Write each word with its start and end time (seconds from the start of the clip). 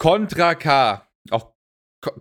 Contra 0.00 0.54
K, 0.54 1.06
auch 1.30 1.52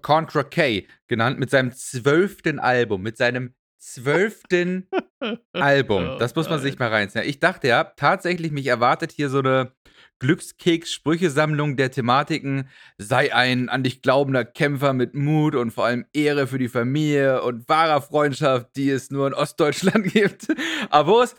Contra 0.02 0.44
K 0.44 0.86
genannt, 1.08 1.40
mit 1.40 1.50
seinem 1.50 1.72
zwölften 1.72 2.60
Album, 2.60 3.02
mit 3.02 3.16
seinem 3.16 3.56
zwölften 3.78 4.90
Album. 5.54 6.20
Das 6.20 6.36
muss 6.36 6.50
man 6.50 6.60
sich 6.60 6.78
mal 6.78 6.90
reinziehen. 6.90 7.24
Ich 7.26 7.40
dachte 7.40 7.70
ja, 7.70 7.86
tatsächlich, 7.86 8.52
mich 8.52 8.68
erwartet 8.68 9.14
hier 9.14 9.30
so 9.30 9.40
eine 9.40 9.72
Glückskeks-Sprüchesammlung 10.20 11.78
der 11.78 11.90
Thematiken. 11.90 12.68
Sei 12.98 13.34
ein 13.34 13.70
an 13.70 13.84
dich 13.84 14.02
glaubender 14.02 14.44
Kämpfer 14.44 14.92
mit 14.92 15.16
Mut 15.16 15.56
und 15.56 15.72
vor 15.72 15.86
allem 15.86 16.06
Ehre 16.12 16.48
für 16.48 16.58
die 16.58 16.68
Familie 16.68 17.42
und 17.44 17.70
wahrer 17.70 18.02
Freundschaft, 18.02 18.76
die 18.76 18.90
es 18.90 19.10
nur 19.10 19.26
in 19.26 19.34
Ostdeutschland 19.34 20.04
gibt. 20.14 20.48
Aber 20.90 21.30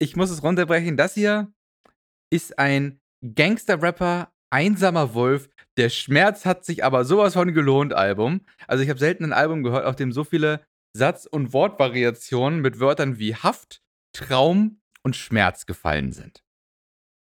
ich 0.00 0.16
muss 0.16 0.30
es 0.30 0.42
runterbrechen. 0.42 0.96
Das 0.96 1.14
hier 1.14 1.52
ist 2.30 2.58
ein 2.58 3.00
Gangster-Rapper, 3.22 4.32
einsamer 4.50 5.14
Wolf. 5.14 5.48
Der 5.78 5.90
Schmerz 5.90 6.44
hat 6.44 6.64
sich 6.64 6.82
aber 6.82 7.04
sowas 7.04 7.34
von 7.34 7.54
gelohnt, 7.54 7.94
Album. 7.94 8.40
Also 8.66 8.82
ich 8.82 8.90
habe 8.90 8.98
selten 8.98 9.24
ein 9.24 9.32
Album 9.32 9.62
gehört, 9.62 9.86
auf 9.86 9.94
dem 9.94 10.10
so 10.10 10.24
viele 10.24 10.60
Satz- 10.92 11.24
und 11.24 11.52
Wortvariationen 11.52 12.60
mit 12.60 12.80
Wörtern 12.80 13.20
wie 13.20 13.36
Haft, 13.36 13.80
Traum 14.12 14.80
und 15.04 15.14
Schmerz 15.14 15.66
gefallen 15.66 16.10
sind. 16.10 16.42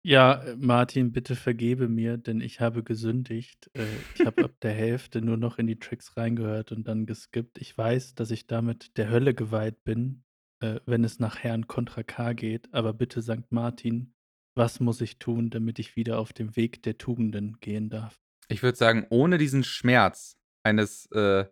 Ja, 0.03 0.43
äh, 0.43 0.57
Martin, 0.57 1.13
bitte 1.13 1.37
vergebe 1.37 1.89
mir, 1.89 2.17
denn 2.17 2.41
ich 2.41 2.61
habe 2.61 2.83
gesündigt. 2.83 3.71
Äh, 3.75 3.85
ich 4.15 4.25
habe 4.25 4.45
ab 4.45 4.53
der 4.63 4.73
Hälfte 4.73 5.21
nur 5.21 5.37
noch 5.37 5.59
in 5.59 5.67
die 5.67 5.79
Tracks 5.79 6.17
reingehört 6.17 6.73
und 6.73 6.89
dann 6.89 7.05
geskippt. 7.05 7.59
Ich 7.59 7.77
weiß, 7.77 8.15
dass 8.15 8.31
ich 8.31 8.47
damit 8.47 8.97
der 8.97 9.11
Hölle 9.11 9.35
geweiht 9.35 9.85
bin, 9.85 10.23
äh, 10.61 10.81
wenn 10.87 11.05
es 11.05 11.19
nach 11.19 11.41
Herrn 11.41 11.67
Contra 11.67 12.05
K 12.05 12.33
geht. 12.33 12.73
Aber 12.73 12.95
bitte, 12.95 13.21
St. 13.21 13.51
Martin, 13.51 14.15
was 14.55 14.81
muss 14.81 15.03
ich 15.03 15.19
tun, 15.19 15.51
damit 15.51 15.79
ich 15.79 15.97
wieder 15.97 16.19
auf 16.21 16.33
dem 16.33 16.57
Weg 16.57 16.83
der 16.85 16.97
Tugenden 16.97 17.59
gehen 17.61 17.91
darf? 17.91 18.26
Ich 18.49 18.63
würde 18.63 18.79
sagen, 18.79 19.07
ohne 19.11 19.39
diesen 19.39 19.65
Schmerz 19.65 20.39
eines, 20.63 21.07
äh, 21.13 21.47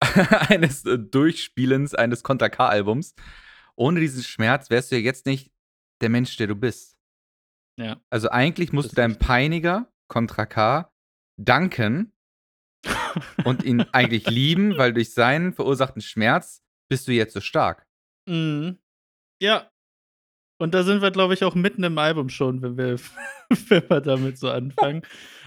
eines 0.02 0.84
äh, 0.84 0.98
Durchspielens 0.98 1.94
eines 1.94 2.22
Contra 2.22 2.48
K-Albums, 2.48 3.14
ohne 3.76 4.00
diesen 4.00 4.22
Schmerz 4.22 4.70
wärst 4.70 4.92
du 4.92 4.96
ja 4.96 5.02
jetzt 5.02 5.26
nicht 5.26 5.52
der 6.00 6.08
Mensch, 6.08 6.36
der 6.36 6.46
du 6.46 6.54
bist. 6.54 6.96
Ja. 7.78 8.00
Also 8.10 8.30
eigentlich 8.30 8.72
musst 8.72 8.92
du 8.92 8.96
deinem 8.96 9.18
Peiniger, 9.18 9.92
Contra 10.08 10.46
K, 10.46 10.92
danken 11.36 12.12
und 13.44 13.64
ihn 13.64 13.82
eigentlich 13.92 14.28
lieben, 14.28 14.76
weil 14.76 14.92
durch 14.92 15.12
seinen 15.12 15.52
verursachten 15.52 16.02
Schmerz 16.02 16.62
bist 16.88 17.08
du 17.08 17.12
jetzt 17.12 17.34
so 17.34 17.40
stark. 17.40 17.86
Mhm. 18.28 18.78
Ja. 19.40 19.70
Und 20.60 20.72
da 20.72 20.84
sind 20.84 21.02
wir, 21.02 21.10
glaube 21.10 21.34
ich, 21.34 21.42
auch 21.42 21.54
mitten 21.54 21.82
im 21.82 21.98
Album 21.98 22.28
schon, 22.28 22.62
wenn 22.62 22.76
wir, 22.76 22.98
wenn 23.68 23.90
wir 23.90 24.00
damit 24.00 24.38
so 24.38 24.50
anfangen. 24.50 25.02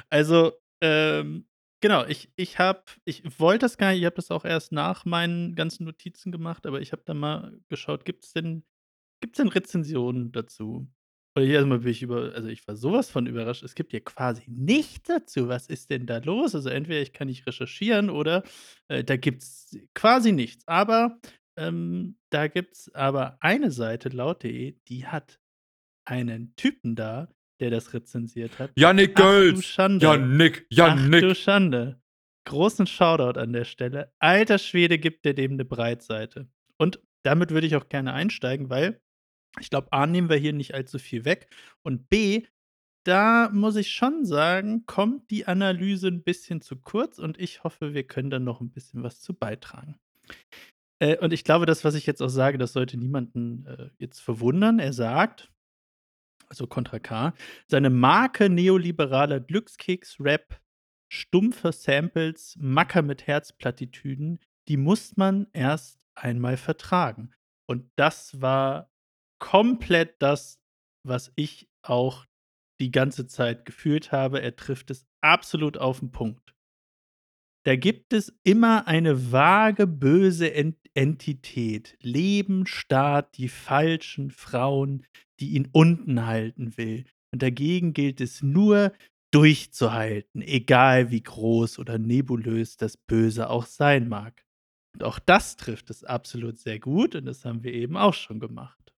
Also, 0.09 0.53
ähm, 0.81 1.47
genau, 1.81 2.05
ich, 2.05 2.31
ich 2.35 2.59
habe, 2.59 2.83
ich 3.05 3.39
wollte 3.39 3.65
das 3.65 3.77
gar 3.77 3.91
nicht, 3.91 3.99
ich 3.99 4.05
habe 4.05 4.15
das 4.15 4.31
auch 4.31 4.45
erst 4.45 4.71
nach 4.71 5.05
meinen 5.05 5.55
ganzen 5.55 5.85
Notizen 5.85 6.31
gemacht, 6.31 6.65
aber 6.65 6.81
ich 6.81 6.91
habe 6.91 7.03
da 7.05 7.13
mal 7.13 7.59
geschaut, 7.69 8.05
gibt 8.05 8.23
es 8.23 8.33
denn, 8.33 8.63
gibt's 9.21 9.37
denn 9.37 9.49
Rezensionen 9.49 10.31
dazu? 10.31 10.87
Und 11.37 11.43
ich 11.43 11.51
erstmal 11.51 11.79
bin 11.79 11.91
ich 11.91 12.01
über, 12.01 12.33
also 12.33 12.47
ich 12.47 12.67
war 12.67 12.75
sowas 12.75 13.11
von 13.11 13.27
überrascht. 13.27 13.61
Es 13.61 13.75
gibt 13.75 13.93
ja 13.93 13.99
quasi 13.99 14.45
nichts 14.47 15.07
dazu. 15.07 15.47
Was 15.47 15.67
ist 15.67 15.91
denn 15.91 16.07
da 16.07 16.17
los? 16.17 16.55
Also 16.55 16.69
entweder 16.69 16.99
ich 16.99 17.13
kann 17.13 17.27
nicht 17.27 17.45
recherchieren 17.45 18.09
oder 18.09 18.41
äh, 18.87 19.03
da 19.03 19.17
gibt 19.17 19.43
es 19.43 19.77
quasi 19.93 20.31
nichts. 20.31 20.67
Aber 20.67 21.19
ähm, 21.55 22.17
da 22.31 22.47
gibt 22.47 22.73
es 22.77 22.95
aber 22.95 23.37
eine 23.39 23.69
Seite, 23.69 24.09
laut.de, 24.09 24.79
die 24.87 25.05
hat 25.05 25.39
einen 26.05 26.55
Typen 26.55 26.95
da, 26.95 27.29
der 27.59 27.69
das 27.71 27.93
rezensiert 27.93 28.59
hat. 28.59 28.71
Janik 28.75 29.15
Gölz! 29.15 29.65
Schande. 29.65 30.05
Janik, 30.05 30.65
Janik! 30.69 31.23
Ach 31.23 31.27
du 31.29 31.35
Schande. 31.35 32.01
Großen 32.45 32.87
Shoutout 32.87 33.39
an 33.39 33.53
der 33.53 33.65
Stelle. 33.65 34.13
Alter 34.19 34.57
Schwede 34.57 34.97
gibt 34.97 35.25
der 35.25 35.33
dem 35.33 35.53
eine 35.53 35.65
Breitseite. 35.65 36.47
Und 36.77 37.01
damit 37.23 37.51
würde 37.51 37.67
ich 37.67 37.75
auch 37.75 37.89
gerne 37.89 38.13
einsteigen, 38.13 38.69
weil 38.69 39.01
ich 39.59 39.69
glaube, 39.69 39.91
A, 39.91 40.05
nehmen 40.05 40.29
wir 40.29 40.37
hier 40.37 40.53
nicht 40.53 40.73
allzu 40.73 40.99
viel 40.99 41.25
weg. 41.25 41.49
Und 41.83 42.09
B, 42.09 42.43
da 43.03 43.49
muss 43.51 43.75
ich 43.75 43.91
schon 43.91 44.25
sagen, 44.25 44.85
kommt 44.85 45.31
die 45.31 45.47
Analyse 45.47 46.07
ein 46.07 46.23
bisschen 46.23 46.61
zu 46.61 46.75
kurz 46.75 47.19
und 47.19 47.39
ich 47.39 47.63
hoffe, 47.63 47.93
wir 47.93 48.03
können 48.03 48.29
dann 48.29 48.43
noch 48.43 48.61
ein 48.61 48.69
bisschen 48.69 49.03
was 49.03 49.21
zu 49.21 49.33
beitragen. 49.33 49.97
Äh, 50.99 51.17
und 51.17 51.33
ich 51.33 51.43
glaube, 51.43 51.65
das, 51.65 51.83
was 51.83 51.95
ich 51.95 52.05
jetzt 52.05 52.21
auch 52.21 52.29
sage, 52.29 52.57
das 52.57 52.73
sollte 52.73 52.97
niemanden 52.97 53.65
äh, 53.65 53.89
jetzt 53.97 54.19
verwundern. 54.19 54.79
Er 54.79 54.93
sagt, 54.93 55.49
also 56.49 56.67
Contra 56.67 56.99
K, 56.99 57.33
seine 57.67 57.89
Marke 57.89 58.49
neoliberaler 58.49 59.39
Glückskeks-Rap, 59.39 60.59
stumpfe 61.09 61.71
Samples, 61.71 62.55
Macker 62.59 63.01
mit 63.01 63.27
Herzplattitüden, 63.27 64.39
die 64.67 64.77
muss 64.77 65.17
man 65.17 65.47
erst 65.53 65.99
einmal 66.15 66.57
vertragen. 66.57 67.31
Und 67.67 67.89
das 67.95 68.41
war 68.41 68.89
komplett 69.39 70.21
das, 70.21 70.59
was 71.03 71.31
ich 71.35 71.69
auch 71.81 72.25
die 72.79 72.91
ganze 72.91 73.27
Zeit 73.27 73.65
gefühlt 73.65 74.11
habe. 74.11 74.41
Er 74.41 74.55
trifft 74.55 74.91
es 74.91 75.05
absolut 75.21 75.77
auf 75.77 75.99
den 75.99 76.11
Punkt. 76.11 76.53
Da 77.67 77.75
gibt 77.75 78.13
es 78.13 78.33
immer 78.45 78.87
eine 78.87 79.33
vage, 79.33 79.87
böse 79.87 80.53
Ent 80.53 80.77
Entität. 80.93 81.97
Leben, 82.01 82.65
Staat, 82.65 83.35
die 83.35 83.49
falschen 83.49 84.31
Frauen, 84.31 85.05
die 85.41 85.49
ihn 85.49 85.67
unten 85.73 86.25
halten 86.25 86.77
will. 86.77 87.03
Und 87.33 87.41
dagegen 87.41 87.91
gilt 87.91 88.21
es 88.21 88.41
nur, 88.41 88.93
durchzuhalten, 89.31 90.41
egal 90.41 91.11
wie 91.11 91.21
groß 91.21 91.77
oder 91.79 91.97
nebulös 91.97 92.77
das 92.77 92.95
Böse 92.95 93.49
auch 93.49 93.65
sein 93.65 94.07
mag. 94.07 94.45
Und 94.93 95.03
auch 95.03 95.19
das 95.19 95.57
trifft 95.57 95.89
es 95.89 96.05
absolut 96.05 96.59
sehr 96.59 96.79
gut 96.79 97.15
und 97.15 97.25
das 97.25 97.43
haben 97.43 97.65
wir 97.65 97.73
eben 97.73 97.97
auch 97.97 98.13
schon 98.13 98.39
gemacht. 98.39 98.93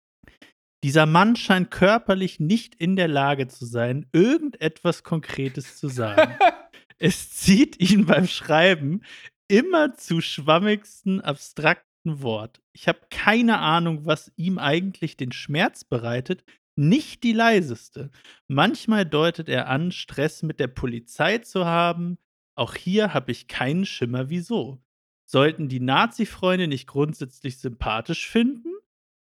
Dieser 0.84 1.06
Mann 1.06 1.36
scheint 1.36 1.70
körperlich 1.70 2.38
nicht 2.38 2.74
in 2.74 2.96
der 2.96 3.08
Lage 3.08 3.48
zu 3.48 3.64
sein, 3.64 4.04
irgendetwas 4.12 5.04
Konkretes 5.04 5.78
zu 5.78 5.88
sagen. 5.88 6.36
es 6.98 7.30
zieht 7.30 7.80
ihn 7.80 8.06
beim 8.06 8.26
Schreiben 8.26 9.02
immer 9.48 9.94
zu 9.94 10.20
schwammigsten, 10.20 11.20
abstrakten 11.20 12.22
Wort. 12.22 12.60
Ich 12.72 12.88
habe 12.88 13.00
keine 13.10 13.58
Ahnung, 13.58 14.04
was 14.04 14.32
ihm 14.36 14.58
eigentlich 14.58 15.16
den 15.16 15.32
Schmerz 15.32 15.84
bereitet, 15.84 16.44
nicht 16.76 17.24
die 17.24 17.32
leiseste. 17.32 18.10
Manchmal 18.46 19.04
deutet 19.04 19.48
er 19.48 19.68
an, 19.68 19.90
Stress 19.90 20.42
mit 20.42 20.60
der 20.60 20.68
Polizei 20.68 21.38
zu 21.38 21.64
haben. 21.64 22.18
Auch 22.54 22.74
hier 22.74 23.14
habe 23.14 23.32
ich 23.32 23.48
keinen 23.48 23.84
Schimmer 23.84 24.30
wieso. 24.30 24.80
Sollten 25.24 25.68
die 25.68 25.80
Nazi-Freunde 25.80 26.68
nicht 26.68 26.86
grundsätzlich 26.86 27.58
sympathisch 27.58 28.28
finden? 28.28 28.70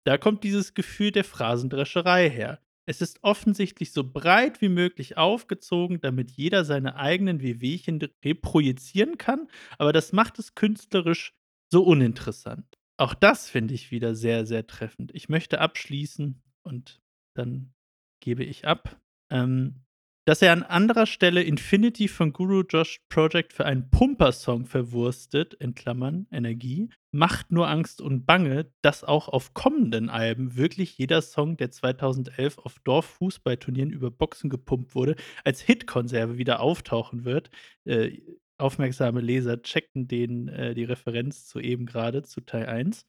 Da 0.06 0.18
kommt 0.18 0.44
dieses 0.44 0.74
Gefühl 0.74 1.12
der 1.12 1.24
Phrasendrescherei 1.24 2.30
her. 2.30 2.60
Es 2.90 3.02
ist 3.02 3.20
offensichtlich 3.22 3.92
so 3.92 4.04
breit 4.04 4.62
wie 4.62 4.68
möglich 4.68 5.16
aufgezogen, 5.16 6.02
damit 6.02 6.32
jeder 6.32 6.66
seine 6.66 6.96
eigenen 6.96 7.40
Wehwehchen 7.40 8.00
reprojizieren 8.26 9.20
kann, 9.20 9.48
aber 9.78 9.94
das 9.94 10.12
macht 10.12 10.40
es 10.40 10.56
künstlerisch 10.56 11.36
so 11.72 11.84
uninteressant. 11.84 12.66
Auch 12.98 13.14
das 13.14 13.48
finde 13.48 13.76
ich 13.76 13.92
wieder 13.92 14.16
sehr, 14.16 14.48
sehr 14.48 14.66
treffend. 14.66 15.14
Ich 15.14 15.30
möchte 15.30 15.62
abschließen 15.62 16.42
und 16.64 17.00
dann 17.36 17.76
gebe 18.24 18.44
ich 18.44 18.66
ab. 18.66 19.00
Ähm, 19.32 19.86
dass 20.26 20.42
er 20.42 20.52
an 20.52 20.64
anderer 20.64 21.06
Stelle 21.06 21.44
Infinity 21.44 22.08
von 22.08 22.34
Guru 22.34 22.64
Josh 22.68 23.02
Project 23.10 23.54
für 23.54 23.66
einen 23.66 23.92
Pumper-Song 23.92 24.66
verwurstet, 24.66 25.54
in 25.54 25.76
Klammern 25.76 26.26
Energie, 26.32 26.90
macht 27.12 27.52
nur 27.52 27.68
Angst 27.68 28.02
und 28.02 28.26
Bange, 28.26 28.72
dass 28.82 29.04
auch 29.04 29.30
auf 29.30 29.54
kommenden 29.54 30.10
Alben 30.10 30.56
wirklich 30.56 30.98
jeder 30.98 31.22
Song, 31.22 31.58
der 31.58 31.72
2011 31.72 32.60
auf 32.60 32.80
Dorffußballturnieren 32.84 33.92
über 33.92 34.12
Boxen 34.12 34.50
gepumpt 34.50 34.96
wurde, 34.96 35.16
als 35.44 35.62
Hitkonserve 35.62 36.38
wieder 36.38 36.60
auftauchen 36.60 37.26
wird. 37.26 37.50
Äh, 37.86 38.20
aufmerksame 38.60 39.22
Leser 39.22 39.62
checken 39.62 40.08
den, 40.08 40.50
äh, 40.50 40.76
die 40.76 40.84
Referenz 40.84 41.48
zu 41.48 41.60
eben 41.60 41.86
gerade, 41.86 42.24
zu 42.24 42.42
Teil 42.42 42.66
1. 42.68 43.06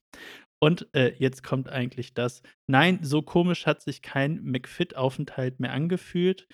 Und 0.63 0.89
äh, 0.95 1.15
jetzt 1.19 1.43
kommt 1.43 1.69
eigentlich 1.69 2.15
das. 2.15 2.43
Nein, 2.67 3.01
so 3.03 3.23
komisch 3.23 3.67
hat 3.67 3.83
sich 3.83 4.03
kein 4.03 4.43
McFit-Aufenthalt 4.43 5.59
mehr 5.59 5.73
angefühlt. 5.73 6.47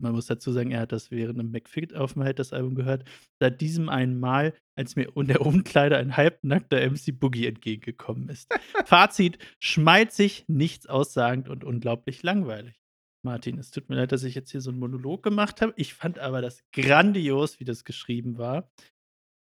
Man 0.00 0.12
muss 0.12 0.26
dazu 0.26 0.52
sagen, 0.52 0.72
er 0.72 0.80
hat 0.80 0.92
das 0.92 1.10
während 1.10 1.38
einem 1.38 1.52
McFit-Aufenthalt 1.52 2.38
das 2.38 2.52
Album 2.52 2.74
gehört. 2.74 3.04
Seit 3.40 3.60
diesem 3.60 3.88
einen 3.88 4.18
Mal, 4.18 4.54
als 4.76 4.96
mir 4.96 5.14
in 5.16 5.26
der 5.26 5.40
Umkleide 5.42 5.96
ein 5.98 6.16
halbnackter 6.16 6.78
MC 6.78 7.18
Boogie 7.18 7.46
entgegengekommen 7.46 8.28
ist. 8.28 8.52
Fazit: 8.84 9.38
schmalzig, 9.60 10.44
nichts 10.48 10.86
aussagend 10.86 11.48
und 11.48 11.64
unglaublich 11.64 12.22
langweilig. 12.22 12.82
Martin, 13.24 13.58
es 13.58 13.70
tut 13.70 13.88
mir 13.88 13.96
leid, 13.96 14.12
dass 14.12 14.24
ich 14.24 14.34
jetzt 14.34 14.50
hier 14.50 14.60
so 14.60 14.70
einen 14.70 14.80
Monolog 14.80 15.22
gemacht 15.22 15.62
habe. 15.62 15.72
Ich 15.76 15.94
fand 15.94 16.18
aber 16.18 16.42
das 16.42 16.64
grandios, 16.72 17.60
wie 17.60 17.64
das 17.64 17.84
geschrieben 17.84 18.36
war. 18.36 18.68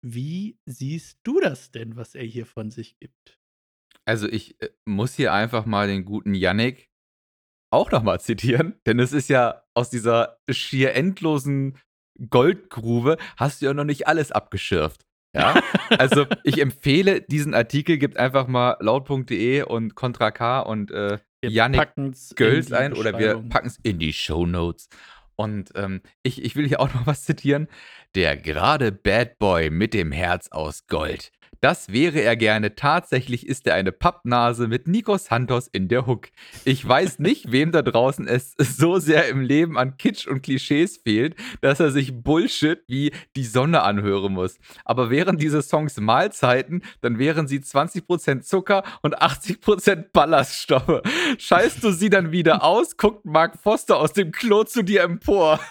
Wie 0.05 0.57
siehst 0.65 1.19
du 1.23 1.39
das 1.39 1.71
denn, 1.71 1.95
was 1.95 2.15
er 2.15 2.23
hier 2.23 2.45
von 2.45 2.71
sich 2.71 2.97
gibt? 2.99 3.37
Also 4.05 4.27
ich 4.27 4.59
äh, 4.61 4.69
muss 4.85 5.15
hier 5.15 5.33
einfach 5.33 5.65
mal 5.65 5.87
den 5.87 6.03
guten 6.03 6.33
Yannick 6.33 6.89
auch 7.71 7.91
nochmal 7.91 8.19
zitieren, 8.19 8.79
denn 8.85 8.99
es 8.99 9.13
ist 9.13 9.29
ja 9.29 9.63
aus 9.75 9.89
dieser 9.89 10.39
schier 10.49 10.93
endlosen 10.95 11.77
Goldgrube 12.29 13.17
hast 13.37 13.61
du 13.61 13.67
ja 13.67 13.73
noch 13.73 13.85
nicht 13.85 14.07
alles 14.07 14.31
abgeschürft. 14.31 15.05
Ja, 15.33 15.61
also 15.97 16.25
ich 16.43 16.59
empfehle 16.59 17.21
diesen 17.21 17.53
Artikel, 17.53 17.97
gibt 17.97 18.17
einfach 18.17 18.47
mal 18.47 18.77
laut.de 18.79 19.61
und 19.63 19.95
Contra 19.95 20.31
K 20.31 20.61
und 20.61 20.91
äh, 20.91 21.19
Yannick 21.43 21.89
Gölz 22.35 22.71
ein 22.71 22.93
oder 22.93 23.17
wir 23.17 23.37
packen 23.49 23.67
es 23.67 23.77
in 23.83 23.99
die 23.99 24.13
Show 24.13 24.45
Notes. 24.45 24.89
Und 25.35 25.71
ähm, 25.75 26.01
ich, 26.21 26.43
ich 26.43 26.55
will 26.55 26.67
hier 26.67 26.81
auch 26.81 26.93
noch 26.93 27.07
was 27.07 27.23
zitieren. 27.23 27.67
Der 28.15 28.35
gerade 28.35 28.91
Bad 28.91 29.37
Boy 29.39 29.69
mit 29.69 29.93
dem 29.93 30.11
Herz 30.11 30.49
aus 30.49 30.87
Gold. 30.87 31.31
Das 31.61 31.91
wäre 31.91 32.21
er 32.21 32.37
gerne. 32.37 32.75
Tatsächlich 32.75 33.45
ist 33.45 33.67
er 33.67 33.73
eine 33.73 33.91
Pappnase 33.91 34.67
mit 34.67 34.87
Nico 34.87 35.17
Santos 35.17 35.67
in 35.67 35.89
der 35.89 36.07
Hook. 36.07 36.29
Ich 36.63 36.87
weiß 36.87 37.19
nicht, 37.19 37.51
wem 37.51 37.71
da 37.71 37.81
draußen 37.81 38.27
es 38.27 38.53
so 38.57 38.99
sehr 38.99 39.27
im 39.27 39.41
Leben 39.41 39.77
an 39.77 39.97
Kitsch 39.97 40.25
und 40.27 40.41
Klischees 40.41 40.97
fehlt, 40.97 41.35
dass 41.61 41.79
er 41.79 41.91
sich 41.91 42.13
Bullshit 42.13 42.79
wie 42.87 43.11
die 43.35 43.43
Sonne 43.43 43.81
anhören 43.81 44.33
muss. 44.33 44.57
Aber 44.85 45.09
wären 45.09 45.37
diese 45.37 45.61
Songs 45.61 45.99
Mahlzeiten, 45.99 46.81
dann 47.01 47.19
wären 47.19 47.47
sie 47.47 47.59
20% 47.59 48.41
Zucker 48.41 48.83
und 49.01 49.21
80% 49.21 50.05
Ballaststoffe. 50.13 51.01
Scheißt 51.37 51.83
du 51.83 51.91
sie 51.91 52.09
dann 52.09 52.31
wieder 52.31 52.63
aus, 52.63 52.95
guckt 52.95 53.25
Mark 53.25 53.59
Foster 53.61 53.97
aus 53.97 54.13
dem 54.13 54.31
Klo 54.31 54.63
zu 54.63 54.81
dir 54.83 55.03
empor. 55.03 55.59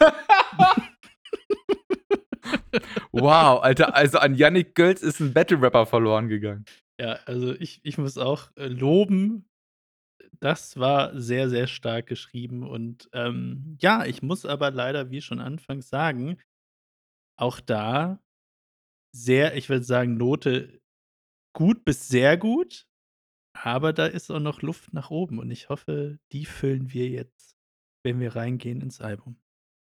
wow, 3.12 3.62
Alter, 3.62 3.94
also 3.94 4.18
an 4.18 4.34
Yannick 4.34 4.74
Gölz 4.74 5.02
ist 5.02 5.20
ein 5.20 5.32
Battle-Rapper 5.32 5.86
verloren 5.86 6.28
gegangen. 6.28 6.64
Ja, 7.00 7.18
also 7.26 7.54
ich, 7.54 7.80
ich 7.84 7.98
muss 7.98 8.18
auch 8.18 8.50
äh, 8.56 8.66
loben, 8.66 9.48
das 10.40 10.76
war 10.76 11.18
sehr, 11.18 11.48
sehr 11.48 11.66
stark 11.66 12.06
geschrieben. 12.06 12.66
Und 12.66 13.08
ähm, 13.12 13.76
ja, 13.80 14.04
ich 14.04 14.22
muss 14.22 14.44
aber 14.44 14.70
leider, 14.70 15.10
wie 15.10 15.20
schon 15.20 15.40
anfangs 15.40 15.88
sagen, 15.88 16.38
auch 17.36 17.60
da 17.60 18.20
sehr, 19.14 19.56
ich 19.56 19.68
würde 19.68 19.84
sagen, 19.84 20.16
Note 20.16 20.80
gut 21.54 21.84
bis 21.84 22.08
sehr 22.08 22.36
gut. 22.36 22.86
Aber 23.56 23.92
da 23.92 24.06
ist 24.06 24.30
auch 24.30 24.40
noch 24.40 24.62
Luft 24.62 24.92
nach 24.92 25.10
oben. 25.10 25.38
Und 25.38 25.50
ich 25.50 25.68
hoffe, 25.68 26.18
die 26.32 26.44
füllen 26.46 26.92
wir 26.92 27.08
jetzt, 27.08 27.56
wenn 28.04 28.20
wir 28.20 28.36
reingehen 28.36 28.80
ins 28.80 29.00
Album. 29.00 29.36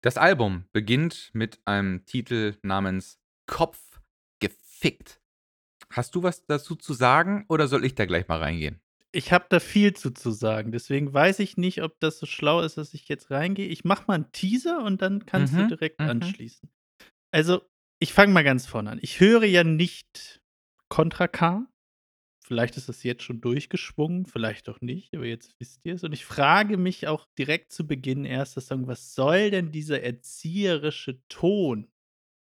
Das 0.04 0.18
Album 0.18 0.66
beginnt 0.74 1.32
mit 1.32 1.62
einem 1.64 2.06
Titel 2.06 2.58
namens 2.62 3.22
Kopf 3.48 4.02
gefickt. 4.42 5.22
Hast 5.90 6.14
du 6.16 6.24
was 6.24 6.46
dazu 6.46 6.76
zu 6.76 6.94
sagen 6.94 7.46
oder 7.48 7.70
soll 7.70 7.86
ich 7.86 7.96
da 7.96 8.06
gleich 8.06 8.28
mal 8.28 8.40
reingehen? 8.40 8.82
Ich 9.14 9.32
habe 9.32 9.46
da 9.48 9.62
viel 9.62 9.94
zu, 9.94 10.12
zu 10.12 10.32
sagen. 10.32 10.74
Deswegen 10.74 11.14
weiß 11.14 11.40
ich 11.40 11.56
nicht, 11.56 11.84
ob 11.84 12.02
das 12.02 12.20
so 12.20 12.26
schlau 12.26 12.60
ist, 12.60 12.78
dass 12.78 12.94
ich 12.94 13.08
jetzt 13.08 13.32
reingehe. 13.32 13.68
Ich 13.68 13.86
mache 13.86 14.04
mal 14.08 14.16
einen 14.16 14.32
Teaser 14.34 14.84
und 14.84 15.02
dann 15.02 15.26
kannst 15.26 15.54
mhm, 15.54 15.60
du 15.60 15.68
direkt 15.68 16.02
mhm. 16.02 16.10
anschließen. 16.10 16.70
Also, 17.32 17.62
ich 18.00 18.12
fange 18.12 18.34
mal 18.34 18.44
ganz 18.44 18.66
vorne 18.66 18.92
an. 18.92 19.00
Ich 19.02 19.22
höre 19.22 19.46
ja 19.46 19.64
nicht 19.64 20.42
Contra 20.90 21.30
K. 21.30 21.66
Vielleicht 22.46 22.78
ist 22.78 22.90
das 22.90 23.04
jetzt 23.04 23.24
schon 23.24 23.42
durchgeschwungen, 23.42 24.26
vielleicht 24.26 24.68
auch 24.70 24.82
nicht, 24.82 25.16
aber 25.16 25.26
jetzt 25.26 25.56
wisst 25.60 25.80
ihr 25.86 25.96
es. 25.96 26.04
Und 26.04 26.12
ich 26.14 26.26
frage 26.26 26.78
mich 26.78 27.08
auch 27.08 27.26
direkt 27.38 27.72
zu 27.72 27.88
Beginn 27.88 28.28
Song, 28.46 28.88
was 28.88 29.16
soll 29.16 29.50
denn 29.52 29.72
dieser 29.72 30.02
erzieherische 30.02 31.20
Ton, 31.30 31.88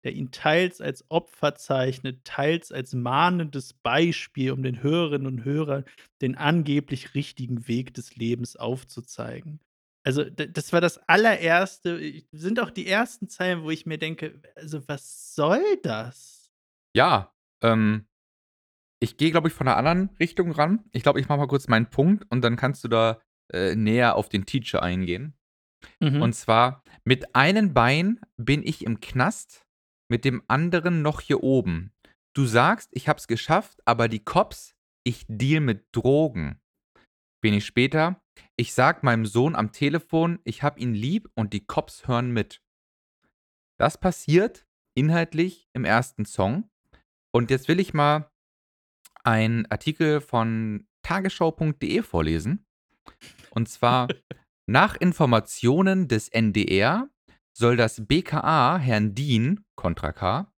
der 0.04 0.14
ihn 0.14 0.32
teils 0.32 0.80
als 0.80 1.06
Opfer 1.10 1.56
zeichnet, 1.56 2.24
teils 2.24 2.72
als 2.72 2.94
mahnendes 2.94 3.74
Beispiel, 3.74 4.52
um 4.52 4.64
den 4.64 4.84
Hörerinnen 4.84 5.28
und 5.28 5.44
Hörern 5.44 5.86
den 6.22 6.36
angeblich 6.36 7.16
richtigen 7.16 7.68
Weg 7.68 7.94
des 7.94 8.16
Lebens 8.16 8.56
aufzuzeigen. 8.56 9.60
Also, 10.06 10.24
das 10.24 10.72
war 10.72 10.82
das 10.82 10.98
allererste, 11.10 12.24
sind 12.32 12.60
auch 12.60 12.70
die 12.70 12.88
ersten 12.88 13.28
Zeilen, 13.28 13.64
wo 13.64 13.70
ich 13.70 13.86
mir 13.86 13.98
denke, 13.98 14.42
also 14.56 14.88
was 14.88 15.36
soll 15.36 15.64
das? 15.84 16.52
Ja, 16.96 17.34
ähm, 17.62 18.08
ich 19.00 19.18
gehe, 19.18 19.32
glaube 19.32 19.48
ich, 19.48 19.54
von 19.54 19.68
einer 19.68 19.78
anderen 19.78 20.10
Richtung 20.20 20.52
ran. 20.52 20.84
Ich 20.92 21.04
glaube, 21.04 21.20
ich 21.20 21.30
mache 21.30 21.40
mal 21.40 21.48
kurz 21.48 21.68
meinen 21.68 21.90
Punkt 21.90 22.26
und 22.30 22.42
dann 22.42 22.56
kannst 22.56 22.84
du 22.84 22.88
da 22.88 23.22
äh, 23.52 23.76
näher 23.76 24.16
auf 24.16 24.30
den 24.30 24.46
Teacher 24.46 24.84
eingehen. 24.84 25.34
Mhm. 26.00 26.22
Und 26.22 26.34
zwar, 26.34 26.84
mit 27.06 27.36
einem 27.36 27.74
Bein 27.74 28.20
bin 28.38 28.64
ich 28.64 28.86
im 28.86 29.00
Knast, 29.00 29.66
mit 30.10 30.26
dem 30.26 30.44
anderen 30.48 31.02
noch 31.02 31.22
hier 31.22 31.44
oben. 31.44 31.94
Du 32.36 32.46
sagst, 32.46 32.90
ich 32.92 33.08
hab's 33.08 33.28
geschafft, 33.28 33.80
aber 33.86 34.08
die 34.08 34.24
Cops, 34.24 34.76
ich 35.04 35.26
deal 35.28 35.62
mit 35.62 35.86
Drogen. 35.94 36.60
Wenig 37.42 37.66
später, 37.66 38.22
ich 38.58 38.74
sag 38.74 39.04
meinem 39.04 39.26
Sohn 39.26 39.56
am 39.56 39.72
Telefon, 39.72 40.40
ich 40.44 40.62
hab 40.62 40.78
ihn 40.78 40.94
lieb 40.94 41.30
und 41.36 41.54
die 41.54 41.66
Cops 41.66 42.08
hören 42.08 42.32
mit. 42.32 42.62
Das 43.78 43.98
passiert 43.98 44.68
inhaltlich 44.94 45.70
im 45.74 45.86
ersten 45.86 46.26
Song. 46.26 46.70
Und 47.32 47.50
jetzt 47.50 47.70
will 47.70 47.80
ich 47.80 47.94
mal 47.94 48.30
einen 49.30 49.66
Artikel 49.70 50.22
von 50.22 50.88
tagesschau.de 51.04 52.02
vorlesen. 52.02 52.66
Und 53.52 53.70
zwar 53.70 54.08
nach 54.68 54.96
Informationen 54.96 56.08
des 56.08 56.30
NDR 56.30 57.08
soll 57.56 57.78
das 57.78 58.08
BKA 58.08 58.78
Herrn 58.78 59.14
Dien, 59.14 59.66
Contra 59.76 60.14
K, 60.14 60.52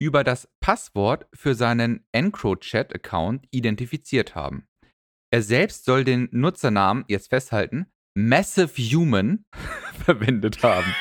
über 0.00 0.24
das 0.24 0.48
Passwort 0.60 1.26
für 1.34 1.54
seinen 1.54 2.06
EncroChat-Account 2.12 3.46
identifiziert 3.50 4.34
haben. 4.34 4.66
Er 5.32 5.42
selbst 5.42 5.84
soll 5.84 6.04
den 6.04 6.28
Nutzernamen, 6.32 7.04
jetzt 7.08 7.28
festhalten, 7.28 7.86
Massive 8.14 8.80
Human 8.80 9.44
verwendet 10.04 10.62
haben. 10.62 10.94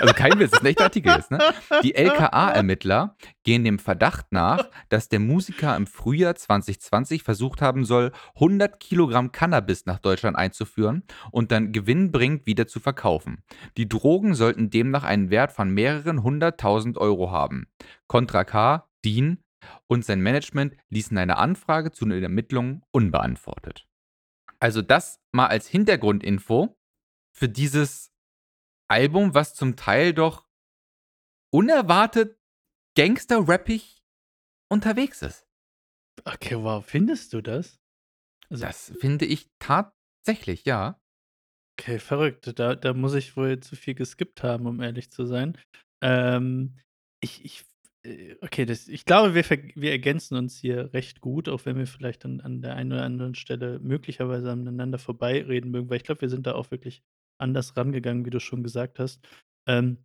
Also 0.00 0.14
kein 0.14 0.38
Witz, 0.38 0.50
das 0.50 0.60
ist 0.60 0.64
ein 0.64 0.66
echter 0.66 0.84
Artikel 0.84 1.12
jetzt, 1.12 1.30
ne? 1.30 1.38
Die 1.82 1.94
LKA-Ermittler 1.94 3.16
gehen 3.44 3.64
dem 3.64 3.78
Verdacht 3.78 4.26
nach, 4.30 4.68
dass 4.88 5.08
der 5.08 5.20
Musiker 5.20 5.76
im 5.76 5.86
Frühjahr 5.86 6.34
2020 6.34 7.22
versucht 7.22 7.62
haben 7.62 7.84
soll, 7.84 8.12
100 8.34 8.80
Kilogramm 8.80 9.32
Cannabis 9.32 9.86
nach 9.86 9.98
Deutschland 9.98 10.36
einzuführen 10.36 11.04
und 11.30 11.52
dann 11.52 11.72
gewinnbringend 11.72 12.46
wieder 12.46 12.66
zu 12.66 12.80
verkaufen. 12.80 13.42
Die 13.76 13.88
Drogen 13.88 14.34
sollten 14.34 14.70
demnach 14.70 15.04
einen 15.04 15.30
Wert 15.30 15.52
von 15.52 15.70
mehreren 15.70 16.22
hunderttausend 16.22 16.98
Euro 16.98 17.30
haben. 17.30 17.66
Contra 18.06 18.44
K, 18.44 18.88
Dean 19.04 19.38
und 19.86 20.04
sein 20.04 20.20
Management 20.20 20.76
ließen 20.90 21.16
eine 21.16 21.38
Anfrage 21.38 21.90
zu 21.92 22.04
den 22.04 22.22
Ermittlungen 22.22 22.82
unbeantwortet. 22.90 23.86
Also 24.58 24.82
das 24.82 25.20
mal 25.32 25.46
als 25.46 25.68
Hintergrundinfo 25.68 26.76
für 27.32 27.48
dieses 27.48 28.12
Album, 28.88 29.34
was 29.34 29.54
zum 29.54 29.76
Teil 29.76 30.12
doch 30.12 30.46
unerwartet 31.52 32.38
gangster-rappig 32.96 34.02
unterwegs 34.70 35.22
ist. 35.22 35.46
Okay, 36.24 36.56
wow, 36.56 36.84
findest 36.84 37.32
du 37.32 37.40
das? 37.40 37.78
Also, 38.48 38.64
das 38.64 38.92
finde 39.00 39.26
ich 39.26 39.48
tatsächlich, 39.58 40.64
ja. 40.64 41.00
Okay, 41.78 41.98
verrückt. 41.98 42.58
Da, 42.58 42.74
da 42.74 42.94
muss 42.94 43.14
ich 43.14 43.36
wohl 43.36 43.60
zu 43.60 43.76
viel 43.76 43.94
geskippt 43.94 44.42
haben, 44.42 44.66
um 44.66 44.80
ehrlich 44.80 45.10
zu 45.10 45.26
sein. 45.26 45.58
Ähm, 46.02 46.78
ich, 47.20 47.44
ich, 47.44 47.64
äh, 48.04 48.36
okay, 48.40 48.64
das, 48.64 48.88
ich 48.88 49.04
glaube, 49.04 49.34
wir, 49.34 49.44
wir 49.74 49.90
ergänzen 49.90 50.36
uns 50.36 50.56
hier 50.56 50.92
recht 50.94 51.20
gut, 51.20 51.48
auch 51.48 51.66
wenn 51.66 51.76
wir 51.76 51.86
vielleicht 51.86 52.24
an, 52.24 52.40
an 52.40 52.62
der 52.62 52.76
einen 52.76 52.92
oder 52.92 53.04
anderen 53.04 53.34
Stelle 53.34 53.78
möglicherweise 53.80 54.50
aneinander 54.50 54.98
vorbeireden 54.98 55.70
mögen, 55.70 55.90
weil 55.90 55.98
ich 55.98 56.04
glaube, 56.04 56.22
wir 56.22 56.30
sind 56.30 56.46
da 56.46 56.54
auch 56.54 56.70
wirklich 56.70 57.02
anders 57.38 57.76
rangegangen, 57.76 58.24
wie 58.24 58.30
du 58.30 58.40
schon 58.40 58.62
gesagt 58.62 58.98
hast. 58.98 59.20
Ähm, 59.68 59.98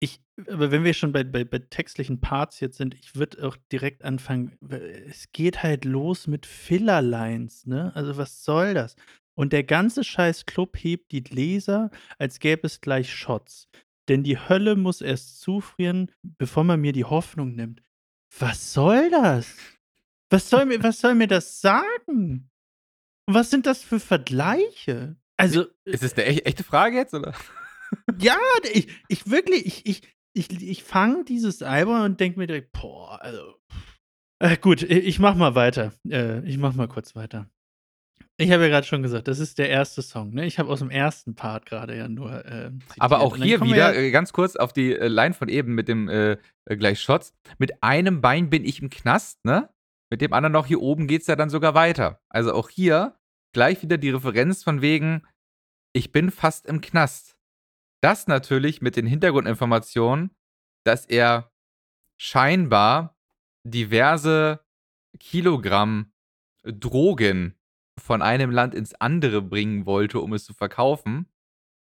ich, 0.00 0.20
aber 0.48 0.72
wenn 0.72 0.82
wir 0.82 0.94
schon 0.94 1.12
bei, 1.12 1.22
bei, 1.22 1.44
bei 1.44 1.58
textlichen 1.58 2.20
Parts 2.20 2.58
jetzt 2.58 2.76
sind, 2.76 2.94
ich 2.94 3.14
würde 3.14 3.46
auch 3.46 3.56
direkt 3.70 4.04
anfangen. 4.04 4.58
Es 5.06 5.30
geht 5.30 5.62
halt 5.62 5.84
los 5.84 6.26
mit 6.26 6.44
Filler-Lines, 6.44 7.66
ne? 7.66 7.94
Also, 7.94 8.16
was 8.16 8.42
soll 8.42 8.74
das? 8.74 8.96
Und 9.34 9.52
der 9.52 9.62
ganze 9.62 10.02
scheiß 10.02 10.46
Club 10.46 10.76
hebt 10.76 11.12
die 11.12 11.20
Leser, 11.20 11.90
als 12.18 12.40
gäbe 12.40 12.66
es 12.66 12.80
gleich 12.80 13.14
Shots. 13.14 13.68
Denn 14.08 14.24
die 14.24 14.38
Hölle 14.38 14.74
muss 14.74 15.00
erst 15.00 15.40
zufrieren, 15.40 16.10
bevor 16.38 16.64
man 16.64 16.80
mir 16.80 16.92
die 16.92 17.04
Hoffnung 17.04 17.54
nimmt. 17.54 17.82
Was 18.38 18.72
soll 18.72 19.08
das? 19.10 19.56
Was 20.30 20.50
soll 20.50 20.66
mir, 20.66 20.82
was 20.82 21.00
soll 21.00 21.14
mir 21.14 21.28
das 21.28 21.60
sagen? 21.60 22.50
Was 23.26 23.50
sind 23.50 23.66
das 23.66 23.84
für 23.84 24.00
Vergleiche? 24.00 25.16
Also. 25.36 25.66
Ist 25.84 26.02
es 26.02 26.14
eine 26.14 26.44
echte 26.44 26.64
Frage 26.64 26.96
jetzt, 26.96 27.14
oder? 27.14 27.34
Ja, 28.18 28.38
ich, 28.72 28.88
ich 29.08 29.30
wirklich, 29.30 29.84
ich, 29.84 30.02
ich, 30.32 30.50
ich, 30.50 30.66
ich 30.66 30.82
fange 30.82 31.24
dieses 31.24 31.62
Album 31.62 32.00
und 32.00 32.20
denke 32.20 32.38
mir 32.38 32.46
direkt, 32.46 32.72
boah, 32.72 33.20
also. 33.20 33.56
Äh, 34.38 34.56
gut, 34.56 34.82
ich 34.82 35.18
mach 35.18 35.34
mal 35.34 35.54
weiter. 35.54 35.92
Äh, 36.08 36.40
ich 36.48 36.56
mach 36.56 36.72
mal 36.72 36.88
kurz 36.88 37.14
weiter. 37.14 37.50
Ich 38.38 38.50
habe 38.50 38.62
ja 38.62 38.68
gerade 38.70 38.86
schon 38.86 39.02
gesagt, 39.02 39.28
das 39.28 39.38
ist 39.38 39.58
der 39.58 39.68
erste 39.68 40.02
Song. 40.02 40.32
Ne? 40.32 40.46
Ich 40.46 40.58
habe 40.58 40.70
aus 40.70 40.80
dem 40.80 40.90
ersten 40.90 41.34
Part 41.34 41.66
gerade 41.66 41.96
ja 41.96 42.08
nur. 42.08 42.44
Äh, 42.44 42.70
Aber 42.98 43.20
auch 43.20 43.36
hier 43.36 43.60
wieder 43.60 43.92
ja 43.94 44.00
äh, 44.00 44.10
ganz 44.10 44.32
kurz 44.32 44.56
auf 44.56 44.72
die 44.72 44.96
äh, 44.96 45.08
Line 45.08 45.34
von 45.34 45.48
eben 45.48 45.74
mit 45.74 45.86
dem 45.86 46.08
äh, 46.08 46.38
äh, 46.64 46.76
gleich 46.76 47.00
Shots. 47.00 47.34
Mit 47.58 47.82
einem 47.82 48.20
Bein 48.20 48.50
bin 48.50 48.64
ich 48.64 48.80
im 48.80 48.90
Knast, 48.90 49.44
ne? 49.44 49.68
Mit 50.10 50.20
dem 50.20 50.32
anderen 50.32 50.52
noch 50.52 50.66
hier 50.66 50.80
oben 50.80 51.06
geht 51.06 51.22
es 51.22 51.26
ja 51.26 51.36
dann 51.36 51.50
sogar 51.50 51.74
weiter. 51.74 52.20
Also 52.28 52.52
auch 52.52 52.68
hier 52.68 53.16
gleich 53.52 53.82
wieder 53.82 53.98
die 53.98 54.10
Referenz 54.10 54.62
von 54.62 54.80
wegen, 54.82 55.26
ich 55.92 56.12
bin 56.12 56.30
fast 56.30 56.66
im 56.66 56.80
Knast. 56.80 57.36
Das 58.02 58.26
natürlich 58.26 58.80
mit 58.82 58.96
den 58.96 59.06
Hintergrundinformationen, 59.06 60.34
dass 60.84 61.06
er 61.06 61.52
scheinbar 62.20 63.16
diverse 63.64 64.64
Kilogramm 65.18 66.12
Drogen 66.64 67.58
von 68.00 68.22
einem 68.22 68.50
Land 68.50 68.74
ins 68.74 68.94
andere 68.94 69.42
bringen 69.42 69.86
wollte, 69.86 70.20
um 70.20 70.32
es 70.32 70.44
zu 70.44 70.54
verkaufen. 70.54 71.26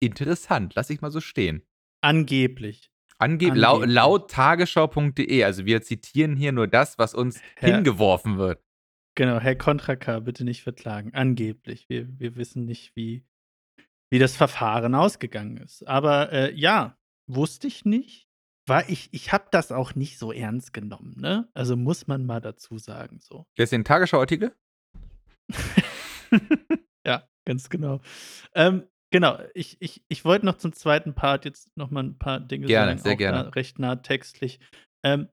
Interessant, 0.01 0.75
lass 0.75 0.91
ich 0.91 1.01
mal 1.01 1.11
so 1.11 1.21
stehen. 1.21 1.67
Angeblich. 2.01 2.91
Angeb 3.19 3.53
Angeblich. 3.53 3.63
laut, 3.63 3.89
laut 3.89 4.31
tagesschau.de, 4.31 5.45
also 5.45 5.65
wir 5.65 5.83
zitieren 5.83 6.35
hier 6.35 6.51
nur 6.51 6.67
das, 6.67 6.99
was 6.99 7.15
uns 7.15 7.41
Herr- 7.57 7.75
hingeworfen 7.75 8.39
wird. 8.39 8.65
Genau, 9.15 9.39
Herr 9.41 9.57
Contra 9.57 9.97
K, 9.97 10.21
bitte 10.21 10.45
nicht 10.45 10.63
verklagen. 10.63 11.13
Angeblich. 11.15 11.89
Wir, 11.89 12.09
wir 12.19 12.37
wissen 12.37 12.65
nicht, 12.65 12.97
wie, 12.97 13.25
wie 14.11 14.19
das 14.19 14.37
Verfahren 14.37 14.95
ausgegangen 14.95 15.59
ist. 15.59 15.87
Aber 15.87 16.33
äh, 16.33 16.55
ja, 16.55 16.97
wusste 17.27 17.67
ich 17.67 17.85
nicht. 17.85 18.29
War 18.67 18.89
ich, 18.89 19.09
ich 19.13 19.33
habe 19.33 19.47
das 19.51 19.73
auch 19.73 19.95
nicht 19.97 20.19
so 20.19 20.33
ernst 20.33 20.73
genommen, 20.73 21.15
ne? 21.19 21.49
Also 21.53 21.77
muss 21.77 22.07
man 22.07 22.25
mal 22.25 22.41
dazu 22.41 22.79
sagen, 22.79 23.19
so. 23.21 23.45
Jetzt 23.59 23.73
den 23.73 23.85
Tagesschau-Artikel? 23.85 24.55
ja, 27.07 27.29
ganz 27.45 27.69
genau. 27.69 28.01
Ähm, 28.55 28.87
genau, 29.11 29.39
ich, 29.55 29.77
ich, 29.81 30.05
ich 30.09 30.25
wollte 30.25 30.47
noch 30.47 30.59
zum 30.59 30.73
zweiten 30.73 31.15
Part 31.15 31.45
jetzt 31.45 31.77
noch 31.77 31.91
mal 31.91 32.05
ein 32.05 32.19
paar 32.19 32.39
Dinge 32.39 32.69
Gerne, 32.69 32.93
sagen, 32.93 33.03
sehr 33.03 33.17
gerne. 33.17 33.45
Da, 33.45 33.49
recht 33.51 33.81
nah 33.81 33.97
textlich. 33.97 34.61
Ähm, 35.03 35.29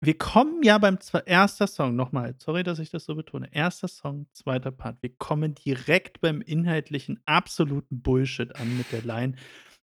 wir 0.00 0.16
kommen 0.16 0.62
ja 0.62 0.78
beim 0.78 0.98
erster 1.26 1.66
Song, 1.66 1.96
nochmal, 1.96 2.34
sorry, 2.38 2.62
dass 2.62 2.78
ich 2.78 2.90
das 2.90 3.04
so 3.04 3.14
betone, 3.16 3.48
erster 3.52 3.88
Song, 3.88 4.26
zweiter 4.32 4.70
Part, 4.70 5.02
wir 5.02 5.14
kommen 5.16 5.54
direkt 5.54 6.20
beim 6.20 6.40
inhaltlichen 6.40 7.20
absoluten 7.26 8.00
Bullshit 8.00 8.54
an 8.56 8.78
mit 8.78 8.92
der 8.92 9.02
Line. 9.02 9.34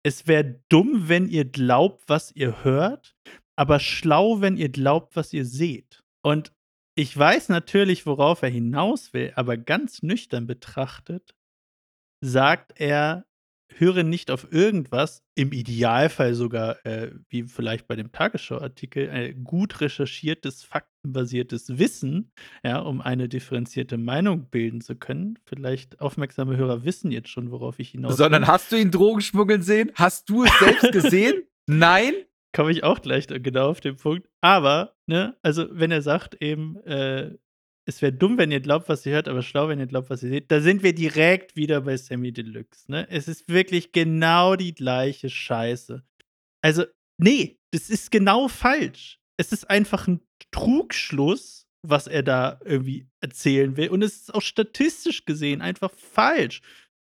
Es 0.03 0.27
wäre 0.27 0.61
dumm, 0.69 1.09
wenn 1.09 1.29
ihr 1.29 1.47
glaubt, 1.47 2.05
was 2.09 2.33
ihr 2.33 2.63
hört, 2.65 3.17
aber 3.57 3.81
schlau, 3.81 4.43
wenn 4.43 4.57
ihr 4.57 4.69
glaubt, 4.69 5.17
was 5.17 5.33
ihr 5.33 5.47
seht. 5.47 6.03
Und 6.23 6.53
ich 6.97 7.17
weiß 7.17 7.49
natürlich, 7.49 8.05
worauf 8.07 8.43
er 8.43 8.51
hinaus 8.51 9.15
will, 9.15 9.33
aber 9.37 9.57
ganz 9.57 10.03
nüchtern 10.03 10.47
betrachtet 10.47 11.35
sagt 12.21 12.81
er, 12.81 13.27
höre 13.79 14.03
nicht 14.03 14.31
auf 14.31 14.53
irgendwas, 14.53 15.23
im 15.35 15.53
Idealfall 15.53 16.35
sogar, 16.35 16.85
äh, 16.87 17.11
wie 17.29 17.45
vielleicht 17.45 17.87
bei 17.87 17.97
dem 17.97 18.13
Tagesschau-Artikel, 18.13 19.09
äh, 19.09 19.35
gut 19.35 19.81
recherchiertes, 19.81 20.63
faktenbasiertes 20.63 21.79
Wissen, 21.79 22.31
ja, 22.63 22.79
um 22.79 23.01
eine 23.01 23.29
differenzierte 23.29 23.99
Meinung 23.99 24.49
bilden 24.51 24.81
zu 24.81 24.97
können. 24.97 25.39
Vielleicht 25.45 26.01
aufmerksame 26.01 26.57
Hörer 26.57 26.85
wissen 26.85 27.11
jetzt 27.11 27.29
schon, 27.29 27.51
worauf 27.51 27.79
ich 27.79 27.91
hinaus 27.91 28.17
Sondern 28.17 28.43
will. 28.43 28.49
hast 28.49 28.73
du 28.73 28.77
ihn 28.77 28.91
Drogen 28.91 29.21
schmuggeln 29.21 29.63
sehen? 29.63 29.91
Hast 29.95 30.29
du 30.29 30.45
es 30.45 30.59
selbst 30.59 30.93
gesehen? 30.93 31.43
Nein? 31.67 32.15
komme 32.55 32.71
ich 32.71 32.85
auch 32.85 33.03
gleich 33.03 33.27
genau 33.27 33.69
auf 33.69 33.81
den 33.81 33.97
Punkt. 33.97 34.29
Aber, 34.41 34.95
ne, 35.07 35.37
also 35.43 35.67
wenn 35.71 35.91
er 35.91 36.01
sagt 36.01 36.41
eben, 36.41 36.77
äh, 36.85 37.37
es 37.87 38.01
wäre 38.03 38.13
dumm, 38.13 38.39
wenn 38.39 38.51
ihr 38.51 38.61
glaubt, 38.61 38.89
was 38.89 39.05
ihr 39.05 39.13
hört, 39.13 39.29
aber 39.29 39.43
schlau, 39.43 39.69
wenn 39.69 39.79
ihr 39.79 39.87
glaubt, 39.87 40.11
was 40.11 40.23
ihr 40.23 40.31
seht, 40.31 40.51
da 40.51 40.61
sind 40.61 40.83
wir 40.83 40.95
direkt 40.95 41.57
wieder 41.57 41.83
bei 41.83 41.97
Sammy 41.97 42.33
Deluxe, 42.33 42.91
ne? 42.91 43.07
Es 43.11 43.29
ist 43.29 43.49
wirklich 43.49 43.93
genau 43.93 44.57
die 44.57 44.75
gleiche 44.75 45.29
Scheiße. 45.29 46.03
Also, 46.63 46.85
nee, 47.19 47.59
das 47.73 47.91
ist 47.91 48.11
genau 48.11 48.49
falsch. 48.49 49.21
Es 49.37 49.53
ist 49.53 49.69
einfach 49.69 50.07
ein 50.09 50.21
Trugschluss, 50.51 51.67
was 51.83 52.07
er 52.07 52.23
da 52.23 52.61
irgendwie 52.65 53.07
erzählen 53.21 53.77
will. 53.77 53.89
Und 53.89 54.03
es 54.03 54.15
ist 54.15 54.35
auch 54.35 54.43
statistisch 54.43 55.27
gesehen 55.27 55.61
einfach 55.61 55.91
falsch 55.93 56.63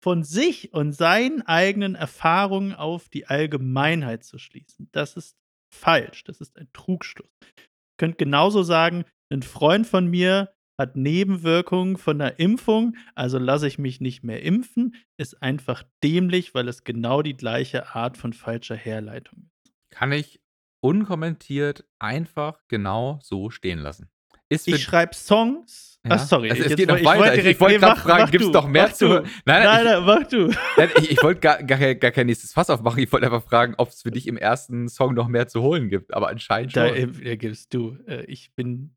von 0.03 0.25
sich 0.25 0.73
und 0.73 0.93
seinen 0.93 1.43
eigenen 1.43 1.95
Erfahrungen 1.95 2.73
auf 2.73 3.09
die 3.09 3.27
Allgemeinheit 3.27 4.25
zu 4.25 4.39
schließen. 4.39 4.89
Das 4.93 5.17
ist 5.17 5.37
falsch. 5.73 6.25
Das 6.25 6.41
ist 6.41 6.57
ein 6.57 6.69
Trugschluss. 6.73 7.31
Ihr 7.43 7.99
könnt 7.99 8.19
genauso 8.19 8.63
sagen, 8.63 9.05
ein 9.31 9.43
Freund 9.43 9.87
von 9.87 10.07
mir 10.07 10.53
hat 10.83 10.97
Nebenwirkungen 10.97 11.97
von 11.97 12.19
der 12.19 12.39
Impfung, 12.39 12.97
also 13.15 13.39
lasse 13.39 13.67
ich 13.67 13.79
mich 13.79 14.01
nicht 14.01 14.23
mehr 14.23 14.43
impfen, 14.43 14.95
ist 15.17 15.43
einfach 15.43 15.83
dämlich, 16.05 16.55
weil 16.55 16.69
es 16.69 16.85
genau 16.85 17.23
die 17.23 17.37
gleiche 17.37 17.95
Art 17.95 18.17
von 18.17 18.33
falscher 18.33 18.77
Herleitung 18.77 19.49
ist. 19.65 19.73
Kann 19.91 20.13
ich 20.13 20.41
unkommentiert 20.81 21.85
einfach 21.99 22.61
genau 22.69 23.19
so 23.23 23.51
stehen 23.51 23.79
lassen. 23.79 24.09
Ich 24.49 24.83
schreibe 24.83 25.15
Songs. 25.15 25.99
Ja. 26.05 26.17
Ach, 26.17 26.27
sorry. 26.27 26.51
Also, 26.51 26.63
es 26.65 26.69
jetzt 26.71 26.79
geht 26.79 26.89
noch 26.89 26.99
ich 26.99 27.05
wollte 27.07 27.21
weiter. 27.21 27.37
Ich- 27.39 27.47
ich 27.47 27.61
wollte 27.61 27.75
nee, 27.81 27.87
mach- 27.87 28.03
fragen, 28.03 28.31
gibt's 28.31 28.47
du, 28.49 28.53
noch 28.53 28.69
mehr 28.69 28.83
mach 28.89 28.93
zu 28.93 29.07
du. 29.09 29.15
Nein, 29.15 29.31
nein, 29.47 29.65
nein, 29.65 29.79
ich- 29.87 29.93
nein, 29.93 30.05
mach 30.05 30.29
du. 30.29 30.47
Nein, 30.77 30.91
ich, 30.99 31.11
ich 31.13 31.23
wollte 31.23 31.41
gar, 31.41 31.63
gar, 31.63 31.79
kein- 31.79 31.99
gar 31.99 32.11
kein 32.11 32.27
nächstes 32.27 32.53
Fass 32.53 32.69
aufmachen. 32.69 32.99
Ich 33.03 33.11
wollte 33.13 33.25
einfach 33.27 33.45
fragen, 33.45 33.75
ob 33.79 33.89
es 33.89 34.03
für 34.03 34.11
dich 34.11 34.27
im 34.27 34.37
ersten 34.37 34.89
Song 34.89 35.15
noch 35.15 35.29
mehr 35.29 35.47
zu 35.49 35.63
holen 35.63 35.89
gibt. 35.89 36.13
Aber 36.13 36.29
anscheinend 36.29 36.77
Da, 36.77 36.89
schon. 36.89 36.97
äh, 36.97 37.07
da 37.25 37.37
gibst 37.37 37.73
du. 37.73 37.97
Äh, 38.07 38.25
ich 38.27 38.53
bin 38.55 38.95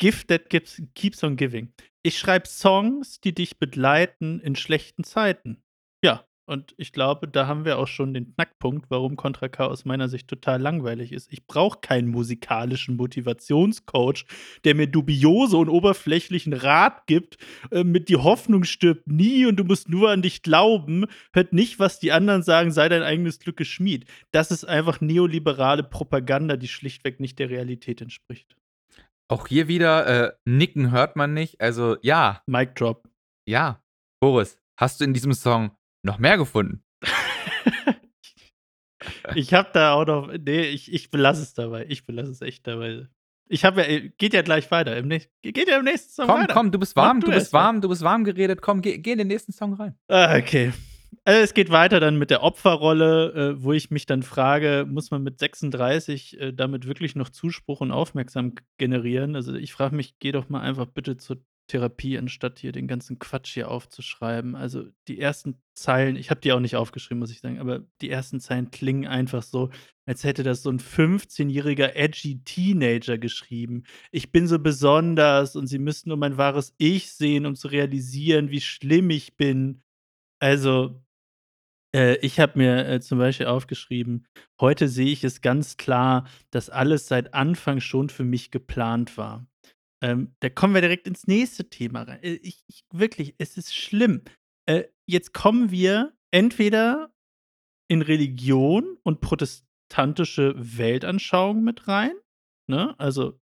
Gift 0.00 0.28
that 0.28 0.48
gives, 0.48 0.82
keeps 0.94 1.22
on 1.22 1.36
giving. 1.36 1.72
Ich 2.02 2.18
schreibe 2.18 2.48
Songs, 2.48 3.20
die 3.20 3.34
dich 3.34 3.58
begleiten 3.58 4.40
in 4.40 4.56
schlechten 4.56 5.04
Zeiten. 5.04 5.62
Ja, 6.02 6.24
und 6.46 6.74
ich 6.78 6.92
glaube, 6.92 7.28
da 7.28 7.46
haben 7.46 7.66
wir 7.66 7.78
auch 7.78 7.86
schon 7.86 8.14
den 8.14 8.34
Knackpunkt, 8.34 8.86
warum 8.88 9.16
Contra 9.16 9.48
K 9.48 9.66
aus 9.66 9.84
meiner 9.84 10.08
Sicht 10.08 10.26
total 10.26 10.58
langweilig 10.58 11.12
ist. 11.12 11.30
Ich 11.30 11.46
brauche 11.46 11.80
keinen 11.80 12.08
musikalischen 12.08 12.96
Motivationscoach, 12.96 14.24
der 14.64 14.74
mir 14.74 14.86
dubiose 14.86 15.58
und 15.58 15.68
oberflächlichen 15.68 16.54
Rat 16.54 17.06
gibt, 17.06 17.36
äh, 17.70 17.84
mit 17.84 18.08
die 18.08 18.16
Hoffnung 18.16 18.64
stirbt 18.64 19.06
nie 19.06 19.44
und 19.44 19.56
du 19.56 19.64
musst 19.64 19.90
nur 19.90 20.10
an 20.10 20.22
dich 20.22 20.42
glauben. 20.42 21.04
Hört 21.34 21.52
nicht, 21.52 21.78
was 21.78 22.00
die 22.00 22.10
anderen 22.10 22.42
sagen, 22.42 22.72
sei 22.72 22.88
dein 22.88 23.02
eigenes 23.02 23.38
Glück 23.38 23.58
geschmied. 23.58 24.06
Das 24.32 24.50
ist 24.50 24.64
einfach 24.64 25.02
neoliberale 25.02 25.84
Propaganda, 25.84 26.56
die 26.56 26.68
schlichtweg 26.68 27.20
nicht 27.20 27.38
der 27.38 27.50
Realität 27.50 28.00
entspricht. 28.00 28.56
Auch 29.30 29.46
hier 29.46 29.68
wieder, 29.68 30.06
äh, 30.06 30.32
Nicken 30.44 30.90
hört 30.90 31.16
man 31.16 31.34
nicht. 31.34 31.60
Also, 31.60 31.96
ja, 32.02 32.42
Mic 32.46 32.72
drop. 32.74 33.08
ja. 33.46 33.82
Boris, 34.22 34.58
hast 34.78 35.00
du 35.00 35.04
in 35.04 35.14
diesem 35.14 35.32
Song 35.32 35.70
noch 36.04 36.18
mehr 36.18 36.36
gefunden? 36.36 36.84
ich 39.34 39.54
habe 39.54 39.70
da 39.72 39.94
auch 39.94 40.04
noch. 40.04 40.30
Nee, 40.30 40.62
ich, 40.64 40.92
ich 40.92 41.10
belasse 41.10 41.42
es 41.42 41.54
dabei. 41.54 41.86
Ich 41.88 42.04
belasse 42.04 42.32
es 42.32 42.42
echt 42.42 42.66
dabei. 42.66 43.06
Ich 43.48 43.64
habe 43.64 43.82
ja, 43.82 43.98
geht 44.18 44.34
ja 44.34 44.42
gleich 44.42 44.70
weiter. 44.70 44.96
Im 44.96 45.08
nächsten, 45.08 45.32
geht 45.42 45.68
ja 45.68 45.78
im 45.78 45.84
nächsten 45.84 46.12
Song 46.12 46.26
Komm, 46.26 46.42
weiter. 46.42 46.52
komm, 46.52 46.70
du 46.70 46.78
bist 46.78 46.94
Mach 46.96 47.04
warm, 47.04 47.20
du 47.20 47.26
du 47.26 47.32
bist 47.32 47.44
erst 47.46 47.52
mal. 47.54 47.60
warm, 47.64 47.80
du 47.80 47.88
bist 47.88 48.02
warm 48.02 48.24
geredet. 48.24 48.60
Komm, 48.60 48.82
geh, 48.82 48.98
geh 48.98 49.12
in 49.12 49.18
den 49.18 49.28
nächsten 49.28 49.52
Song 49.52 49.72
rein. 49.74 49.96
Ah, 50.08 50.36
okay. 50.36 50.72
Also 51.26 51.42
es 51.42 51.54
geht 51.54 51.70
weiter 51.70 52.00
dann 52.00 52.18
mit 52.18 52.30
der 52.30 52.42
Opferrolle, 52.42 53.32
äh, 53.32 53.62
wo 53.62 53.72
ich 53.72 53.90
mich 53.90 54.06
dann 54.06 54.22
frage, 54.22 54.86
muss 54.88 55.10
man 55.10 55.22
mit 55.22 55.38
36 55.38 56.40
äh, 56.40 56.52
damit 56.52 56.86
wirklich 56.86 57.14
noch 57.14 57.28
Zuspruch 57.28 57.82
und 57.82 57.90
Aufmerksamkeit 57.92 58.64
generieren? 58.78 59.36
Also 59.36 59.54
ich 59.54 59.72
frage 59.72 59.94
mich, 59.94 60.18
geh 60.18 60.32
doch 60.32 60.48
mal 60.48 60.60
einfach 60.62 60.86
bitte 60.86 61.18
zur 61.18 61.42
Therapie, 61.70 62.18
anstatt 62.18 62.58
hier 62.58 62.72
den 62.72 62.88
ganzen 62.88 63.18
Quatsch 63.18 63.54
hier 63.54 63.70
aufzuschreiben. 63.70 64.56
Also 64.56 64.86
die 65.06 65.20
ersten 65.20 65.62
Zeilen, 65.74 66.16
ich 66.16 66.30
habe 66.30 66.40
die 66.40 66.52
auch 66.52 66.58
nicht 66.58 66.74
aufgeschrieben, 66.76 67.20
muss 67.20 67.30
ich 67.30 67.40
sagen, 67.40 67.60
aber 67.60 67.84
die 68.00 68.10
ersten 68.10 68.40
Zeilen 68.40 68.70
klingen 68.72 69.06
einfach 69.06 69.42
so, 69.42 69.70
als 70.06 70.24
hätte 70.24 70.42
das 70.42 70.62
so 70.62 70.70
ein 70.70 70.80
15-jähriger 70.80 71.94
edgy 71.94 72.42
Teenager 72.44 73.18
geschrieben. 73.18 73.84
Ich 74.10 74.32
bin 74.32 74.48
so 74.48 74.58
besonders 74.58 75.54
und 75.54 75.68
sie 75.68 75.78
müssten 75.78 76.08
nur 76.08 76.18
mein 76.18 76.38
wahres 76.38 76.74
Ich 76.78 77.12
sehen, 77.12 77.46
um 77.46 77.54
zu 77.54 77.68
realisieren, 77.68 78.50
wie 78.50 78.60
schlimm 78.60 79.10
ich 79.10 79.36
bin. 79.36 79.82
Also, 80.40 81.00
äh, 81.94 82.16
ich 82.16 82.38
habe 82.40 82.58
mir 82.58 82.86
äh, 82.86 83.00
zum 83.00 83.18
Beispiel 83.18 83.46
aufgeschrieben, 83.46 84.26
heute 84.60 84.88
sehe 84.88 85.12
ich 85.12 85.24
es 85.24 85.40
ganz 85.40 85.76
klar, 85.76 86.28
dass 86.50 86.70
alles 86.70 87.08
seit 87.08 87.34
Anfang 87.34 87.80
schon 87.80 88.08
für 88.08 88.24
mich 88.24 88.50
geplant 88.50 89.16
war. 89.16 89.46
Ähm, 90.02 90.34
da 90.40 90.48
kommen 90.48 90.74
wir 90.74 90.80
direkt 90.80 91.06
ins 91.06 91.26
nächste 91.26 91.68
Thema 91.68 92.02
rein. 92.02 92.22
Äh, 92.22 92.34
ich, 92.42 92.64
ich, 92.68 92.84
wirklich, 92.92 93.34
es 93.38 93.56
ist 93.56 93.74
schlimm. 93.74 94.22
Äh, 94.66 94.84
jetzt 95.06 95.34
kommen 95.34 95.70
wir 95.70 96.14
entweder 96.30 97.12
in 97.88 98.02
Religion 98.02 98.96
und 99.02 99.20
protestantische 99.20 100.54
Weltanschauung 100.56 101.62
mit 101.62 101.88
rein. 101.88 102.12
Ne? 102.68 102.94
Also, 102.98 103.40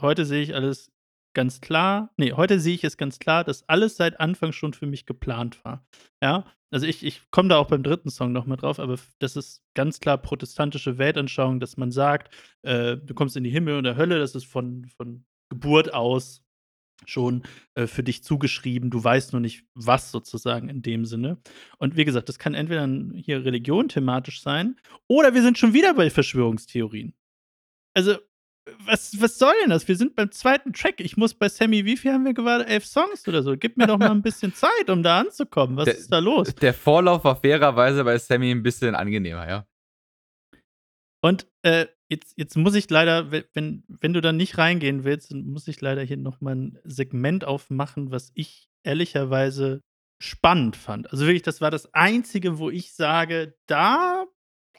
heute 0.00 0.26
sehe 0.26 0.42
ich 0.42 0.54
alles 0.54 0.92
ganz 1.34 1.60
klar. 1.60 2.10
Nee, 2.16 2.32
heute 2.32 2.60
sehe 2.60 2.74
ich 2.74 2.84
es 2.84 2.96
ganz 2.96 3.18
klar, 3.18 3.44
dass 3.44 3.68
alles 3.68 3.96
seit 3.96 4.20
Anfang 4.20 4.52
schon 4.52 4.72
für 4.72 4.86
mich 4.86 5.06
geplant 5.06 5.64
war. 5.64 5.84
Ja, 6.22 6.44
also 6.70 6.86
ich, 6.86 7.04
ich 7.04 7.22
komme 7.30 7.48
da 7.48 7.58
auch 7.58 7.68
beim 7.68 7.82
dritten 7.82 8.10
Song 8.10 8.32
noch 8.32 8.46
mal 8.46 8.56
drauf, 8.56 8.78
aber 8.78 8.96
das 9.18 9.36
ist 9.36 9.62
ganz 9.74 10.00
klar 10.00 10.18
protestantische 10.18 10.98
Weltanschauung, 10.98 11.60
dass 11.60 11.76
man 11.76 11.90
sagt, 11.90 12.32
äh, 12.62 12.96
du 12.96 13.14
kommst 13.14 13.36
in 13.36 13.44
die 13.44 13.50
Himmel 13.50 13.76
und 13.76 13.84
der 13.84 13.96
Hölle, 13.96 14.18
das 14.18 14.34
ist 14.34 14.44
von, 14.44 14.86
von 14.96 15.24
Geburt 15.48 15.92
aus 15.92 16.44
schon 17.06 17.42
äh, 17.74 17.86
für 17.86 18.02
dich 18.02 18.22
zugeschrieben. 18.22 18.90
Du 18.90 19.02
weißt 19.02 19.32
nur 19.32 19.40
nicht, 19.40 19.64
was 19.74 20.10
sozusagen 20.12 20.68
in 20.68 20.82
dem 20.82 21.06
Sinne. 21.06 21.38
Und 21.78 21.96
wie 21.96 22.04
gesagt, 22.04 22.28
das 22.28 22.38
kann 22.38 22.54
entweder 22.54 22.86
hier 23.16 23.44
Religion 23.44 23.88
thematisch 23.88 24.42
sein 24.42 24.76
oder 25.08 25.34
wir 25.34 25.42
sind 25.42 25.58
schon 25.58 25.72
wieder 25.72 25.94
bei 25.94 26.10
Verschwörungstheorien. 26.10 27.14
Also, 27.94 28.18
was, 28.84 29.20
was 29.20 29.38
soll 29.38 29.52
denn 29.62 29.70
das? 29.70 29.86
Wir 29.88 29.96
sind 29.96 30.14
beim 30.16 30.30
zweiten 30.32 30.72
Track. 30.72 31.00
Ich 31.00 31.16
muss 31.16 31.34
bei 31.34 31.48
Sammy, 31.48 31.84
wie 31.84 31.96
viel 31.96 32.12
haben 32.12 32.24
wir 32.24 32.34
gewartet? 32.34 32.68
Elf 32.68 32.84
Songs 32.86 33.26
oder 33.28 33.42
so. 33.42 33.56
Gib 33.56 33.76
mir 33.76 33.86
doch 33.86 33.98
mal 33.98 34.10
ein 34.10 34.22
bisschen 34.22 34.54
Zeit, 34.54 34.88
um 34.88 35.02
da 35.02 35.20
anzukommen. 35.20 35.76
Was 35.76 35.86
Der- 35.86 35.96
ist 35.98 36.12
da 36.12 36.18
los? 36.18 36.54
Der 36.56 36.74
Vorlauf 36.74 37.24
war 37.24 37.36
fairerweise 37.36 38.04
bei 38.04 38.18
Sammy 38.18 38.50
ein 38.50 38.62
bisschen 38.62 38.94
angenehmer, 38.94 39.48
ja. 39.48 39.66
Und 41.22 41.46
äh, 41.62 41.86
jetzt, 42.08 42.34
jetzt 42.36 42.56
muss 42.56 42.74
ich 42.74 42.88
leider, 42.88 43.30
we- 43.30 43.44
wenn, 43.52 43.84
wenn 43.88 44.12
du 44.12 44.20
da 44.20 44.32
nicht 44.32 44.56
reingehen 44.58 45.04
willst, 45.04 45.30
dann 45.32 45.44
muss 45.44 45.68
ich 45.68 45.80
leider 45.80 46.02
hier 46.02 46.16
nochmal 46.16 46.56
ein 46.56 46.78
Segment 46.84 47.44
aufmachen, 47.44 48.10
was 48.10 48.30
ich 48.34 48.68
ehrlicherweise 48.84 49.82
spannend 50.22 50.76
fand. 50.76 51.10
Also 51.12 51.26
wirklich, 51.26 51.42
das 51.42 51.60
war 51.60 51.70
das 51.70 51.92
Einzige, 51.94 52.58
wo 52.58 52.70
ich 52.70 52.92
sage, 52.94 53.54
da, 53.66 54.24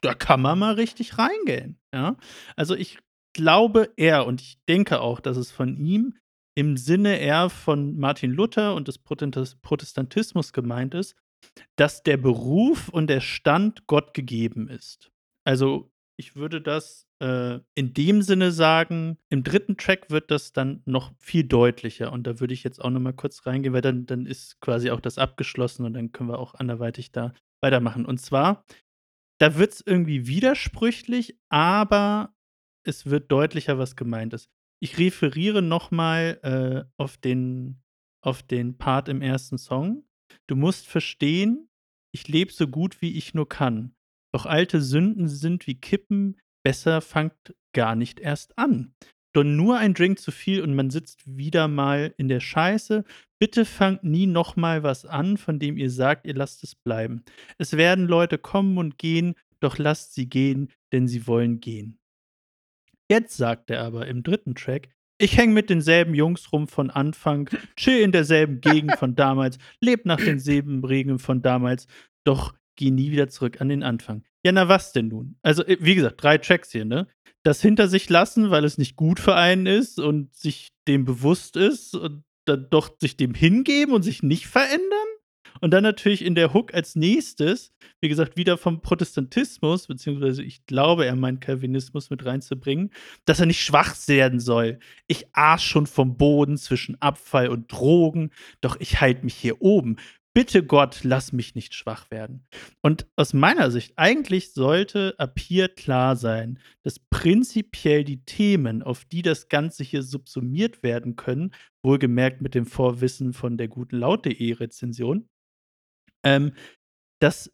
da 0.01 0.13
kann 0.15 0.41
man 0.41 0.57
mal 0.57 0.73
richtig 0.73 1.17
reingehen. 1.19 1.79
Ja? 1.93 2.17
Also 2.55 2.75
ich 2.75 2.97
glaube 3.33 3.91
eher 3.97 4.25
und 4.25 4.41
ich 4.41 4.59
denke 4.67 5.01
auch, 5.01 5.19
dass 5.19 5.37
es 5.37 5.51
von 5.51 5.77
ihm 5.77 6.15
im 6.55 6.77
Sinne 6.77 7.19
eher 7.19 7.49
von 7.49 7.97
Martin 7.97 8.31
Luther 8.31 8.75
und 8.75 8.87
des 8.87 8.99
Protestantis- 9.03 9.55
Protestantismus 9.61 10.53
gemeint 10.53 10.93
ist, 10.93 11.15
dass 11.75 12.03
der 12.03 12.17
Beruf 12.17 12.89
und 12.89 13.07
der 13.07 13.21
Stand 13.21 13.87
Gott 13.87 14.13
gegeben 14.13 14.67
ist. 14.67 15.11
Also 15.45 15.91
ich 16.17 16.35
würde 16.35 16.61
das 16.61 17.07
äh, 17.19 17.59
in 17.73 17.93
dem 17.93 18.21
Sinne 18.21 18.51
sagen, 18.51 19.17
im 19.29 19.43
dritten 19.43 19.77
Track 19.77 20.11
wird 20.11 20.29
das 20.29 20.53
dann 20.53 20.83
noch 20.85 21.13
viel 21.17 21.43
deutlicher. 21.43 22.11
Und 22.11 22.27
da 22.27 22.39
würde 22.39 22.53
ich 22.53 22.63
jetzt 22.63 22.79
auch 22.79 22.89
noch 22.89 22.99
mal 22.99 23.13
kurz 23.13 23.45
reingehen, 23.45 23.73
weil 23.73 23.81
dann, 23.81 24.05
dann 24.05 24.25
ist 24.25 24.59
quasi 24.61 24.91
auch 24.91 24.99
das 24.99 25.17
abgeschlossen 25.17 25.85
und 25.85 25.93
dann 25.93 26.11
können 26.11 26.29
wir 26.29 26.37
auch 26.37 26.53
anderweitig 26.53 27.11
da 27.11 27.33
weitermachen. 27.61 28.05
Und 28.05 28.19
zwar, 28.19 28.63
da 29.39 29.57
wird 29.57 29.73
es 29.73 29.83
irgendwie 29.85 30.27
widersprüchlich, 30.27 31.39
aber 31.49 32.35
es 32.83 33.05
wird 33.05 33.31
deutlicher, 33.31 33.77
was 33.77 33.95
gemeint 33.95 34.33
ist. 34.33 34.49
Ich 34.79 34.97
referiere 34.97 35.61
noch 35.61 35.91
mal 35.91 36.39
äh, 36.43 36.89
auf, 36.97 37.17
den, 37.17 37.81
auf 38.21 38.41
den 38.43 38.77
Part 38.77 39.09
im 39.09 39.21
ersten 39.21 39.57
Song. 39.57 40.05
Du 40.47 40.55
musst 40.55 40.87
verstehen, 40.87 41.69
ich 42.13 42.27
lebe 42.27 42.51
so 42.51 42.67
gut, 42.67 43.01
wie 43.01 43.17
ich 43.17 43.33
nur 43.33 43.47
kann. 43.47 43.93
Doch 44.33 44.45
alte 44.45 44.81
Sünden 44.81 45.27
sind 45.27 45.67
wie 45.67 45.79
Kippen, 45.79 46.37
besser 46.63 47.01
fangt 47.01 47.55
gar 47.73 47.95
nicht 47.95 48.19
erst 48.19 48.57
an. 48.57 48.93
Doch 49.33 49.43
nur 49.43 49.77
ein 49.77 49.93
Drink 49.93 50.19
zu 50.19 50.31
viel 50.31 50.61
und 50.61 50.75
man 50.75 50.89
sitzt 50.89 51.37
wieder 51.37 51.67
mal 51.67 52.13
in 52.17 52.27
der 52.27 52.41
Scheiße. 52.41 53.05
Bitte 53.39 53.65
fangt 53.65 54.03
nie 54.03 54.27
noch 54.27 54.55
mal 54.55 54.83
was 54.83 55.05
an, 55.05 55.37
von 55.37 55.57
dem 55.57 55.77
ihr 55.77 55.89
sagt, 55.89 56.25
ihr 56.25 56.33
lasst 56.33 56.63
es 56.63 56.75
bleiben. 56.75 57.23
Es 57.57 57.77
werden 57.77 58.07
Leute 58.07 58.37
kommen 58.37 58.77
und 58.77 58.97
gehen, 58.97 59.35
doch 59.61 59.77
lasst 59.77 60.13
sie 60.13 60.27
gehen, 60.27 60.69
denn 60.91 61.07
sie 61.07 61.27
wollen 61.27 61.61
gehen. 61.61 62.00
Jetzt 63.11 63.35
sagt 63.35 63.69
er 63.69 63.83
aber 63.83 64.07
im 64.07 64.23
dritten 64.23 64.55
Track, 64.55 64.87
ich 65.17 65.35
hänge 65.35 65.53
mit 65.53 65.69
denselben 65.69 66.13
Jungs 66.13 66.53
rum 66.53 66.69
von 66.69 66.89
Anfang, 66.89 67.49
chill 67.75 67.99
in 67.99 68.13
derselben 68.13 68.61
Gegend 68.61 68.97
von 68.97 69.15
damals, 69.15 69.57
leb 69.81 70.05
nach 70.05 70.15
denselben 70.15 70.81
Regeln 70.85 71.19
von 71.19 71.41
damals, 71.41 71.87
doch 72.23 72.53
geh 72.77 72.89
nie 72.89 73.11
wieder 73.11 73.27
zurück 73.27 73.59
an 73.59 73.67
den 73.67 73.83
Anfang. 73.83 74.23
Ja, 74.45 74.53
na 74.53 74.69
was 74.69 74.93
denn 74.93 75.09
nun? 75.09 75.35
Also, 75.41 75.65
äh, 75.65 75.75
wie 75.81 75.95
gesagt, 75.95 76.23
drei 76.23 76.37
Tracks 76.37 76.71
hier, 76.71 76.85
ne? 76.85 77.05
Das 77.43 77.61
hinter 77.61 77.89
sich 77.89 78.09
lassen, 78.09 78.49
weil 78.49 78.63
es 78.63 78.77
nicht 78.77 78.95
gut 78.95 79.19
für 79.19 79.35
einen 79.35 79.65
ist 79.65 79.99
und 79.99 80.33
sich 80.33 80.69
dem 80.87 81.03
bewusst 81.03 81.57
ist 81.57 81.93
und 81.93 82.23
dann 82.45 82.67
doch 82.69 82.95
sich 82.97 83.17
dem 83.17 83.33
hingeben 83.33 83.93
und 83.93 84.03
sich 84.03 84.23
nicht 84.23 84.47
verändern. 84.47 85.10
Und 85.59 85.71
dann 85.71 85.83
natürlich 85.83 86.23
in 86.23 86.35
der 86.35 86.53
Hook 86.53 86.73
als 86.73 86.95
nächstes, 86.95 87.73
wie 87.99 88.09
gesagt, 88.09 88.37
wieder 88.37 88.57
vom 88.57 88.81
Protestantismus, 88.81 89.87
beziehungsweise 89.87 90.43
ich 90.43 90.65
glaube, 90.65 91.05
er 91.05 91.15
meint 91.15 91.41
Calvinismus 91.41 92.09
mit 92.09 92.25
reinzubringen, 92.25 92.91
dass 93.25 93.39
er 93.39 93.45
nicht 93.45 93.61
schwach 93.61 93.95
werden 94.07 94.39
soll. 94.39 94.79
Ich 95.07 95.25
aß 95.33 95.63
schon 95.63 95.87
vom 95.87 96.17
Boden 96.17 96.57
zwischen 96.57 97.01
Abfall 97.01 97.49
und 97.49 97.71
Drogen, 97.71 98.31
doch 98.61 98.77
ich 98.79 99.01
halte 99.01 99.23
mich 99.25 99.35
hier 99.35 99.61
oben. 99.61 99.97
Bitte 100.33 100.63
Gott, 100.63 101.01
lass 101.03 101.33
mich 101.33 101.55
nicht 101.55 101.73
schwach 101.73 102.09
werden. 102.09 102.45
Und 102.81 103.05
aus 103.17 103.33
meiner 103.33 103.69
Sicht, 103.69 103.91
eigentlich 103.97 104.53
sollte 104.53 105.13
ab 105.17 105.37
hier 105.37 105.67
klar 105.67 106.15
sein, 106.15 106.57
dass 106.83 106.99
prinzipiell 106.99 108.05
die 108.05 108.23
Themen, 108.23 108.81
auf 108.81 109.03
die 109.03 109.23
das 109.23 109.49
Ganze 109.49 109.83
hier 109.83 110.03
subsumiert 110.03 110.83
werden 110.83 111.17
können, 111.17 111.51
wohlgemerkt 111.83 112.41
mit 112.41 112.55
dem 112.55 112.65
Vorwissen 112.65 113.33
von 113.33 113.57
der 113.57 113.67
guten 113.67 113.97
Laut.de 113.97 114.53
Rezension, 114.53 115.27
ähm, 116.23 116.53
dass 117.19 117.51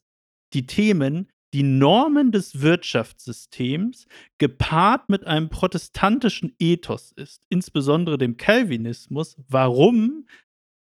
die 0.54 0.66
Themen 0.66 1.30
die 1.54 1.64
Normen 1.64 2.32
des 2.32 2.62
Wirtschaftssystems 2.62 4.06
gepaart 4.38 5.10
mit 5.10 5.26
einem 5.26 5.50
protestantischen 5.50 6.54
Ethos 6.60 7.14
ist, 7.14 7.44
insbesondere 7.50 8.18
dem 8.18 8.38
Calvinismus. 8.38 9.38
Warum? 9.48 10.28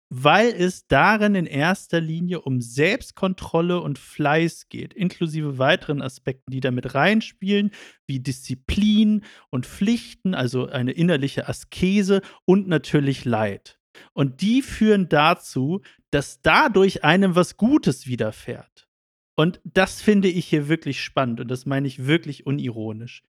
Weil 0.09 0.49
es 0.49 0.87
darin 0.87 1.35
in 1.35 1.45
erster 1.45 1.99
Linie 1.99 2.41
um 2.41 2.61
Selbstkontrolle 2.61 3.81
und 3.81 3.99
Fleiß 3.99 4.69
geht, 4.69 4.93
inklusive 4.93 5.57
weiteren 5.57 6.01
Aspekten, 6.01 6.51
die 6.51 6.61
damit 6.61 6.95
reinspielen, 6.95 7.71
wie 8.05 8.19
Disziplin 8.19 9.25
und 9.49 9.65
Pflichten, 9.65 10.33
also 10.33 10.67
eine 10.67 10.91
innerliche 10.91 11.49
Askese 11.49 12.21
und 12.45 12.67
natürlich 12.67 13.25
Leid. 13.25 13.79
Und 14.13 14.41
die 14.41 14.61
führen 14.61 15.09
dazu, 15.09 15.81
dass 16.11 16.41
dadurch 16.41 17.03
einem 17.03 17.35
was 17.35 17.57
Gutes 17.57 18.07
widerfährt. 18.07 18.87
Und 19.35 19.61
das 19.63 20.01
finde 20.01 20.29
ich 20.29 20.47
hier 20.47 20.67
wirklich 20.67 21.03
spannend 21.03 21.39
und 21.39 21.47
das 21.49 21.65
meine 21.65 21.87
ich 21.87 22.07
wirklich 22.07 22.45
unironisch. 22.45 23.23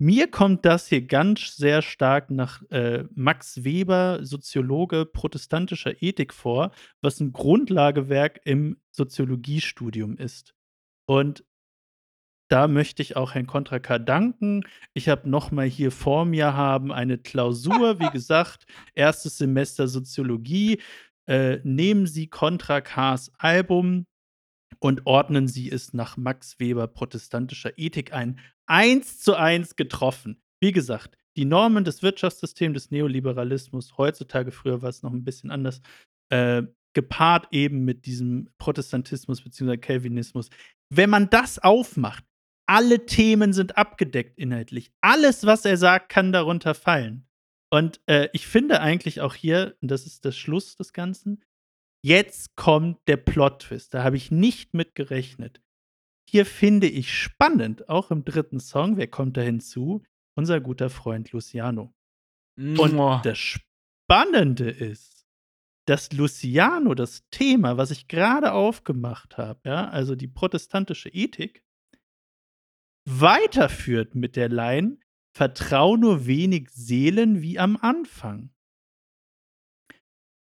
Mir 0.00 0.28
kommt 0.28 0.64
das 0.64 0.88
hier 0.88 1.06
ganz 1.06 1.56
sehr 1.56 1.80
stark 1.80 2.30
nach 2.30 2.62
äh, 2.70 3.04
Max 3.14 3.62
Weber, 3.62 4.18
Soziologe 4.22 5.06
protestantischer 5.06 6.02
Ethik 6.02 6.34
vor, 6.34 6.72
was 7.00 7.20
ein 7.20 7.32
Grundlagewerk 7.32 8.40
im 8.44 8.78
Soziologiestudium 8.90 10.16
ist. 10.16 10.54
Und 11.06 11.44
da 12.50 12.66
möchte 12.68 13.02
ich 13.02 13.16
auch 13.16 13.34
Herrn 13.34 13.46
Kontra 13.46 13.78
K. 13.78 13.98
danken. 13.98 14.64
Ich 14.92 15.08
habe 15.08 15.28
noch 15.28 15.52
mal 15.52 15.66
hier 15.66 15.90
vor 15.92 16.24
mir 16.24 16.54
haben 16.54 16.92
eine 16.92 17.16
Klausur, 17.16 18.00
wie 18.00 18.10
gesagt, 18.12 18.66
erstes 18.94 19.38
Semester 19.38 19.86
Soziologie. 19.86 20.80
Äh, 21.26 21.58
nehmen 21.64 22.06
Sie 22.06 22.26
Kontra 22.26 22.80
K.s 22.80 23.32
Album 23.38 24.06
und 24.78 25.06
ordnen 25.06 25.48
Sie 25.48 25.70
es 25.70 25.94
nach 25.94 26.16
Max 26.16 26.58
Weber 26.58 26.86
protestantischer 26.86 27.78
Ethik 27.78 28.12
ein. 28.12 28.38
Eins 28.66 29.20
zu 29.20 29.34
eins 29.34 29.76
getroffen. 29.76 30.42
Wie 30.60 30.72
gesagt, 30.72 31.16
die 31.36 31.44
Normen 31.44 31.84
des 31.84 32.02
Wirtschaftssystems 32.02 32.74
des 32.74 32.90
Neoliberalismus, 32.90 33.96
heutzutage, 33.98 34.50
früher 34.50 34.82
war 34.82 34.88
es 34.88 35.02
noch 35.02 35.12
ein 35.12 35.24
bisschen 35.24 35.50
anders, 35.50 35.80
äh, 36.30 36.62
gepaart 36.94 37.48
eben 37.50 37.84
mit 37.84 38.06
diesem 38.06 38.50
Protestantismus 38.58 39.42
bzw. 39.42 39.76
Calvinismus. 39.78 40.48
Wenn 40.90 41.10
man 41.10 41.28
das 41.28 41.58
aufmacht, 41.58 42.24
alle 42.66 43.04
Themen 43.04 43.52
sind 43.52 43.76
abgedeckt 43.76 44.38
inhaltlich. 44.38 44.92
Alles, 45.00 45.44
was 45.44 45.64
er 45.64 45.76
sagt, 45.76 46.08
kann 46.08 46.32
darunter 46.32 46.74
fallen. 46.74 47.26
Und 47.74 48.00
äh, 48.06 48.28
ich 48.32 48.46
finde 48.46 48.80
eigentlich 48.80 49.20
auch 49.20 49.34
hier, 49.34 49.76
und 49.82 49.90
das 49.90 50.06
ist 50.06 50.24
der 50.24 50.30
Schluss 50.30 50.76
des 50.76 50.92
Ganzen, 50.92 51.42
jetzt 52.04 52.54
kommt 52.54 53.00
der 53.08 53.16
Plot-Twist. 53.16 53.92
Da 53.92 54.04
habe 54.04 54.16
ich 54.16 54.30
nicht 54.30 54.74
mit 54.74 54.94
gerechnet. 54.94 55.60
Hier 56.30 56.46
finde 56.46 56.86
ich 56.86 57.12
spannend, 57.12 57.88
auch 57.88 58.12
im 58.12 58.24
dritten 58.24 58.60
Song, 58.60 58.96
wer 58.96 59.08
kommt 59.08 59.36
da 59.36 59.40
hinzu? 59.40 60.04
Unser 60.38 60.60
guter 60.60 60.88
Freund 60.88 61.32
Luciano. 61.32 61.92
Und 62.56 63.24
das 63.24 63.38
Spannende 63.38 64.70
ist, 64.70 65.26
dass 65.88 66.12
Luciano 66.12 66.94
das 66.94 67.28
Thema, 67.30 67.76
was 67.76 67.90
ich 67.90 68.06
gerade 68.06 68.52
aufgemacht 68.52 69.36
habe, 69.36 69.68
ja, 69.68 69.88
also 69.88 70.14
die 70.14 70.28
protestantische 70.28 71.08
Ethik, 71.08 71.64
weiterführt 73.04 74.14
mit 74.14 74.36
der 74.36 74.48
Line: 74.48 74.98
Vertrau 75.34 75.96
nur 75.96 76.26
wenig 76.26 76.70
Seelen 76.70 77.42
wie 77.42 77.58
am 77.58 77.76
Anfang. 77.76 78.50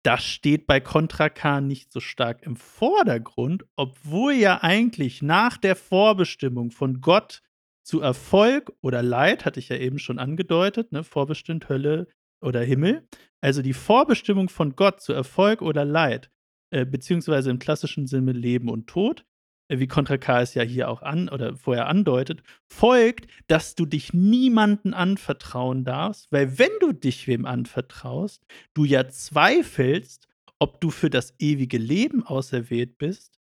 Das 0.05 0.25
steht 0.25 0.67
bei 0.67 0.81
Contra 0.81 1.29
K 1.29 1.61
nicht 1.61 1.93
so 1.93 2.01
stark 2.01 2.43
im 2.43 2.57
Vordergrund, 2.57 3.65
obwohl 3.77 4.33
ja 4.33 4.61
eigentlich 4.63 5.23
nach 5.23 5.57
der 5.57 5.77
Vorbestimmung 5.77 6.73
von 6.73 7.01
Gott 7.01 7.43
zu 7.85 8.01
Erfolg 8.01 8.73
oder 8.81 9.03
Leid, 9.03 9.45
hatte 9.45 9.61
ich 9.61 9.69
ja 9.69 9.77
eben 9.77 10.01
schon 10.01 10.19
angedeutet, 10.19 10.91
ne, 10.91 11.05
vorbestimmt 11.05 11.69
Hölle 11.69 12.09
oder 12.41 12.61
Himmel. 12.63 13.07
Also 13.41 13.63
die 13.63 13.75
Vorbestimmung 13.75 14.49
von 14.49 14.75
Gott 14.75 15.01
zu 15.01 15.13
Erfolg 15.13 15.63
oder 15.63 15.85
Leid, 15.85 16.33
äh, 16.71 16.85
beziehungsweise 16.85 17.51
im 17.51 17.61
klassischen 17.61 18.09
Sinne 18.09 18.33
Leben 18.33 18.69
und 18.69 18.89
Tod, 18.89 19.25
wie 19.69 19.87
Contra 19.87 20.19
K 20.19 20.43
es 20.43 20.55
ja 20.55 20.63
hier 20.63 20.89
auch 20.89 21.03
an 21.03 21.29
oder 21.29 21.57
vorher 21.57 21.89
andeutet, 21.89 22.43
folgt, 22.69 23.27
dass 23.47 23.75
du 23.75 23.87
dich 23.87 24.13
niemanden 24.13 24.95
anvertrauen 24.95 25.85
darfst, 25.85 26.31
weil 26.31 26.59
wenn 26.59 26.73
du 26.81 26.93
dich 26.93 27.27
wem 27.27 27.47
anvertraust, 27.47 28.45
du 28.75 28.85
ja 28.85 29.09
zweifelst, 29.09 30.29
ob 30.59 30.81
du 30.81 30.91
für 30.91 31.11
das 31.11 31.35
ewige 31.39 31.79
Leben 31.79 32.25
auserwählt 32.25 32.99
bist 32.99 33.39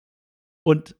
und 0.65 0.97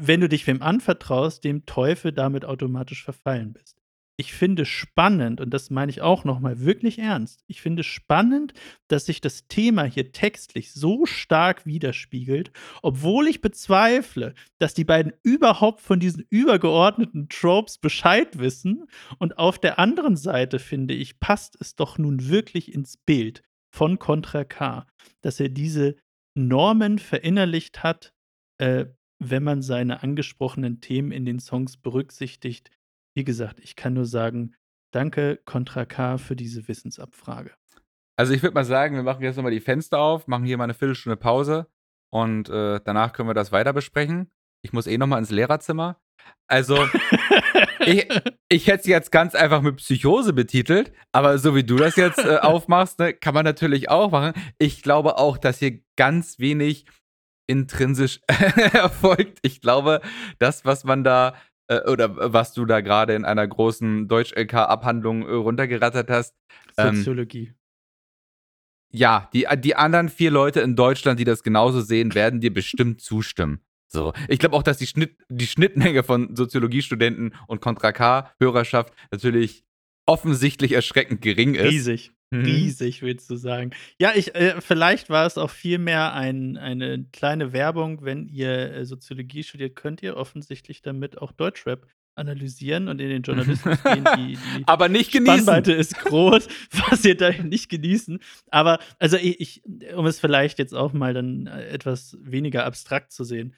wenn 0.00 0.20
du 0.20 0.28
dich 0.28 0.46
wem 0.46 0.62
anvertraust, 0.62 1.42
dem 1.42 1.66
Teufel 1.66 2.12
damit 2.12 2.44
automatisch 2.44 3.02
verfallen 3.02 3.52
bist. 3.52 3.77
Ich 4.20 4.32
finde 4.34 4.64
spannend, 4.64 5.40
und 5.40 5.54
das 5.54 5.70
meine 5.70 5.90
ich 5.90 6.00
auch 6.00 6.24
noch 6.24 6.40
mal 6.40 6.60
wirklich 6.60 6.98
ernst, 6.98 7.44
ich 7.46 7.62
finde 7.62 7.84
spannend, 7.84 8.52
dass 8.88 9.06
sich 9.06 9.20
das 9.20 9.46
Thema 9.46 9.84
hier 9.84 10.10
textlich 10.10 10.72
so 10.72 11.06
stark 11.06 11.66
widerspiegelt, 11.66 12.50
obwohl 12.82 13.28
ich 13.28 13.40
bezweifle, 13.40 14.34
dass 14.58 14.74
die 14.74 14.84
beiden 14.84 15.12
überhaupt 15.22 15.80
von 15.80 16.00
diesen 16.00 16.26
übergeordneten 16.30 17.28
Tropes 17.28 17.78
Bescheid 17.78 18.40
wissen. 18.40 18.86
Und 19.18 19.38
auf 19.38 19.60
der 19.60 19.78
anderen 19.78 20.16
Seite, 20.16 20.58
finde 20.58 20.94
ich, 20.94 21.20
passt 21.20 21.56
es 21.60 21.76
doch 21.76 21.96
nun 21.96 22.28
wirklich 22.28 22.74
ins 22.74 22.96
Bild 22.96 23.44
von 23.70 24.00
Contra 24.00 24.42
K, 24.42 24.84
dass 25.20 25.38
er 25.38 25.48
diese 25.48 25.94
Normen 26.34 26.98
verinnerlicht 26.98 27.84
hat, 27.84 28.12
äh, 28.58 28.86
wenn 29.20 29.44
man 29.44 29.62
seine 29.62 30.02
angesprochenen 30.02 30.80
Themen 30.80 31.12
in 31.12 31.24
den 31.24 31.38
Songs 31.38 31.76
berücksichtigt, 31.76 32.70
wie 33.18 33.24
gesagt, 33.24 33.58
ich 33.58 33.74
kann 33.74 33.94
nur 33.94 34.06
sagen, 34.06 34.54
danke 34.92 35.40
Contra 35.44 35.84
K 35.84 36.18
für 36.18 36.36
diese 36.36 36.68
Wissensabfrage. 36.68 37.50
Also 38.16 38.32
ich 38.32 38.44
würde 38.44 38.54
mal 38.54 38.64
sagen, 38.64 38.94
wir 38.94 39.02
machen 39.02 39.24
jetzt 39.24 39.34
nochmal 39.34 39.50
die 39.50 39.58
Fenster 39.58 39.98
auf, 39.98 40.28
machen 40.28 40.44
hier 40.44 40.56
mal 40.56 40.64
eine 40.64 40.74
Viertelstunde 40.74 41.16
Pause 41.16 41.66
und 42.12 42.48
äh, 42.48 42.80
danach 42.84 43.12
können 43.12 43.28
wir 43.28 43.34
das 43.34 43.50
weiter 43.50 43.72
besprechen. 43.72 44.30
Ich 44.62 44.72
muss 44.72 44.86
eh 44.86 44.98
nochmal 44.98 45.18
ins 45.18 45.32
Lehrerzimmer. 45.32 46.00
Also, 46.46 46.86
ich, 47.80 48.06
ich 48.48 48.66
hätte 48.68 48.82
es 48.82 48.86
jetzt 48.86 49.10
ganz 49.10 49.34
einfach 49.34 49.62
mit 49.62 49.78
Psychose 49.78 50.32
betitelt, 50.32 50.92
aber 51.10 51.38
so 51.38 51.56
wie 51.56 51.64
du 51.64 51.74
das 51.74 51.96
jetzt 51.96 52.24
äh, 52.24 52.36
aufmachst, 52.42 53.00
ne, 53.00 53.14
kann 53.14 53.34
man 53.34 53.44
natürlich 53.44 53.90
auch 53.90 54.12
machen. 54.12 54.32
Ich 54.58 54.82
glaube 54.82 55.18
auch, 55.18 55.38
dass 55.38 55.58
hier 55.58 55.80
ganz 55.96 56.38
wenig 56.38 56.86
intrinsisch 57.48 58.20
erfolgt. 58.28 59.40
Ich 59.42 59.60
glaube, 59.60 60.02
das, 60.38 60.64
was 60.64 60.84
man 60.84 61.02
da 61.02 61.34
oder 61.68 62.32
was 62.32 62.54
du 62.54 62.64
da 62.64 62.80
gerade 62.80 63.14
in 63.14 63.24
einer 63.24 63.46
großen 63.46 64.08
Deutsch-LK-Abhandlung 64.08 65.22
äh, 65.22 65.32
runtergerattert 65.32 66.10
hast. 66.10 66.34
Ähm, 66.76 66.96
Soziologie. 66.96 67.52
Ja, 68.90 69.28
die, 69.34 69.46
die 69.58 69.76
anderen 69.76 70.08
vier 70.08 70.30
Leute 70.30 70.60
in 70.60 70.74
Deutschland, 70.74 71.20
die 71.20 71.24
das 71.24 71.42
genauso 71.42 71.80
sehen, 71.80 72.14
werden 72.14 72.40
dir 72.40 72.52
bestimmt 72.52 73.00
zustimmen. 73.02 73.60
So. 73.86 74.12
Ich 74.28 74.38
glaube 74.38 74.54
auch, 74.54 74.62
dass 74.62 74.78
die, 74.78 74.86
Schnitt, 74.86 75.16
die 75.28 75.46
Schnittmenge 75.46 76.02
von 76.02 76.36
Soziologiestudenten 76.36 77.34
und 77.46 77.60
Kontra 77.60 77.92
K-Hörerschaft 77.92 78.92
natürlich 79.10 79.64
offensichtlich 80.06 80.72
erschreckend 80.72 81.22
gering 81.22 81.54
ist. 81.54 81.70
Riesig. 81.70 82.12
Mhm. 82.30 82.44
Riesig, 82.44 83.02
willst 83.02 83.30
du 83.30 83.36
sagen. 83.36 83.70
Ja, 83.98 84.12
ich, 84.14 84.34
äh, 84.34 84.60
vielleicht 84.60 85.08
war 85.08 85.26
es 85.26 85.38
auch 85.38 85.50
vielmehr 85.50 86.12
ein, 86.12 86.56
eine 86.58 87.04
kleine 87.12 87.52
Werbung, 87.52 88.04
wenn 88.04 88.28
ihr 88.28 88.72
äh, 88.72 88.84
Soziologie 88.84 89.42
studiert, 89.42 89.76
könnt 89.76 90.02
ihr 90.02 90.16
offensichtlich 90.16 90.82
damit 90.82 91.18
auch 91.18 91.32
Deutschrap 91.32 91.86
analysieren 92.18 92.88
und 92.88 93.00
in 93.00 93.08
den 93.08 93.22
Journalismus 93.22 93.82
gehen. 93.82 94.04
Die, 94.16 94.36
die 94.36 94.62
Aber 94.66 94.88
nicht 94.88 95.12
genießen. 95.12 95.42
Spannweite 95.42 95.72
ist 95.72 95.96
groß, 95.96 96.48
was 96.90 97.04
ihr 97.04 97.16
da 97.16 97.30
nicht 97.30 97.70
genießen. 97.70 98.18
Aber, 98.50 98.78
also 98.98 99.16
ich, 99.16 99.40
ich, 99.40 99.62
um 99.94 100.04
es 100.04 100.20
vielleicht 100.20 100.58
jetzt 100.58 100.74
auch 100.74 100.92
mal 100.92 101.14
dann 101.14 101.46
äh, 101.46 101.68
etwas 101.68 102.18
weniger 102.20 102.66
abstrakt 102.66 103.12
zu 103.12 103.24
sehen, 103.24 103.54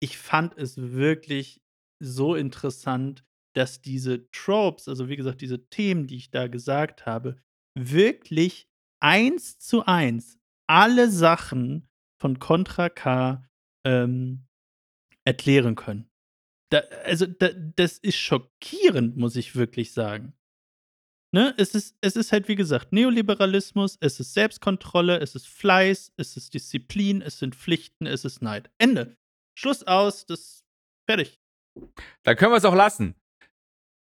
ich 0.00 0.16
fand 0.16 0.56
es 0.56 0.76
wirklich 0.78 1.60
so 2.00 2.34
interessant, 2.34 3.24
dass 3.54 3.82
diese 3.82 4.30
Tropes, 4.30 4.88
also 4.88 5.08
wie 5.08 5.16
gesagt, 5.16 5.40
diese 5.40 5.68
Themen, 5.68 6.06
die 6.06 6.16
ich 6.16 6.30
da 6.30 6.48
gesagt 6.48 7.06
habe, 7.06 7.36
wirklich 7.74 8.68
eins 9.00 9.58
zu 9.58 9.84
eins 9.84 10.38
alle 10.66 11.10
Sachen 11.10 11.88
von 12.20 12.38
Contra 12.38 12.88
K 12.88 13.46
ähm, 13.84 14.46
erklären 15.24 15.74
können. 15.74 16.08
Da, 16.70 16.78
also, 17.04 17.26
da, 17.26 17.50
das 17.52 17.98
ist 17.98 18.16
schockierend, 18.16 19.16
muss 19.16 19.36
ich 19.36 19.54
wirklich 19.54 19.92
sagen. 19.92 20.34
Ne? 21.32 21.54
Es, 21.58 21.74
ist, 21.74 21.96
es 22.00 22.16
ist 22.16 22.32
halt, 22.32 22.48
wie 22.48 22.54
gesagt, 22.54 22.92
Neoliberalismus, 22.92 23.98
es 24.00 24.20
ist 24.20 24.34
Selbstkontrolle, 24.34 25.18
es 25.18 25.34
ist 25.34 25.48
Fleiß, 25.48 26.12
es 26.16 26.36
ist 26.36 26.54
Disziplin, 26.54 27.22
es 27.22 27.38
sind 27.38 27.56
Pflichten, 27.56 28.06
es 28.06 28.24
ist 28.24 28.40
Neid. 28.40 28.70
Ende. 28.78 29.16
Schluss 29.58 29.82
aus, 29.82 30.26
das 30.26 30.64
fertig. 31.08 31.40
Da 32.22 32.34
können 32.34 32.52
wir 32.52 32.56
es 32.56 32.64
auch 32.64 32.74
lassen. 32.74 33.16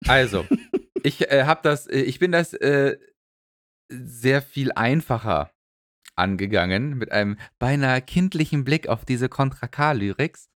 Also, 0.07 0.45
ich 1.03 1.29
äh, 1.29 1.43
habe 1.43 1.61
das, 1.63 1.87
äh, 1.87 2.01
ich 2.01 2.19
bin 2.19 2.31
das 2.31 2.53
äh, 2.53 2.97
sehr 3.89 4.41
viel 4.41 4.71
einfacher 4.71 5.51
angegangen, 6.15 6.97
mit 6.97 7.11
einem 7.11 7.37
beinahe 7.59 8.01
kindlichen 8.01 8.63
Blick 8.63 8.87
auf 8.87 9.05
diese 9.05 9.29
Kontra 9.29 9.67
K-Lyrics. 9.67 10.49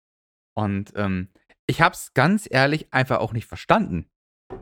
Und 0.55 0.93
ähm, 0.95 1.29
ich 1.67 1.81
habe 1.81 1.93
es 1.93 2.13
ganz 2.13 2.47
ehrlich 2.49 2.93
einfach 2.93 3.19
auch 3.19 3.33
nicht 3.33 3.45
verstanden. 3.45 4.09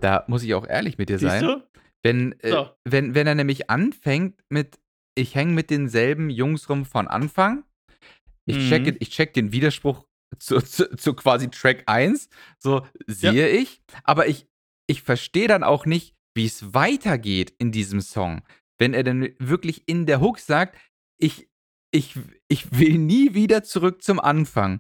Da 0.02 0.26
muss 0.28 0.44
ich 0.44 0.54
auch 0.54 0.68
ehrlich 0.68 0.98
mit 0.98 1.10
dir 1.10 1.20
Siehst 1.20 1.32
sein. 1.32 1.44
Du? 1.44 1.64
Wenn, 2.04 2.40
äh, 2.40 2.50
so. 2.50 2.70
wenn, 2.84 3.16
wenn 3.16 3.28
er 3.28 3.36
nämlich 3.36 3.70
anfängt 3.70 4.42
mit, 4.50 4.80
ich 5.16 5.36
hänge 5.36 5.54
mit 5.54 5.70
denselben 5.70 6.30
Jungs 6.30 6.70
rum 6.70 6.86
von 6.86 7.08
Anfang, 7.08 7.64
ich, 8.46 8.58
mhm. 8.58 8.70
check, 8.70 8.98
ich 9.00 9.10
check 9.10 9.34
den 9.34 9.52
Widerspruch 9.52 10.06
zu, 10.40 10.60
zu, 10.62 10.96
zu, 10.96 11.14
quasi 11.14 11.50
Track 11.50 11.84
1, 11.86 12.30
so 12.60 12.86
sehe 13.08 13.50
ja. 13.50 13.62
ich, 13.62 13.82
aber 14.04 14.28
ich, 14.28 14.48
ich 14.88 15.02
verstehe 15.02 15.48
dann 15.48 15.64
auch 15.64 15.86
nicht, 15.86 16.17
wie 16.38 16.46
es 16.46 16.74
weitergeht 16.74 17.54
in 17.58 17.74
diesem 17.74 18.00
Song. 18.00 18.42
Wenn 18.78 18.94
er 18.94 19.04
dann 19.04 19.30
wirklich 19.40 19.88
in 19.88 20.06
der 20.06 20.22
Hook 20.22 20.40
sagt, 20.40 20.78
ich, 21.18 21.50
ich, 21.92 22.14
ich 22.48 22.78
will 22.78 22.98
nie 22.98 23.34
wieder 23.34 23.64
zurück 23.64 24.02
zum 24.02 24.20
Anfang. 24.22 24.80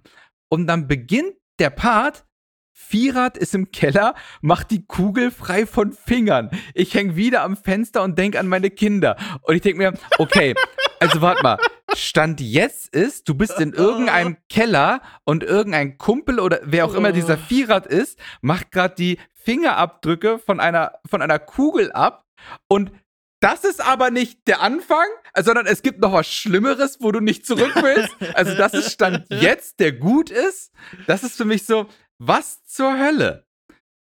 Und 0.50 0.67
dann 0.67 0.88
beginnt 0.88 1.34
der 1.60 1.72
Part, 1.72 2.26
Vierrad 2.72 3.38
ist 3.38 3.56
im 3.56 3.72
Keller, 3.72 4.13
macht 4.41 4.70
die 4.70 4.86
Kugel 4.86 5.32
frei 5.32 5.65
von 5.65 5.93
Fingern. 5.93 6.52
Ich 6.76 6.93
hänge 6.93 7.15
wieder 7.15 7.41
am 7.41 7.58
Fenster 7.58 8.04
und 8.04 8.20
denke 8.20 8.39
an 8.39 8.48
meine 8.48 8.70
Kinder. 8.70 9.17
Und 9.41 9.56
ich 9.56 9.62
denke 9.62 9.80
mir, 9.80 9.93
okay, 10.20 10.54
also 11.00 11.22
warte 11.22 11.41
mal. 11.41 11.58
Stand 11.98 12.42
jetzt 12.42 12.94
ist, 12.94 13.28
du 13.28 13.36
bist 13.36 13.60
in 13.60 13.74
irgendeinem 13.74 14.38
Keller 14.50 15.02
und 15.26 15.44
irgendein 15.44 15.98
Kumpel 15.98 16.40
oder 16.40 16.60
wer 16.64 16.86
auch 16.86 16.94
immer 16.94 17.12
dieser 17.12 17.38
Vierrad 17.38 17.86
ist, 17.86 18.18
macht 18.42 18.72
gerade 18.72 18.96
die 18.96 19.20
Fingerabdrücke 19.34 20.40
von 20.40 20.60
einer, 20.60 21.00
von 21.10 21.22
einer 21.22 21.40
Kugel 21.40 21.92
ab 21.92 22.26
und 22.68 22.92
das 23.40 23.64
ist 23.64 23.82
aber 23.86 24.10
nicht 24.10 24.48
der 24.48 24.62
Anfang, 24.62 25.06
sondern 25.38 25.68
es 25.68 25.84
gibt 25.84 26.00
noch 26.00 26.12
was 26.12 26.28
Schlimmeres, 26.28 26.98
wo 27.02 27.12
du 27.12 27.20
nicht 27.20 27.46
zurück 27.46 27.74
willst. 27.76 28.16
Also, 28.34 28.56
das 28.56 28.74
ist 28.74 28.92
Stand 28.92 29.26
jetzt, 29.30 29.80
der 29.80 29.92
gut 29.92 30.32
ist. 30.32 30.72
Das 31.06 31.24
ist 31.24 31.38
für 31.38 31.46
mich 31.46 31.66
so, 31.66 31.88
was 32.18 32.64
zur 32.64 32.98
Hölle? 32.98 33.46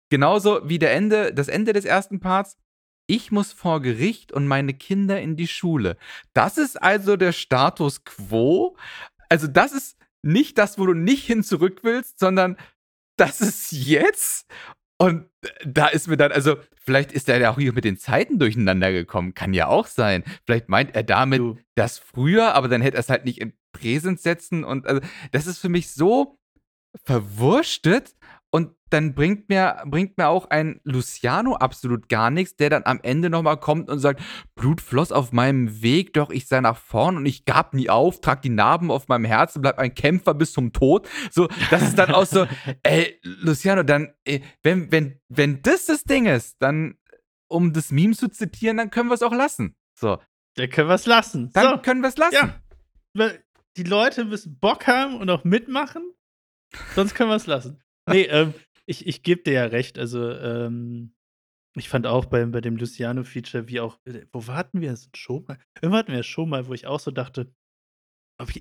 Genauso 0.09 0.67
wie 0.67 0.79
der 0.79 0.93
Ende, 0.93 1.33
das 1.33 1.49
Ende 1.49 1.73
des 1.73 1.85
ersten 1.85 2.19
Parts. 2.19 2.57
Ich 3.07 3.31
muss 3.31 3.53
vor 3.53 3.81
Gericht 3.81 4.33
und 4.33 4.47
meine 4.47 4.73
Kinder 4.73 5.19
in 5.21 5.37
die 5.37 5.47
Schule. 5.47 5.97
Das 6.33 6.57
ist 6.57 6.81
also 6.81 7.15
der 7.15 7.31
Status 7.31 8.03
quo. 8.03 8.75
Also, 9.29 9.47
das 9.47 9.71
ist 9.71 9.97
nicht 10.23 10.57
das, 10.57 10.77
wo 10.77 10.85
du 10.85 10.93
nicht 10.93 11.25
hin 11.25 11.43
zurück 11.43 11.79
willst, 11.83 12.19
sondern 12.19 12.57
das 13.17 13.39
ist 13.39 13.71
jetzt. 13.71 14.51
Und 14.99 15.29
da 15.65 15.87
ist 15.87 16.07
mir 16.07 16.17
dann, 16.17 16.33
also, 16.33 16.57
vielleicht 16.75 17.13
ist 17.13 17.29
er 17.29 17.39
ja 17.39 17.51
auch 17.51 17.57
hier 17.57 17.71
mit 17.71 17.85
den 17.85 17.97
Zeiten 17.97 18.39
durcheinander 18.39 18.91
gekommen. 18.91 19.33
Kann 19.33 19.53
ja 19.53 19.67
auch 19.67 19.87
sein. 19.87 20.23
Vielleicht 20.45 20.67
meint 20.67 20.93
er 20.93 21.03
damit 21.03 21.39
du. 21.39 21.57
das 21.75 21.99
früher, 21.99 22.55
aber 22.55 22.67
dann 22.67 22.81
hätte 22.81 22.97
er 22.97 23.01
es 23.01 23.09
halt 23.09 23.23
nicht 23.23 23.39
in 23.39 23.53
Präsens 23.71 24.21
setzen. 24.21 24.65
Und 24.65 24.85
also, 24.85 25.01
das 25.31 25.47
ist 25.47 25.59
für 25.59 25.69
mich 25.69 25.91
so 25.91 26.37
verwurschtet. 27.05 28.15
Und 28.49 28.71
dann 28.89 29.13
bringt 29.13 29.49
mir, 29.49 29.83
bringt 29.85 30.17
mir 30.17 30.29
auch 30.29 30.49
ein 30.49 30.79
Luciano 30.83 31.55
absolut 31.55 32.07
gar 32.07 32.29
nichts, 32.29 32.55
der 32.55 32.69
dann 32.69 32.85
am 32.85 32.99
Ende 33.03 33.29
nochmal 33.29 33.59
kommt 33.59 33.89
und 33.89 33.99
sagt, 33.99 34.21
Blut 34.55 34.79
floss 34.79 35.11
auf 35.11 35.33
meinem 35.33 35.81
Weg, 35.81 36.13
doch 36.13 36.29
ich 36.29 36.47
sei 36.47 36.61
nach 36.61 36.77
vorn 36.77 37.17
und 37.17 37.25
ich 37.25 37.43
gab 37.43 37.73
nie 37.73 37.89
auf, 37.89 38.21
trag 38.21 38.41
die 38.41 38.49
Narben 38.49 38.89
auf 38.89 39.09
meinem 39.09 39.25
Herzen, 39.25 39.61
bleib 39.61 39.77
ein 39.79 39.93
Kämpfer 39.93 40.33
bis 40.33 40.53
zum 40.53 40.71
Tod. 40.71 41.07
So, 41.29 41.49
das 41.69 41.81
ist 41.81 41.97
dann 41.97 42.13
auch 42.13 42.25
so, 42.25 42.47
ey, 42.83 43.19
Luciano, 43.23 43.83
dann, 43.83 44.13
ey, 44.23 44.41
wenn, 44.63 44.91
wenn, 44.91 45.19
wenn 45.27 45.61
das 45.61 45.85
das 45.85 46.03
Ding 46.03 46.25
ist, 46.25 46.55
dann, 46.61 46.97
um 47.49 47.73
das 47.73 47.91
Meme 47.91 48.15
zu 48.15 48.29
zitieren, 48.29 48.77
dann 48.77 48.89
können 48.89 49.09
wir 49.09 49.15
es 49.15 49.23
auch 49.23 49.33
lassen. 49.33 49.75
So. 49.93 50.19
Dann 50.55 50.69
können 50.69 50.87
wir 50.87 50.95
es 50.95 51.05
lassen. 51.05 51.51
Dann 51.53 51.75
so. 51.75 51.81
können 51.81 52.01
wir 52.01 52.09
es 52.09 52.17
lassen. 52.17 52.53
Ja. 53.13 53.31
Die 53.75 53.83
Leute 53.83 54.25
müssen 54.25 54.57
Bock 54.57 54.87
haben 54.87 55.19
und 55.19 55.29
auch 55.29 55.43
mitmachen, 55.43 56.11
sonst 56.95 57.13
können 57.13 57.29
wir 57.29 57.35
es 57.35 57.45
lassen. 57.45 57.83
Nee, 58.07 58.23
ähm, 58.23 58.53
ich, 58.85 59.05
ich 59.05 59.23
gebe 59.23 59.43
dir 59.43 59.53
ja 59.53 59.65
recht. 59.65 59.99
Also, 59.99 60.31
ähm, 60.31 61.13
ich 61.75 61.89
fand 61.89 62.07
auch 62.07 62.25
bei, 62.25 62.43
bei 62.45 62.61
dem 62.61 62.77
Luciano-Feature, 62.77 63.67
wie 63.67 63.79
auch, 63.79 63.99
äh, 64.05 64.25
wo 64.31 64.47
warten 64.47 64.81
wir 64.81 64.91
es 64.91 65.09
schon 65.15 65.45
mal? 65.47 65.59
Irgendwann 65.75 65.99
hatten 65.99 66.11
wir 66.13 66.19
es 66.21 66.25
schon 66.25 66.49
mal, 66.49 66.67
wo 66.67 66.73
ich 66.73 66.87
auch 66.87 66.99
so 66.99 67.11
dachte, 67.11 67.53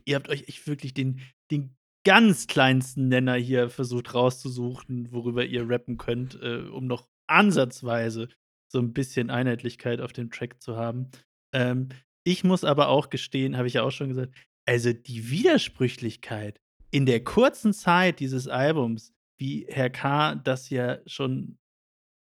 ihr 0.05 0.17
habt 0.17 0.29
euch 0.29 0.49
echt 0.49 0.67
wirklich 0.67 0.95
den, 0.95 1.21
den 1.51 1.77
ganz 2.05 2.47
kleinsten 2.47 3.09
Nenner 3.09 3.35
hier 3.35 3.69
versucht 3.69 4.15
rauszusuchen, 4.15 5.13
worüber 5.13 5.45
ihr 5.45 5.69
rappen 5.69 5.99
könnt, 5.99 6.41
äh, 6.41 6.69
um 6.69 6.87
noch 6.87 7.09
ansatzweise 7.29 8.29
so 8.71 8.79
ein 8.79 8.93
bisschen 8.93 9.31
Einheitlichkeit 9.31 10.01
auf 10.01 10.13
dem 10.13 10.31
Track 10.31 10.63
zu 10.63 10.77
haben. 10.77 11.11
Ähm, 11.55 11.89
ich 12.25 12.45
muss 12.45 12.65
aber 12.65 12.89
auch 12.89 13.11
gestehen, 13.11 13.57
habe 13.57 13.69
ich 13.69 13.75
ja 13.75 13.83
auch 13.83 13.91
schon 13.91 14.09
gesagt, 14.09 14.35
also 14.67 14.93
die 14.93 15.31
Widersprüchlichkeit 15.31 16.61
in 16.91 17.07
der 17.07 17.23
kurzen 17.23 17.73
Zeit 17.73 18.21
dieses 18.21 18.49
Albums 18.49 19.13
wie 19.39 19.67
Herr 19.69 19.91
K. 19.91 20.35
das 20.37 20.71
ja 20.71 20.99
schon 21.07 21.59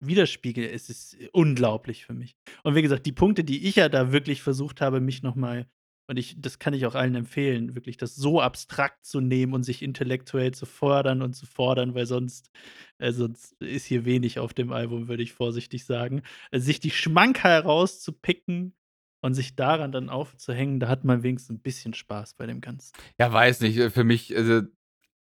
widerspiegelt, 0.00 0.70
es 0.70 0.90
ist 0.90 1.16
unglaublich 1.32 2.04
für 2.04 2.14
mich. 2.14 2.36
Und 2.62 2.74
wie 2.74 2.82
gesagt, 2.82 3.06
die 3.06 3.12
Punkte, 3.12 3.44
die 3.44 3.66
ich 3.66 3.76
ja 3.76 3.88
da 3.88 4.12
wirklich 4.12 4.42
versucht 4.42 4.80
habe, 4.80 5.00
mich 5.00 5.22
noch 5.22 5.34
mal 5.34 5.66
und 6.06 6.18
ich 6.18 6.38
das 6.38 6.58
kann 6.58 6.74
ich 6.74 6.84
auch 6.84 6.94
allen 6.94 7.14
empfehlen, 7.14 7.74
wirklich 7.74 7.96
das 7.96 8.14
so 8.14 8.40
abstrakt 8.40 9.06
zu 9.06 9.20
nehmen 9.20 9.54
und 9.54 9.62
sich 9.62 9.82
intellektuell 9.82 10.52
zu 10.52 10.66
fordern 10.66 11.22
und 11.22 11.34
zu 11.34 11.46
fordern, 11.46 11.94
weil 11.94 12.06
sonst 12.06 12.50
äh, 12.98 13.12
sonst 13.12 13.52
ist 13.62 13.86
hier 13.86 14.04
wenig 14.04 14.38
auf 14.38 14.52
dem 14.52 14.72
Album, 14.72 15.08
würde 15.08 15.22
ich 15.22 15.32
vorsichtig 15.32 15.84
sagen. 15.86 16.22
Äh, 16.50 16.60
sich 16.60 16.80
die 16.80 16.90
Schmanker 16.90 17.48
herauszupicken 17.48 18.74
und 19.22 19.32
sich 19.32 19.56
daran 19.56 19.92
dann 19.92 20.10
aufzuhängen, 20.10 20.78
da 20.80 20.88
hat 20.88 21.04
man 21.04 21.22
wenigstens 21.22 21.56
ein 21.56 21.62
bisschen 21.62 21.94
Spaß 21.94 22.34
bei 22.34 22.46
dem 22.46 22.60
Ganzen. 22.60 22.92
Ja, 23.18 23.32
weiß 23.32 23.60
nicht, 23.60 23.78
äh, 23.78 23.88
für 23.88 24.04
mich, 24.04 24.36
also 24.36 24.60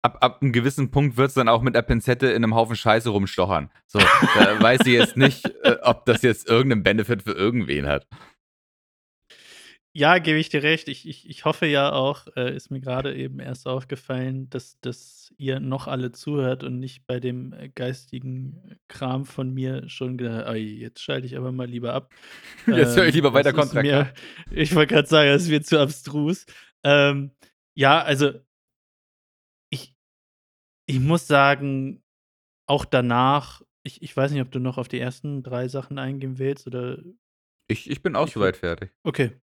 ab, 0.01 0.17
ab 0.21 0.41
einem 0.41 0.51
gewissen 0.51 0.91
Punkt 0.91 1.17
wird 1.17 1.29
es 1.29 1.33
dann 1.33 1.49
auch 1.49 1.62
mit 1.62 1.75
der 1.75 1.81
Pinzette 1.81 2.27
in 2.27 2.43
einem 2.43 2.55
Haufen 2.55 2.75
Scheiße 2.75 3.10
rumstochern. 3.10 3.69
So, 3.88 3.99
da 3.99 4.60
weiß 4.62 4.81
ich 4.81 4.93
jetzt 4.93 5.17
nicht, 5.17 5.45
äh, 5.63 5.77
ob 5.81 6.05
das 6.05 6.21
jetzt 6.21 6.49
irgendeinen 6.49 6.83
Benefit 6.83 7.23
für 7.23 7.33
irgendwen 7.33 7.88
hat. 7.88 8.07
Ja, 9.93 10.19
gebe 10.19 10.38
ich 10.38 10.49
dir 10.49 10.62
recht. 10.62 10.89
Ich, 10.89 11.07
ich, 11.07 11.27
ich 11.27 11.43
hoffe 11.43 11.65
ja 11.65 11.91
auch, 11.91 12.27
äh, 12.36 12.55
ist 12.55 12.69
mir 12.69 12.79
gerade 12.79 13.15
eben 13.15 13.39
erst 13.39 13.67
aufgefallen, 13.67 14.47
dass, 14.51 14.79
dass 14.79 15.33
ihr 15.39 15.60
noch 15.60 15.88
alle 15.88 16.12
zuhört 16.12 16.63
und 16.63 16.77
nicht 16.79 17.07
bei 17.07 17.19
dem 17.19 17.51
äh, 17.53 17.69
geistigen 17.69 18.77
Kram 18.88 19.25
von 19.25 19.51
mir 19.51 19.89
schon 19.89 20.17
gedacht, 20.17 20.55
jetzt 20.55 21.01
schalte 21.01 21.25
ich 21.25 21.36
aber 21.36 21.51
mal 21.51 21.67
lieber 21.67 21.93
ab. 21.93 22.13
Jetzt 22.67 22.95
höre 22.95 23.07
ich 23.07 23.15
lieber 23.15 23.29
ähm, 23.29 23.33
weiter 23.33 23.53
Kontrakt. 23.53 24.13
Ich 24.51 24.75
wollte 24.75 24.93
gerade 24.93 25.07
sagen, 25.07 25.29
es 25.29 25.49
wird 25.49 25.65
zu 25.65 25.79
abstrus. 25.79 26.45
Ähm, 26.83 27.31
ja, 27.73 27.99
also 27.99 28.33
ich 30.88 31.00
muss 31.00 31.28
sagen, 31.28 32.02
auch 32.65 32.86
danach, 32.86 33.62
ich, 33.84 34.02
ich 34.02 34.15
weiß 34.15 34.32
nicht, 34.32 34.41
ob 34.41 34.52
du 34.52 34.60
noch 34.60 34.78
auf 34.78 34.88
die 34.88 35.00
ersten 35.00 35.43
drei 35.43 35.67
Sachen 35.67 36.00
eingehen 36.00 36.39
willst 36.39 36.67
oder. 36.67 36.97
Ich, 37.69 37.89
ich 37.89 38.02
bin 38.02 38.15
auch 38.15 38.28
soweit 38.28 38.58
fertig. 38.58 38.91
Okay, 39.04 39.39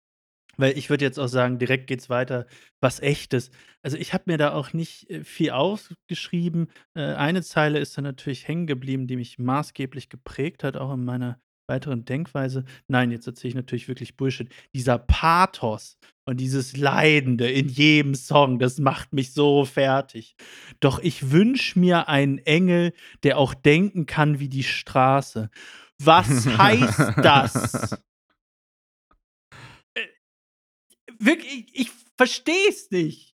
weil 0.57 0.77
ich 0.77 0.89
würde 0.89 1.05
jetzt 1.05 1.19
auch 1.19 1.27
sagen, 1.27 1.59
direkt 1.59 1.87
geht's 1.87 2.09
weiter, 2.09 2.47
was 2.79 2.99
Echtes. 2.99 3.51
Also, 3.83 3.97
ich 3.97 4.13
habe 4.13 4.23
mir 4.27 4.37
da 4.37 4.53
auch 4.53 4.73
nicht, 4.73 5.09
äh, 5.09 5.23
viel 5.23 5.51
aufgeschrieben. 5.51 6.71
Äh, 6.93 7.01
eine 7.01 7.43
Zeile 7.43 7.79
ist 7.79 7.97
da 7.97 8.01
natürlich 8.01 8.47
hängen 8.47 8.67
geblieben, 8.67 9.07
die 9.07 9.15
mich 9.15 9.37
maßgeblich 9.37 10.09
geprägt 10.09 10.63
hat, 10.63 10.77
auch 10.77 10.93
in 10.93 11.05
meiner 11.05 11.39
weiteren 11.67 12.05
Denkweise. 12.05 12.65
Nein, 12.87 13.11
jetzt 13.11 13.27
erzähle 13.27 13.49
ich 13.49 13.55
natürlich 13.55 13.87
wirklich 13.87 14.17
Bullshit. 14.17 14.49
Dieser 14.73 14.97
Pathos 14.97 15.97
und 16.25 16.39
dieses 16.39 16.77
Leidende 16.77 17.49
in 17.49 17.69
jedem 17.69 18.15
Song, 18.15 18.59
das 18.59 18.79
macht 18.79 19.13
mich 19.13 19.33
so 19.33 19.65
fertig. 19.65 20.35
Doch 20.79 20.99
ich 20.99 21.31
wünsche 21.31 21.79
mir 21.79 22.09
einen 22.09 22.39
Engel, 22.39 22.93
der 23.23 23.37
auch 23.37 23.53
denken 23.53 24.05
kann 24.05 24.39
wie 24.39 24.49
die 24.49 24.63
Straße. 24.63 25.49
Was 25.99 26.45
heißt 26.45 27.13
das? 27.23 27.97
wirklich, 31.19 31.69
ich, 31.73 31.79
ich 31.81 31.91
verstehe 32.17 32.69
es 32.69 32.91
nicht. 32.91 33.35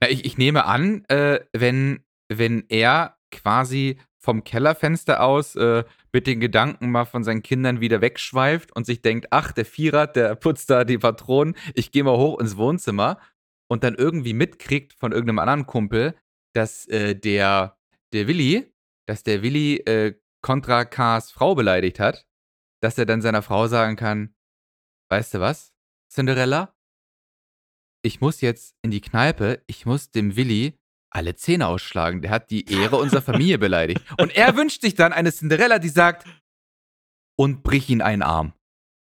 Na, 0.00 0.08
ich, 0.08 0.24
ich 0.24 0.38
nehme 0.38 0.64
an, 0.64 1.04
äh, 1.06 1.40
wenn, 1.52 2.04
wenn 2.28 2.64
er 2.68 3.18
quasi 3.30 3.98
vom 4.26 4.42
Kellerfenster 4.42 5.22
aus 5.22 5.54
äh, 5.54 5.84
mit 6.12 6.26
den 6.26 6.40
Gedanken 6.40 6.90
mal 6.90 7.04
von 7.04 7.22
seinen 7.22 7.44
Kindern 7.44 7.80
wieder 7.80 8.00
wegschweift 8.00 8.74
und 8.74 8.84
sich 8.84 9.00
denkt, 9.00 9.28
ach, 9.30 9.52
der 9.52 9.64
Vierer, 9.64 10.08
der 10.08 10.34
putzt 10.34 10.68
da 10.68 10.82
die 10.82 10.98
Patronen, 10.98 11.54
ich 11.74 11.92
gehe 11.92 12.02
mal 12.02 12.16
hoch 12.16 12.40
ins 12.40 12.56
Wohnzimmer 12.56 13.20
und 13.70 13.84
dann 13.84 13.94
irgendwie 13.94 14.34
mitkriegt 14.34 14.94
von 14.94 15.12
irgendeinem 15.12 15.38
anderen 15.38 15.66
Kumpel, 15.66 16.16
dass 16.54 16.88
äh, 16.88 17.14
der, 17.14 17.78
der 18.12 18.26
Willi, 18.26 18.74
dass 19.06 19.22
der 19.22 19.42
Willi 19.42 19.76
äh, 19.76 20.18
Contra 20.42 20.84
K's 20.84 21.30
Frau 21.30 21.54
beleidigt 21.54 22.00
hat, 22.00 22.26
dass 22.82 22.98
er 22.98 23.06
dann 23.06 23.22
seiner 23.22 23.42
Frau 23.42 23.68
sagen 23.68 23.94
kann, 23.94 24.34
weißt 25.08 25.34
du 25.34 25.40
was? 25.40 25.72
Cinderella, 26.10 26.74
ich 28.02 28.20
muss 28.20 28.40
jetzt 28.40 28.74
in 28.82 28.90
die 28.90 29.00
Kneipe, 29.00 29.62
ich 29.68 29.86
muss 29.86 30.10
dem 30.10 30.34
Willi 30.34 30.76
alle 31.10 31.34
Zähne 31.34 31.66
ausschlagen. 31.66 32.22
Der 32.22 32.30
hat 32.30 32.50
die 32.50 32.70
Ehre 32.70 32.96
unserer 32.96 33.22
Familie 33.22 33.58
beleidigt. 33.58 34.02
Und 34.20 34.34
er 34.36 34.56
wünscht 34.56 34.82
sich 34.82 34.94
dann 34.94 35.12
eine 35.12 35.32
Cinderella, 35.32 35.78
die 35.78 35.88
sagt, 35.88 36.26
und 37.36 37.62
brich 37.62 37.88
ihn 37.90 38.02
einen 38.02 38.22
Arm. 38.22 38.52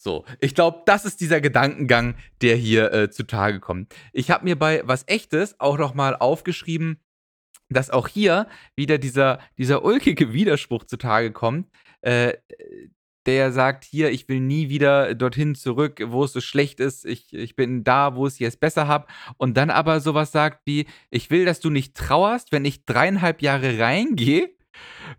So, 0.02 0.24
ich 0.40 0.56
glaube, 0.56 0.84
das 0.86 1.04
ist 1.04 1.20
dieser 1.20 1.42
Gedankengang, 1.42 2.16
der 2.42 2.56
hier 2.56 2.94
äh, 2.94 3.10
zutage 3.10 3.60
kommt. 3.60 3.94
Ich 4.14 4.32
habe 4.32 4.46
mir 4.46 4.58
bei 4.58 4.82
was 4.86 5.04
Echtes 5.08 5.60
auch 5.60 5.78
noch 5.78 5.94
mal 5.94 6.16
aufgeschrieben, 6.16 7.02
dass 7.70 7.90
auch 7.90 8.08
hier 8.08 8.48
wieder 8.76 8.98
dieser, 8.98 9.40
dieser 9.58 9.84
ulkige 9.84 10.32
Widerspruch 10.32 10.86
zutage 10.86 11.32
kommt. 11.32 11.70
Äh, 12.02 12.34
der 13.30 13.52
sagt, 13.52 13.84
hier, 13.84 14.10
ich 14.10 14.28
will 14.28 14.40
nie 14.40 14.70
wieder 14.70 15.14
dorthin 15.14 15.54
zurück, 15.54 16.02
wo 16.04 16.24
es 16.24 16.34
so 16.34 16.42
schlecht 16.42 16.80
ist, 16.80 17.06
ich, 17.06 17.32
ich 17.32 17.56
bin 17.56 17.84
da, 17.84 18.16
wo 18.16 18.26
ich 18.26 18.42
es 18.42 18.58
besser 18.58 18.88
habe. 18.88 19.06
Und 19.38 19.56
dann 19.56 19.70
aber 19.70 20.00
sowas 20.00 20.32
sagt 20.32 20.62
wie, 20.66 20.88
ich 21.12 21.30
will, 21.30 21.46
dass 21.46 21.60
du 21.60 21.70
nicht 21.70 21.96
trauerst, 21.96 22.52
wenn 22.52 22.66
ich 22.66 22.86
dreieinhalb 22.86 23.44
Jahre 23.44 23.78
reingehe, 23.78 24.50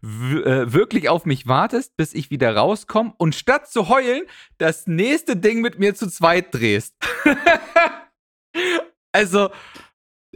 äh, 0.02 0.72
wirklich 0.72 1.08
auf 1.08 1.24
mich 1.24 1.46
wartest, 1.46 1.96
bis 1.96 2.12
ich 2.12 2.32
wieder 2.32 2.56
rauskomme 2.56 3.14
und 3.16 3.36
statt 3.36 3.70
zu 3.70 3.88
heulen, 3.88 4.24
das 4.58 4.88
nächste 4.88 5.36
Ding 5.36 5.60
mit 5.60 5.78
mir 5.78 5.94
zu 5.94 6.08
zweit 6.08 6.52
drehst. 6.52 6.96
also, 9.12 9.50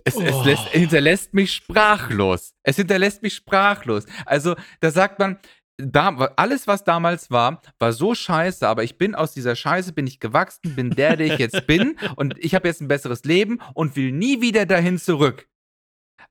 es, 0.04 0.14
oh. 0.16 0.22
es 0.22 0.44
lässt, 0.44 0.68
hinterlässt 0.68 1.34
mich 1.34 1.52
sprachlos. 1.52 2.54
Es 2.62 2.76
hinterlässt 2.76 3.22
mich 3.22 3.34
sprachlos. 3.34 4.06
Also, 4.26 4.54
da 4.78 4.92
sagt 4.92 5.18
man, 5.18 5.40
da, 5.76 6.32
alles, 6.36 6.66
was 6.66 6.84
damals 6.84 7.30
war, 7.30 7.60
war 7.78 7.92
so 7.92 8.14
scheiße, 8.14 8.66
aber 8.66 8.84
ich 8.84 8.96
bin 8.96 9.14
aus 9.14 9.32
dieser 9.32 9.56
Scheiße, 9.56 9.92
bin 9.92 10.06
ich 10.06 10.20
gewachsen, 10.20 10.74
bin 10.76 10.90
der, 10.90 11.16
der 11.16 11.26
ich 11.26 11.38
jetzt 11.38 11.66
bin 11.66 11.96
und 12.16 12.36
ich 12.38 12.54
habe 12.54 12.68
jetzt 12.68 12.80
ein 12.80 12.88
besseres 12.88 13.24
Leben 13.24 13.60
und 13.74 13.96
will 13.96 14.12
nie 14.12 14.40
wieder 14.40 14.66
dahin 14.66 14.98
zurück. 14.98 15.48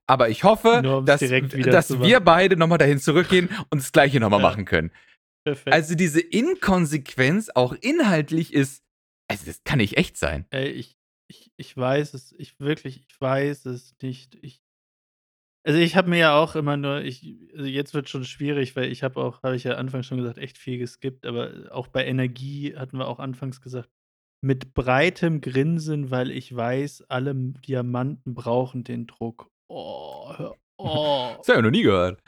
Aber 0.07 0.29
ich 0.29 0.43
hoffe, 0.43 1.03
dass, 1.05 1.21
dass 1.21 2.01
wir 2.01 2.19
beide 2.19 2.57
nochmal 2.57 2.77
dahin 2.77 2.99
zurückgehen 2.99 3.49
und 3.69 3.81
das 3.81 3.91
Gleiche 3.91 4.19
nochmal 4.19 4.41
ja. 4.41 4.49
machen 4.49 4.65
können. 4.65 4.91
Perfekt. 5.45 5.73
Also 5.73 5.95
diese 5.95 6.21
Inkonsequenz 6.21 7.49
auch 7.49 7.73
inhaltlich 7.73 8.53
ist, 8.53 8.83
also 9.29 9.45
das 9.45 9.63
kann 9.63 9.77
nicht 9.77 9.97
echt 9.97 10.17
sein. 10.17 10.45
Ey, 10.51 10.69
ich, 10.69 10.97
ich, 11.27 11.51
ich 11.57 11.75
weiß 11.75 12.13
es, 12.13 12.33
ich 12.37 12.59
wirklich, 12.59 13.05
ich 13.07 13.19
weiß 13.19 13.65
es 13.65 13.95
nicht. 14.01 14.37
Ich, 14.41 14.62
also, 15.65 15.79
ich 15.79 15.95
habe 15.95 16.09
mir 16.09 16.17
ja 16.17 16.37
auch 16.37 16.55
immer 16.55 16.75
nur 16.75 17.01
ich 17.01 17.37
also, 17.53 17.65
jetzt 17.65 17.93
wird 17.93 18.09
schon 18.09 18.25
schwierig, 18.25 18.75
weil 18.75 18.91
ich 18.91 19.03
habe 19.03 19.21
auch 19.21 19.43
habe 19.43 19.55
ich 19.55 19.63
ja 19.63 19.75
anfangs 19.75 20.07
schon 20.07 20.17
gesagt, 20.17 20.37
echt 20.37 20.57
viel 20.57 20.77
geskippt, 20.77 21.25
aber 21.25 21.69
auch 21.71 21.87
bei 21.87 22.05
Energie 22.05 22.75
hatten 22.75 22.97
wir 22.97 23.07
auch 23.07 23.19
anfangs 23.19 23.61
gesagt, 23.61 23.89
mit 24.43 24.73
breitem 24.73 25.39
Grinsen, 25.39 26.11
weil 26.11 26.29
ich 26.29 26.53
weiß, 26.53 27.05
alle 27.09 27.33
Diamanten 27.33 28.35
brauchen 28.35 28.83
den 28.83 29.07
Druck. 29.07 29.49
Oh, 29.71 30.33
hör 30.37 30.55
oh. 30.77 31.33
Das 31.37 31.47
habe 31.47 31.59
ich 31.59 31.63
noch 31.63 31.71
nie 31.71 31.83
gehört. 31.83 32.21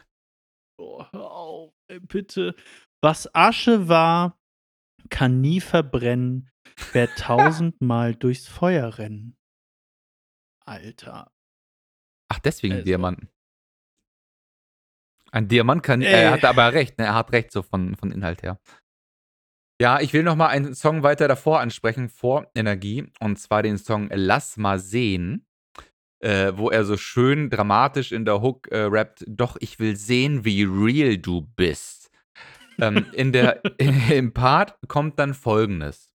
Oh, 0.80 1.04
hör 1.12 1.32
auf, 1.32 1.74
ey, 1.89 2.00
bitte. 2.00 2.56
Was 3.04 3.34
Asche 3.36 3.89
war, 3.89 4.38
kann 5.10 5.41
nie 5.41 5.60
verbrennen, 5.60 6.50
wer 6.93 7.08
tausendmal 7.15 8.15
durchs 8.15 8.48
Feuer 8.48 8.98
rennen. 8.98 9.36
Alter. 10.65 11.35
Ach, 12.29 12.39
deswegen 12.39 12.75
also. 12.75 12.85
Diamanten. 12.85 13.29
Ein 15.31 15.47
Diamant 15.47 15.83
kann, 15.83 16.01
äh. 16.01 16.05
er 16.05 16.31
hat 16.31 16.45
aber 16.45 16.73
recht, 16.73 16.97
ne? 16.97 17.05
er 17.05 17.15
hat 17.15 17.31
recht 17.33 17.51
so 17.51 17.61
von, 17.61 17.95
von 17.95 18.11
Inhalt 18.11 18.41
her. 18.41 18.59
Ja, 19.81 19.99
ich 19.99 20.13
will 20.13 20.23
noch 20.23 20.38
mal 20.38 20.47
einen 20.47 20.73
Song 20.73 21.03
weiter 21.03 21.27
davor 21.27 21.59
ansprechen, 21.59 22.07
vor 22.07 22.49
Energie, 22.55 23.11
und 23.19 23.38
zwar 23.38 23.61
den 23.61 23.77
Song 23.77 24.09
Lass 24.13 24.55
mal 24.55 24.79
sehen, 24.79 25.45
äh, 26.23 26.53
wo 26.55 26.69
er 26.69 26.85
so 26.85 26.95
schön 26.95 27.49
dramatisch 27.49 28.13
in 28.13 28.23
der 28.23 28.41
Hook 28.41 28.69
äh, 28.71 28.83
rappt, 28.83 29.25
doch 29.27 29.57
ich 29.59 29.79
will 29.79 29.97
sehen, 29.97 30.45
wie 30.45 30.63
real 30.63 31.17
du 31.17 31.41
bist. 31.41 32.09
ähm, 32.79 33.05
in 33.13 33.33
der, 33.33 33.61
Im 34.09 34.33
Part 34.33 34.77
kommt 34.88 35.19
dann 35.19 35.33
folgendes. 35.33 36.09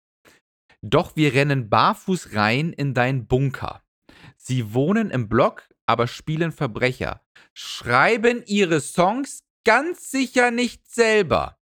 Doch 0.83 1.15
wir 1.17 1.35
rennen 1.35 1.69
barfuß 1.69 2.35
rein 2.35 2.73
in 2.73 2.95
dein 2.95 3.27
Bunker. 3.27 3.83
Sie 4.39 4.73
wohnen 4.73 5.11
im 5.11 5.29
Block, 5.29 5.69
aber 5.91 6.07
spielen 6.07 6.53
Verbrecher. 6.53 7.21
Schreiben 7.53 8.45
ihre 8.47 8.81
Songs 8.81 9.43
ganz 9.65 10.09
sicher 10.09 10.53
nicht 10.53 10.89
selber. 10.89 11.59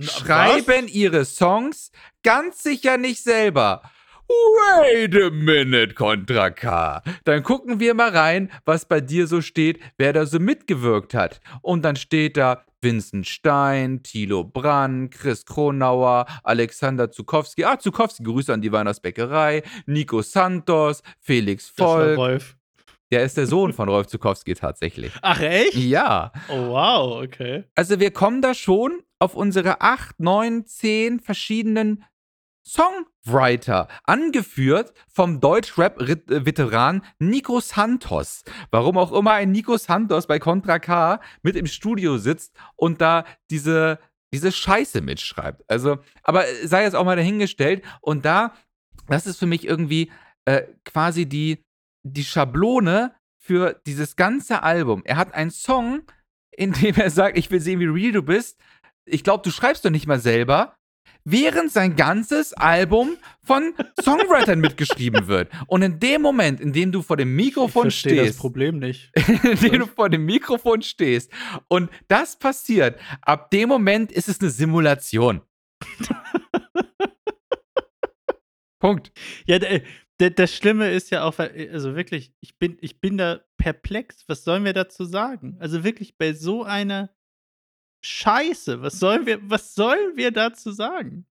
Schreiben 0.00 0.86
Was? 0.86 0.94
ihre 0.94 1.24
Songs 1.26 1.90
ganz 2.22 2.62
sicher 2.62 2.96
nicht 2.96 3.22
selber. 3.22 3.82
Wait 4.26 5.14
a 5.14 5.30
minute, 5.30 5.94
Contra 5.94 6.50
K. 6.50 7.02
Dann 7.24 7.42
gucken 7.42 7.78
wir 7.78 7.92
mal 7.92 8.10
rein, 8.10 8.50
was 8.64 8.86
bei 8.86 9.00
dir 9.02 9.26
so 9.26 9.42
steht, 9.42 9.80
wer 9.98 10.14
da 10.14 10.24
so 10.24 10.38
mitgewirkt 10.38 11.12
hat. 11.12 11.40
Und 11.60 11.82
dann 11.82 11.96
steht 11.96 12.38
da 12.38 12.64
Vincent 12.80 13.26
Stein, 13.26 14.02
Thilo 14.02 14.44
Brann, 14.44 15.10
Chris 15.10 15.44
Kronauer, 15.44 16.26
Alexander 16.42 17.10
Zukowski. 17.10 17.64
Ah, 17.64 17.78
Zukowski, 17.78 18.22
Grüße 18.22 18.52
an 18.52 18.62
die 18.62 18.72
Weihnachtsbäckerei. 18.72 19.62
Nico 19.86 20.22
Santos, 20.22 21.02
Felix 21.20 21.68
Volk. 21.68 22.16
Der 23.10 23.22
ist 23.24 23.36
der 23.36 23.46
Sohn 23.46 23.72
von 23.72 23.88
Rolf 23.88 24.06
Zukowski 24.06 24.54
tatsächlich. 24.54 25.12
Ach, 25.22 25.40
echt? 25.40 25.74
Ja. 25.74 26.32
Oh, 26.48 26.68
wow, 26.68 27.22
okay. 27.22 27.64
Also 27.74 28.00
wir 28.00 28.10
kommen 28.10 28.42
da 28.42 28.54
schon 28.54 29.02
auf 29.18 29.34
unsere 29.34 29.80
acht, 29.80 30.20
neun, 30.20 30.66
zehn 30.66 31.18
verschiedenen 31.20 32.04
Songwriter, 32.66 33.88
angeführt 34.04 34.92
vom 35.10 35.40
Deutschrap-Veteran 35.40 37.02
Nico 37.18 37.60
Santos. 37.60 38.44
Warum 38.70 38.98
auch 38.98 39.12
immer 39.12 39.32
ein 39.32 39.52
Nico 39.52 39.78
Santos 39.78 40.26
bei 40.26 40.38
Contra 40.38 40.78
K 40.78 41.20
mit 41.42 41.56
im 41.56 41.66
Studio 41.66 42.18
sitzt 42.18 42.54
und 42.76 43.00
da 43.00 43.24
diese, 43.50 43.98
diese 44.34 44.52
Scheiße 44.52 45.00
mitschreibt. 45.00 45.64
Also, 45.66 45.96
aber 46.22 46.44
sei 46.62 46.82
jetzt 46.82 46.94
auch 46.94 47.06
mal 47.06 47.16
dahingestellt. 47.16 47.82
Und 48.02 48.26
da, 48.26 48.52
das 49.06 49.26
ist 49.26 49.38
für 49.38 49.46
mich 49.46 49.66
irgendwie 49.66 50.12
äh, 50.44 50.64
quasi 50.84 51.24
die, 51.24 51.64
die 52.12 52.24
Schablone 52.24 53.14
für 53.36 53.80
dieses 53.86 54.16
ganze 54.16 54.62
Album. 54.62 55.02
Er 55.04 55.16
hat 55.16 55.34
einen 55.34 55.50
Song, 55.50 56.02
in 56.50 56.72
dem 56.72 56.96
er 56.96 57.10
sagt, 57.10 57.38
ich 57.38 57.50
will 57.50 57.60
sehen, 57.60 57.80
wie 57.80 57.86
real 57.86 58.12
du 58.12 58.22
bist. 58.22 58.58
Ich 59.04 59.24
glaube, 59.24 59.42
du 59.42 59.50
schreibst 59.50 59.84
doch 59.84 59.90
nicht 59.90 60.06
mal 60.06 60.20
selber 60.20 60.78
während 61.24 61.70
sein 61.70 61.96
ganzes 61.96 62.52
Album 62.54 63.16
von 63.42 63.74
Songwritern 64.02 64.60
mitgeschrieben 64.60 65.26
wird. 65.26 65.50
Und 65.66 65.82
in 65.82 66.00
dem 66.00 66.22
Moment, 66.22 66.60
in 66.60 66.72
dem 66.72 66.92
du 66.92 67.02
vor 67.02 67.16
dem 67.16 67.36
Mikrofon 67.36 67.88
ich 67.88 67.98
stehst, 67.98 68.30
das 68.30 68.36
Problem 68.36 68.78
nicht. 68.78 69.10
in 69.42 69.58
dem 69.58 69.80
du 69.80 69.86
vor 69.86 70.08
dem 70.08 70.24
Mikrofon 70.24 70.82
stehst 70.82 71.30
und 71.68 71.90
das 72.08 72.38
passiert, 72.38 72.98
ab 73.22 73.50
dem 73.50 73.68
Moment 73.68 74.12
ist 74.12 74.28
es 74.28 74.40
eine 74.40 74.50
Simulation. 74.50 75.42
Punkt. 78.80 79.12
Ja, 79.46 79.58
das 80.18 80.54
Schlimme 80.54 80.90
ist 80.90 81.10
ja 81.10 81.24
auch, 81.24 81.38
also 81.38 81.94
wirklich, 81.94 82.32
ich 82.40 82.58
bin, 82.58 82.76
ich 82.80 83.00
bin 83.00 83.18
da 83.18 83.40
perplex. 83.56 84.24
Was 84.28 84.44
sollen 84.44 84.64
wir 84.64 84.72
dazu 84.72 85.04
sagen? 85.04 85.56
Also 85.60 85.84
wirklich 85.84 86.18
bei 86.18 86.32
so 86.32 86.64
einer 86.64 87.10
Scheiße, 88.04 88.82
was 88.82 88.98
sollen 88.98 89.26
wir, 89.26 89.38
was 89.48 89.74
sollen 89.74 90.16
wir 90.16 90.30
dazu 90.30 90.72
sagen? 90.72 91.26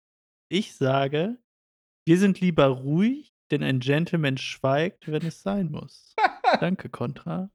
Ich 0.50 0.76
sage, 0.76 1.38
wir 2.06 2.18
sind 2.18 2.40
lieber 2.42 2.68
ruhig, 2.68 3.34
denn 3.52 3.64
ein 3.64 3.80
Gentleman 3.80 4.38
schweigt, 4.38 5.10
wenn 5.12 5.26
es 5.26 5.42
sein 5.42 5.72
muss. 5.72 6.16
Danke, 6.60 6.90
Contra, 6.90 7.50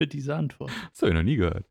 für 0.00 0.06
diese 0.06 0.34
Antwort. 0.34 0.70
Das 0.90 1.02
habe 1.02 1.10
ich 1.10 1.16
noch 1.16 1.22
nie 1.22 1.36
gehört. 1.36 1.66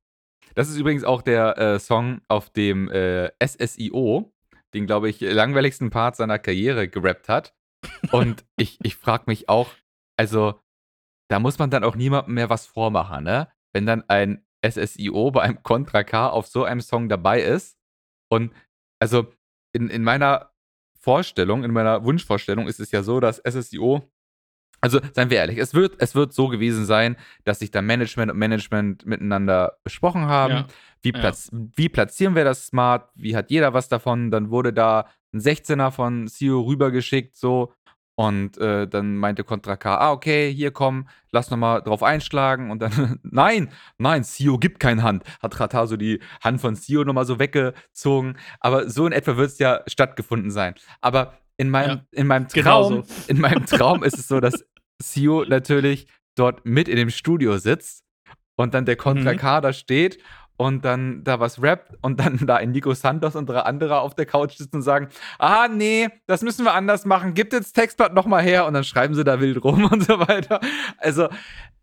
Das 0.54 0.70
ist 0.70 0.78
übrigens 0.78 1.04
auch 1.04 1.22
der 1.22 1.58
äh, 1.58 1.80
Song 1.80 2.22
auf 2.28 2.50
dem 2.50 2.90
äh, 2.90 3.32
SSIO, 3.46 4.34
den, 4.74 4.86
glaube 4.86 5.10
ich, 5.10 5.22
langweiligsten 5.22 5.90
Part 5.90 6.16
seiner 6.16 6.40
Karriere 6.40 6.88
gerappt 6.88 7.30
hat. 7.30 7.56
Und 8.12 8.46
ich, 8.58 8.80
ich 8.84 8.96
frage 8.96 9.24
mich 9.28 9.50
auch, 9.50 9.70
also, 10.18 10.60
da 11.30 11.40
muss 11.40 11.60
man 11.60 11.70
dann 11.70 11.84
auch 11.84 11.96
niemandem 11.96 12.36
mehr 12.36 12.50
was 12.50 12.66
vormachen, 12.66 13.24
ne? 13.24 13.50
Wenn 13.74 13.86
dann 13.86 14.04
ein 14.08 14.46
SSIO 14.66 15.32
bei 15.32 15.42
einem 15.42 15.64
Contra 15.64 16.04
K 16.04 16.30
auf 16.30 16.48
so 16.48 16.64
einem 16.64 16.82
Song 16.82 17.10
dabei 17.10 17.42
ist. 17.42 17.78
Und 18.30 18.52
also 19.00 19.32
in, 19.74 19.90
in 19.90 20.04
meiner 20.04 20.52
Vorstellung, 21.00 21.64
in 21.64 21.72
meiner 21.72 22.04
Wunschvorstellung 22.04 22.68
ist 22.68 22.80
es 22.80 22.92
ja 22.92 23.04
so, 23.04 23.20
dass 23.20 23.42
SSIO, 23.48 24.10
also 24.82 25.00
seien 25.14 25.30
wir 25.30 25.38
ehrlich, 25.38 25.58
es 25.58 25.74
wird, 25.74 25.96
es 26.00 26.16
wird 26.16 26.34
so 26.34 26.48
gewesen 26.48 26.86
sein, 26.86 27.16
dass 27.44 27.60
sich 27.60 27.72
da 27.72 27.82
Management 27.82 28.32
und 28.32 28.38
Management 28.38 29.06
miteinander 29.06 29.78
besprochen 29.84 30.26
haben. 30.26 30.54
Ja. 30.54 30.68
Wie, 31.02 31.12
platz, 31.12 31.50
ja. 31.52 31.60
wie 31.76 31.90
platzieren 31.90 32.36
wir 32.36 32.44
das 32.44 32.68
smart? 32.68 33.12
Wie 33.16 33.36
hat 33.36 33.52
jeder 33.52 33.74
was 33.74 33.88
davon? 33.88 34.32
Dann 34.32 34.50
wurde 34.50 34.74
da 34.74 35.08
ein 35.34 35.40
16er 35.40 35.92
von 35.92 36.28
CEO 36.28 36.62
rübergeschickt, 36.62 37.36
so, 37.36 37.74
und 38.16 38.58
äh, 38.58 38.88
dann 38.88 39.18
meinte 39.18 39.44
Contra 39.44 39.76
K, 39.76 39.98
ah, 39.98 40.12
okay, 40.12 40.52
hier 40.52 40.72
komm, 40.72 41.10
lass 41.32 41.52
nochmal 41.52 41.82
drauf 41.82 42.02
einschlagen. 42.02 42.72
Und 42.72 42.82
dann, 42.82 43.20
nein, 43.24 43.70
nein, 43.98 44.24
Sio 44.24 44.58
gibt 44.58 44.80
keine 44.80 45.04
Hand. 45.04 45.24
Hat 45.42 45.60
Rata 45.60 45.86
so 45.86 45.98
die 45.98 46.22
Hand 46.42 46.62
von 46.62 46.76
Sio 46.76 47.04
nochmal 47.04 47.26
so 47.26 47.40
weggezogen. 47.40 48.38
Aber 48.62 48.90
so 48.90 49.06
in 49.06 49.12
etwa 49.12 49.36
wird 49.36 49.52
es 49.52 49.60
ja 49.60 49.82
stattgefunden 49.88 50.50
sein. 50.50 50.76
Aber 51.02 51.34
in 51.58 51.70
meinem, 51.70 51.98
ja, 51.98 52.06
in 52.12 52.28
meinem 52.28 52.48
Traum, 52.48 53.04
so. 53.04 53.14
in 53.28 53.40
meinem 53.40 53.66
Traum 53.66 54.04
ist 54.04 54.18
es 54.18 54.30
so, 54.30 54.40
dass 54.40 54.66
Sio 55.02 55.44
natürlich 55.44 56.08
dort 56.36 56.66
mit 56.66 56.88
in 56.88 56.96
dem 56.96 57.10
Studio 57.10 57.58
sitzt 57.58 58.06
und 58.56 58.74
dann 58.74 58.86
der 58.86 58.96
Contra 58.96 59.34
mhm. 59.34 59.38
K 59.38 59.60
da 59.60 59.74
steht 59.74 60.20
und 60.58 60.86
dann 60.86 61.24
da 61.24 61.40
was 61.40 61.62
rappt 61.62 61.96
und 62.02 62.20
dann 62.20 62.38
da 62.48 62.56
ein 62.56 62.72
Nico 62.72 62.94
Santos 62.94 63.36
und 63.36 63.48
drei 63.48 63.60
andere 63.60 64.00
auf 64.00 64.16
der 64.16 64.26
Couch 64.26 64.58
sitzen 64.58 64.78
und 64.78 64.82
sagen, 64.82 65.10
ah 65.40 65.68
nee, 65.68 66.10
das 66.28 66.42
müssen 66.42 66.66
wir 66.66 66.74
anders 66.74 67.06
machen, 67.06 67.34
gibt 67.34 67.54
jetzt 67.54 67.74
Textblatt 67.74 68.14
nochmal 68.14 68.44
her 68.44 68.66
und 68.66 68.74
dann 68.74 68.84
schreiben 68.84 69.14
sie 69.16 69.24
da 69.24 69.40
wild 69.40 69.64
rum 69.64 69.86
und 69.92 70.04
so 70.04 70.20
weiter. 70.20 70.60
Also 70.98 71.30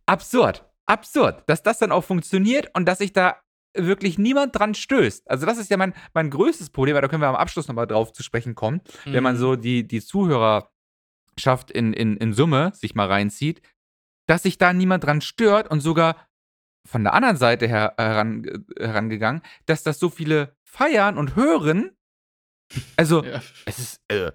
absurd, 0.07 0.65
absurd, 0.87 1.45
dass 1.47 1.63
das 1.63 1.79
dann 1.79 1.93
auch 1.93 2.05
funktioniert 2.05 2.71
und 2.75 2.87
dass 2.87 2.99
sich 2.99 3.13
da 3.13 3.37
wirklich 3.75 4.19
niemand 4.19 4.59
dran 4.59 4.75
stößt. 4.75 5.31
Also 5.31 5.47
das 5.47 5.59
ist 5.59 5.71
ja 5.71 5.77
mein, 5.77 5.95
mein 6.13 6.31
größtes 6.31 6.71
Problem, 6.71 6.95
weil 6.95 7.03
da 7.03 7.09
können 7.09 7.23
wir 7.23 7.29
am 7.29 7.37
Abschluss 7.37 7.69
nochmal 7.69 7.87
drauf 7.87 8.13
zu 8.13 8.23
sprechen 8.23 8.55
kommen, 8.55 8.83
mhm. 9.05 9.13
wenn 9.13 9.23
man 9.23 9.37
so 9.37 9.53
mhm. 9.53 9.61
die, 9.63 9.89
die 9.89 10.03
Zuhörerschaft 10.03 11.71
in, 11.71 11.93
in, 11.93 12.17
in 12.19 12.33
Summe 12.35 12.73
sich 12.75 12.95
mal 12.95 13.07
reinzieht, 13.07 13.63
dass 14.27 14.43
sich 14.43 14.59
da 14.59 14.73
niemand 14.73 15.05
dran 15.05 15.21
stört 15.21 15.71
und 15.71 15.81
sogar 15.81 16.17
von 16.87 17.05
der 17.05 17.15
anderen 17.15 17.37
Seite 17.37 17.67
her, 17.67 17.95
heran, 17.97 18.45
äh, 18.77 18.87
herangegangen, 18.87 19.43
dass 19.67 19.83
das 19.83 19.99
so 19.99 20.11
viele 20.11 20.57
feiern 20.65 21.19
und 21.19 21.37
hören. 21.37 21.97
Also, 22.97 23.25
ja. 23.25 23.43
es 23.67 23.79
ist. 23.79 24.01
Äh, 24.09 24.33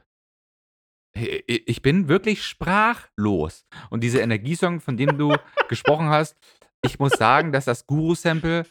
ich 1.16 1.82
bin 1.82 2.10
wirklich 2.10 2.44
sprachlos. 2.44 3.66
Und 3.90 4.02
diese 4.02 4.20
Energiesong, 4.20 4.82
von 4.82 4.98
dem 4.98 5.18
du 5.18 5.36
gesprochen 5.68 6.10
hast, 6.10 6.38
ich 6.84 7.00
muss 7.00 7.14
sagen, 7.14 7.52
dass 7.52 7.66
das 7.66 7.88
Guru-Sample, 7.88 8.68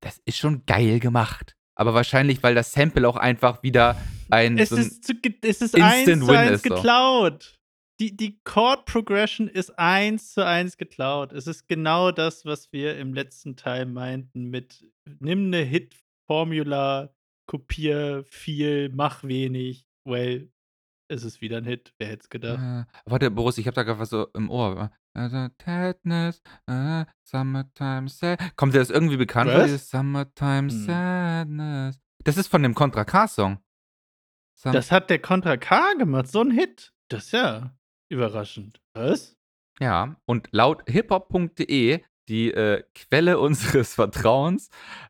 das 0.00 0.22
ist 0.24 0.38
schon 0.38 0.64
geil 0.64 1.00
gemacht. 1.00 1.54
Aber 1.74 1.92
wahrscheinlich, 1.92 2.42
weil 2.42 2.54
das 2.54 2.72
Sample 2.72 3.06
auch 3.06 3.16
einfach 3.16 3.62
wieder 3.62 4.00
ein. 4.30 4.56
Es 4.56 4.70
so 4.70 4.76
ein 4.76 4.82
ist, 4.82 5.04
zu, 5.04 5.12
es 5.42 5.60
ist 5.60 5.74
eins 5.78 6.24
zu 6.24 6.30
eins 6.30 6.62
geklaut 6.62 7.61
die, 8.02 8.16
die 8.16 8.40
Chord 8.42 8.84
Progression 8.86 9.46
ist 9.46 9.78
eins 9.78 10.32
zu 10.32 10.44
eins 10.44 10.76
geklaut. 10.76 11.32
Es 11.32 11.46
ist 11.46 11.68
genau 11.68 12.10
das, 12.10 12.44
was 12.44 12.72
wir 12.72 12.98
im 12.98 13.14
letzten 13.14 13.54
Teil 13.54 13.86
meinten 13.86 14.50
mit 14.50 14.84
nimm 15.20 15.46
eine 15.46 15.62
Hit-Formula, 15.62 17.14
kopier 17.46 18.24
viel, 18.28 18.88
mach 18.88 19.22
wenig. 19.22 19.86
Well, 20.04 20.50
es 21.08 21.22
ist 21.22 21.40
wieder 21.40 21.58
ein 21.58 21.64
Hit. 21.64 21.94
Wer 21.98 22.08
hätte 22.08 22.22
es 22.22 22.28
gedacht? 22.28 22.58
Äh, 22.58 22.92
warte, 23.04 23.30
Boris, 23.30 23.58
ich 23.58 23.66
habe 23.66 23.76
da 23.76 23.84
gerade 23.84 24.00
was 24.00 24.10
so 24.10 24.26
im 24.34 24.50
Ohr. 24.50 24.90
Also, 25.14 25.48
Sadness, 25.62 26.42
uh, 26.68 27.04
Summertime 27.22 28.08
Sadness. 28.08 28.56
Kommt 28.56 28.74
dir 28.74 28.78
das 28.78 28.90
irgendwie 28.90 29.18
bekannt 29.18 29.50
vor, 29.52 29.68
Summertime 29.68 30.70
hm. 30.70 30.86
Sadness? 30.86 32.00
Das 32.24 32.36
ist 32.36 32.48
von 32.48 32.62
dem 32.64 32.74
Contra 32.74 33.04
K-Song. 33.04 33.58
Das 34.64 34.90
hat 34.90 35.10
der 35.10 35.20
Contra 35.20 35.56
K 35.56 35.94
gemacht, 35.94 36.28
so 36.28 36.40
ein 36.40 36.50
Hit. 36.50 36.92
Das 37.08 37.30
ja. 37.30 37.76
Überraschend. 38.12 38.78
Was? 38.92 39.38
Ja, 39.80 40.16
und 40.26 40.48
laut 40.52 40.82
hiphop.de, 40.86 42.02
die 42.28 42.52
äh, 42.52 42.82
Quelle 42.94 43.38
unseres 43.40 43.94
Vertrauens, 43.94 44.68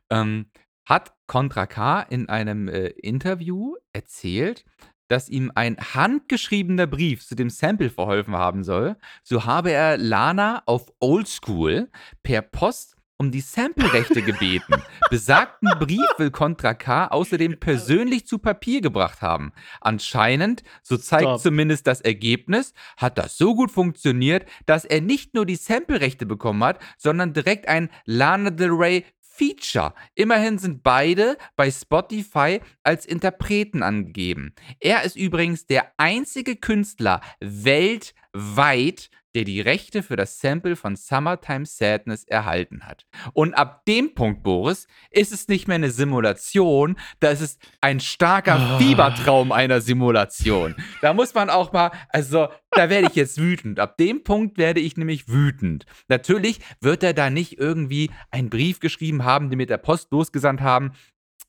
ähm, 0.09 0.49
hat 0.87 1.13
Contra 1.27 1.65
K 1.65 2.01
in 2.01 2.29
einem 2.29 2.69
äh, 2.69 2.87
Interview 2.87 3.75
erzählt, 3.91 4.63
dass 5.09 5.27
ihm 5.27 5.51
ein 5.53 5.77
handgeschriebener 5.77 6.87
Brief 6.87 7.25
zu 7.27 7.35
dem 7.35 7.49
Sample 7.49 7.89
verholfen 7.89 8.35
haben 8.35 8.63
soll. 8.63 8.95
So 9.21 9.43
habe 9.43 9.71
er 9.71 9.97
Lana 9.97 10.63
auf 10.65 10.91
Oldschool 10.99 11.91
per 12.23 12.41
Post 12.41 12.95
um 13.23 13.31
die 13.31 13.39
Sample-Rechte 13.39 14.21
gebeten. 14.21 14.73
Besagten 15.09 15.69
Brief 15.79 16.05
will 16.17 16.29
Contra 16.29 16.73
K 16.73 17.07
außerdem 17.07 17.57
persönlich 17.57 18.27
zu 18.27 18.37
Papier 18.37 18.81
gebracht 18.81 19.21
haben. 19.21 19.53
Anscheinend, 19.79 20.61
so 20.81 20.97
zeigt 20.97 21.23
Stop. 21.23 21.39
zumindest 21.39 21.87
das 21.87 22.01
Ergebnis, 22.01 22.73
hat 22.97 23.17
das 23.17 23.37
so 23.37 23.55
gut 23.55 23.71
funktioniert, 23.71 24.45
dass 24.65 24.83
er 24.83 24.99
nicht 24.99 25.35
nur 25.35 25.45
die 25.45 25.55
Sample-Rechte 25.55 26.25
bekommen 26.25 26.65
hat, 26.65 26.79
sondern 26.97 27.31
direkt 27.31 27.69
ein 27.69 27.89
Lana 28.03 28.49
Del 28.49 28.71
Rey 28.71 29.05
Feature. 29.21 29.93
Immerhin 30.15 30.57
sind 30.57 30.83
beide 30.83 31.37
bei 31.55 31.71
Spotify 31.71 32.59
als 32.83 33.05
Interpreten 33.05 33.83
angegeben. 33.83 34.53
Er 34.81 35.03
ist 35.03 35.15
übrigens 35.15 35.65
der 35.65 35.93
einzige 35.95 36.57
Künstler 36.57 37.21
weltweit, 37.39 39.09
der 39.35 39.43
die 39.43 39.61
Rechte 39.61 40.03
für 40.03 40.15
das 40.15 40.39
Sample 40.39 40.75
von 40.75 40.95
Summertime 40.95 41.65
Sadness 41.65 42.23
erhalten 42.23 42.85
hat. 42.85 43.05
Und 43.33 43.53
ab 43.53 43.85
dem 43.85 44.13
Punkt, 44.13 44.43
Boris, 44.43 44.87
ist 45.11 45.33
es 45.33 45.47
nicht 45.47 45.67
mehr 45.67 45.75
eine 45.75 45.91
Simulation, 45.91 46.97
da 47.19 47.29
ist 47.29 47.59
ein 47.81 47.99
starker 47.99 48.75
oh. 48.75 48.79
Fiebertraum 48.79 49.51
einer 49.51 49.81
Simulation. 49.81 50.75
Da 51.01 51.13
muss 51.13 51.33
man 51.33 51.49
auch 51.49 51.73
mal, 51.73 51.91
also 52.09 52.47
da 52.71 52.89
werde 52.89 53.07
ich 53.07 53.15
jetzt 53.15 53.39
wütend. 53.39 53.79
Ab 53.79 53.97
dem 53.97 54.23
Punkt 54.23 54.57
werde 54.57 54.79
ich 54.79 54.97
nämlich 54.97 55.27
wütend. 55.27 55.85
Natürlich 56.07 56.59
wird 56.81 57.03
er 57.03 57.13
da 57.13 57.29
nicht 57.29 57.59
irgendwie 57.59 58.11
einen 58.31 58.49
Brief 58.49 58.79
geschrieben 58.79 59.23
haben, 59.23 59.49
den 59.49 59.57
mit 59.57 59.69
der 59.69 59.77
Post 59.77 60.11
losgesandt 60.11 60.61
haben 60.61 60.93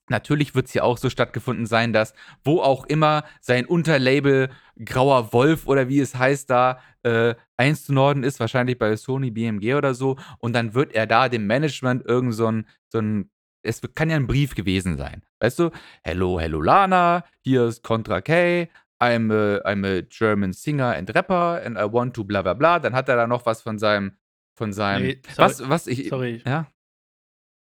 Natürlich 0.09 0.55
wird 0.55 0.67
es 0.67 0.73
hier 0.73 0.85
auch 0.85 0.99
so 0.99 1.09
stattgefunden 1.09 1.67
sein, 1.67 1.93
dass 1.93 2.15
wo 2.45 2.61
auch 2.61 2.85
immer 2.87 3.25
sein 3.41 3.65
Unterlabel 3.65 4.51
Grauer 4.85 5.33
Wolf 5.33 5.67
oder 5.67 5.89
wie 5.89 6.01
es 6.01 6.15
heißt 6.15 6.51
da 6.51 6.79
äh, 7.05 7.35
eins 7.57 7.85
zu 7.87 7.93
Norden 7.95 8.23
ist, 8.23 8.39
wahrscheinlich 8.41 8.79
bei 8.79 8.97
Sony 8.97 9.31
BMG 9.31 9.75
oder 9.75 9.95
so. 9.95 10.17
Und 10.39 10.53
dann 10.55 10.75
wird 10.75 10.93
er 10.95 11.07
da 11.07 11.29
dem 11.29 11.47
Management 11.47 12.05
irgend 12.05 12.35
so 12.35 12.47
ein, 12.49 12.67
so 12.89 12.99
ein 12.99 13.31
es 13.63 13.81
kann 13.95 14.11
ja 14.11 14.17
ein 14.17 14.27
Brief 14.27 14.55
gewesen 14.55 14.99
sein. 14.99 15.23
Weißt 15.41 15.59
du? 15.59 15.71
Hello, 16.03 16.39
hello 16.39 16.61
Lana, 16.61 17.25
hier 17.41 17.65
ist 17.65 17.83
Contra 17.83 18.21
K, 18.21 18.69
I'm 19.01 19.33
a, 19.33 19.67
I'm 19.67 19.87
a 19.87 20.03
German 20.03 20.53
singer 20.53 20.95
and 20.95 21.15
rapper 21.15 21.63
and 21.65 21.79
I 21.79 21.91
want 21.91 22.15
to 22.17 22.25
bla 22.25 22.43
bla 22.43 22.53
bla. 22.53 22.79
Dann 22.79 22.95
hat 22.95 23.09
er 23.09 23.17
da 23.17 23.27
noch 23.27 23.47
was 23.47 23.63
von 23.63 23.79
seinem, 23.79 24.13
von 24.55 24.73
seinem, 24.75 25.07
Nee, 25.07 25.21
sorry, 25.35 25.49
was, 25.49 25.69
was 25.69 25.87
ich, 25.87 26.09
sorry. 26.09 26.43
ja? 26.47 26.67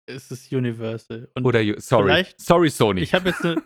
Es 0.07 0.31
ist 0.31 0.53
Universal. 0.53 1.29
Und 1.35 1.45
Oder, 1.45 1.61
sorry, 1.81 2.25
sorry 2.37 2.71
Sony. 2.71 3.01
ich 3.01 3.13
habe 3.13 3.29
jetzt 3.31 3.45
eine 3.45 3.63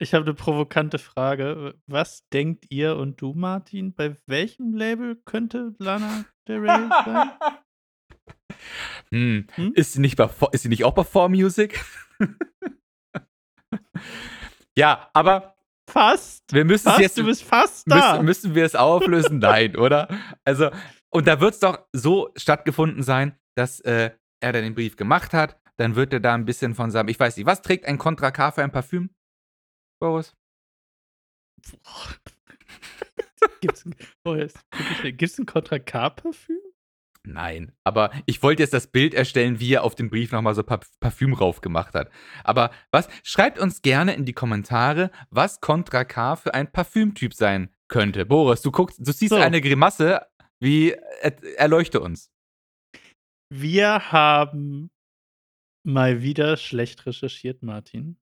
ich 0.00 0.12
habe 0.12 0.24
eine 0.24 0.34
provokante 0.34 0.98
Frage. 0.98 1.74
Was 1.86 2.28
denkt 2.32 2.66
ihr 2.68 2.96
und 2.96 3.20
du, 3.20 3.32
Martin, 3.32 3.94
bei 3.94 4.16
welchem 4.26 4.74
Label 4.74 5.16
könnte 5.24 5.74
Lana 5.78 6.24
Del 6.48 6.58
Rey 6.58 6.88
sein? 7.04 7.30
Hm. 9.10 9.46
Hm? 9.54 9.72
Ist, 9.74 9.92
sie 9.92 10.00
nicht 10.00 10.16
bei, 10.16 10.28
ist 10.52 10.62
sie 10.62 10.68
nicht 10.68 10.84
auch 10.84 10.94
bei 10.94 11.02
4Music? 11.02 11.78
ja, 14.78 15.10
aber 15.12 15.56
Fast. 15.90 16.44
wir 16.52 16.64
müssen 16.64 16.88
es 16.88 16.94
Fast, 16.94 17.00
jetzt 17.00 17.18
du 17.18 17.24
bist 17.24 17.42
fast 17.42 17.90
da. 17.90 18.12
müssen, 18.12 18.24
müssen 18.24 18.54
wir 18.54 18.64
es 18.64 18.74
auflösen? 18.74 19.38
Nein, 19.38 19.76
oder? 19.76 20.08
Also, 20.44 20.70
und 21.10 21.26
da 21.26 21.40
wird 21.40 21.54
es 21.54 21.60
doch 21.60 21.86
so 21.92 22.32
stattgefunden 22.36 23.02
sein, 23.02 23.38
dass 23.56 23.80
äh, 23.80 24.12
er 24.52 24.62
den 24.62 24.74
Brief 24.74 24.96
gemacht 24.96 25.32
hat. 25.32 25.58
Dann 25.76 25.96
wird 25.96 26.12
er 26.12 26.20
da 26.20 26.34
ein 26.34 26.44
bisschen 26.44 26.74
von 26.74 26.90
seinem, 26.90 27.08
ich 27.08 27.18
weiß 27.18 27.36
nicht, 27.36 27.46
was 27.46 27.62
trägt 27.62 27.86
ein 27.86 27.98
Contra 27.98 28.30
K 28.30 28.50
für 28.52 28.62
ein 28.62 28.72
Parfüm? 28.72 29.10
Boris? 30.00 30.34
Gibt's 33.60 33.84
guck 34.24 34.36
ich- 34.36 35.16
gibt's 35.16 35.38
ein 35.38 35.46
Contra 35.46 35.78
K-Parfüm? 35.78 36.58
Nein, 37.26 37.72
aber 37.84 38.10
ich 38.26 38.42
wollte 38.42 38.62
jetzt 38.62 38.74
das 38.74 38.86
Bild 38.88 39.14
erstellen, 39.14 39.58
wie 39.58 39.72
er 39.72 39.82
auf 39.84 39.94
den 39.94 40.10
Brief 40.10 40.30
nochmal 40.32 40.54
so 40.54 40.62
Parf 40.62 40.90
Parfüm 41.00 41.32
rauf 41.32 41.62
gemacht 41.62 41.94
hat. 41.94 42.10
Aber 42.42 42.70
was? 42.90 43.08
Schreibt 43.22 43.58
uns 43.58 43.80
gerne 43.80 44.14
in 44.14 44.26
die 44.26 44.34
Kommentare, 44.34 45.10
was 45.30 45.60
Contra 45.60 46.04
K 46.04 46.36
für 46.36 46.52
ein 46.52 46.70
Parfümtyp 46.70 47.32
sein 47.32 47.70
könnte. 47.88 48.26
Boris, 48.26 48.60
du 48.60 48.70
guckst, 48.70 48.98
du 48.98 49.10
siehst 49.12 49.30
So. 49.30 49.36
eine 49.36 49.62
Grimasse. 49.62 50.26
Wie 50.60 50.90
er, 50.92 51.58
erleuchte 51.58 52.00
uns. 52.00 52.30
Wir 53.52 54.12
haben 54.12 54.90
mal 55.86 56.22
wieder 56.22 56.56
schlecht 56.56 57.06
recherchiert, 57.06 57.62
Martin. 57.62 58.18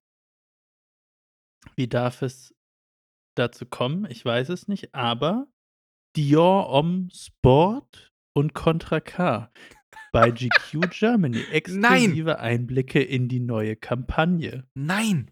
Wie 1.77 1.89
darf 1.89 2.23
es 2.23 2.55
dazu 3.37 3.67
kommen? 3.67 4.05
Ich 4.11 4.25
weiß 4.25 4.49
es 4.49 4.69
nicht, 4.69 4.95
aber 4.95 5.47
Dior 6.17 6.69
Homme 6.69 7.09
Sport 7.13 8.13
und 8.35 8.53
Contra 8.55 9.01
K 9.01 9.53
bei 10.13 10.31
GQ 10.31 10.91
Germany. 10.91 11.43
Exklusive 11.53 12.39
Einblicke 12.39 13.03
in 13.03 13.29
die 13.29 13.41
neue 13.41 13.77
Kampagne. 13.77 14.69
Nein! 14.75 15.31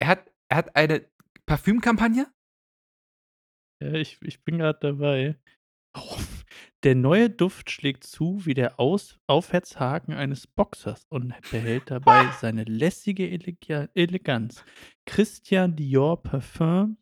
Er 0.00 0.08
hat, 0.08 0.32
er 0.48 0.56
hat 0.58 0.76
eine 0.76 1.10
Parfümkampagne? 1.46 2.32
Ja, 3.82 3.92
ich, 3.94 4.20
ich 4.22 4.44
bin 4.44 4.58
gerade 4.58 4.78
dabei. 4.80 5.38
Oh, 5.96 6.16
der 6.84 6.94
neue 6.94 7.28
Duft 7.28 7.70
schlägt 7.70 8.04
zu 8.04 8.46
wie 8.46 8.54
der 8.54 8.78
Aus 8.78 9.18
Aufwärtshaken 9.26 10.14
eines 10.14 10.46
Boxers 10.46 11.04
und 11.08 11.34
behält 11.50 11.90
dabei 11.90 12.30
seine 12.40 12.64
lässige 12.64 13.28
Elega 13.28 13.88
Eleganz. 13.94 14.64
Christian 15.04 15.76
Dior 15.76 16.22
Parfum 16.22 16.96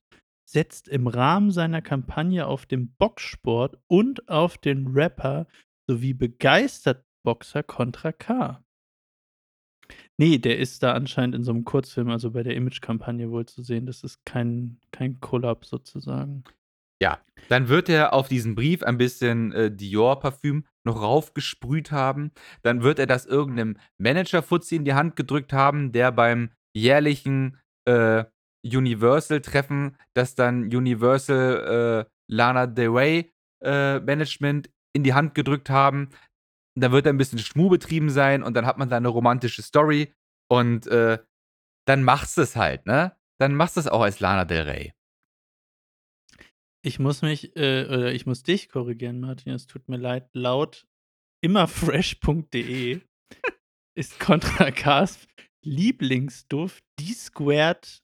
setzt 0.48 0.88
im 0.88 1.06
Rahmen 1.06 1.50
seiner 1.50 1.82
Kampagne 1.82 2.46
auf 2.46 2.64
den 2.64 2.94
Boxsport 2.94 3.78
und 3.86 4.28
auf 4.28 4.56
den 4.56 4.88
Rapper 4.88 5.46
sowie 5.86 6.14
begeistert 6.14 7.04
Boxer 7.22 7.62
Contra 7.62 8.12
K. 8.12 8.64
Nee, 10.16 10.38
der 10.38 10.58
ist 10.58 10.82
da 10.82 10.92
anscheinend 10.92 11.34
in 11.34 11.44
so 11.44 11.52
einem 11.52 11.64
Kurzfilm, 11.64 12.08
also 12.08 12.32
bei 12.32 12.42
der 12.42 12.56
Image-Kampagne 12.56 13.30
wohl 13.30 13.46
zu 13.46 13.62
sehen. 13.62 13.86
Das 13.86 14.02
ist 14.02 14.24
kein, 14.24 14.80
kein 14.90 15.20
Collab 15.20 15.64
sozusagen. 15.64 16.44
Ja. 17.00 17.20
Dann 17.48 17.68
wird 17.68 17.88
er 17.88 18.12
auf 18.12 18.28
diesen 18.28 18.54
Brief 18.54 18.82
ein 18.82 18.98
bisschen 18.98 19.52
äh, 19.52 19.70
Dior-Parfüm 19.70 20.66
noch 20.84 21.00
raufgesprüht 21.00 21.92
haben. 21.92 22.32
Dann 22.62 22.82
wird 22.82 22.98
er 22.98 23.06
das 23.06 23.26
irgendeinem 23.26 23.78
Manager-Fuzzi 23.98 24.76
in 24.76 24.84
die 24.84 24.94
Hand 24.94 25.16
gedrückt 25.16 25.52
haben, 25.52 25.92
der 25.92 26.12
beim 26.12 26.50
jährlichen 26.74 27.58
äh, 27.86 28.24
Universal-Treffen, 28.64 29.96
das 30.14 30.34
dann 30.34 30.64
Universal 30.64 32.06
äh, 32.06 32.10
Lana 32.30 32.66
Del 32.66 32.90
Rey 32.90 33.32
äh, 33.62 34.00
Management 34.00 34.70
in 34.92 35.04
die 35.04 35.14
Hand 35.14 35.34
gedrückt 35.34 35.70
haben. 35.70 36.10
Da 36.74 36.92
wird 36.92 37.06
ein 37.06 37.16
bisschen 37.16 37.38
Schmu 37.38 37.70
betrieben 37.70 38.10
sein 38.10 38.42
und 38.42 38.54
dann 38.54 38.66
hat 38.66 38.78
man 38.78 38.88
da 38.88 38.96
eine 38.96 39.08
romantische 39.08 39.62
Story 39.62 40.12
und 40.50 40.86
äh, 40.86 41.18
dann 41.86 42.02
machst 42.02 42.36
du 42.36 42.42
es 42.42 42.56
halt, 42.56 42.86
ne? 42.86 43.16
Dann 43.40 43.54
machst 43.54 43.76
du 43.76 43.80
es 43.80 43.88
auch 43.88 44.02
als 44.02 44.20
Lana 44.20 44.44
Del 44.44 44.62
Rey. 44.62 44.92
Ich 46.88 46.98
muss 46.98 47.20
mich, 47.20 47.54
äh, 47.54 47.84
oder 47.84 48.14
ich 48.14 48.24
muss 48.24 48.44
dich 48.44 48.70
korrigieren, 48.70 49.20
Martin. 49.20 49.52
Es 49.52 49.66
tut 49.66 49.90
mir 49.90 49.98
leid. 49.98 50.30
Laut 50.32 50.86
immerfresh.de 51.44 53.02
ist 53.94 54.18
Contra 54.18 54.70
K's 54.70 55.28
Lieblingsduft 55.62 56.82
die 56.98 57.12
Squared 57.12 58.02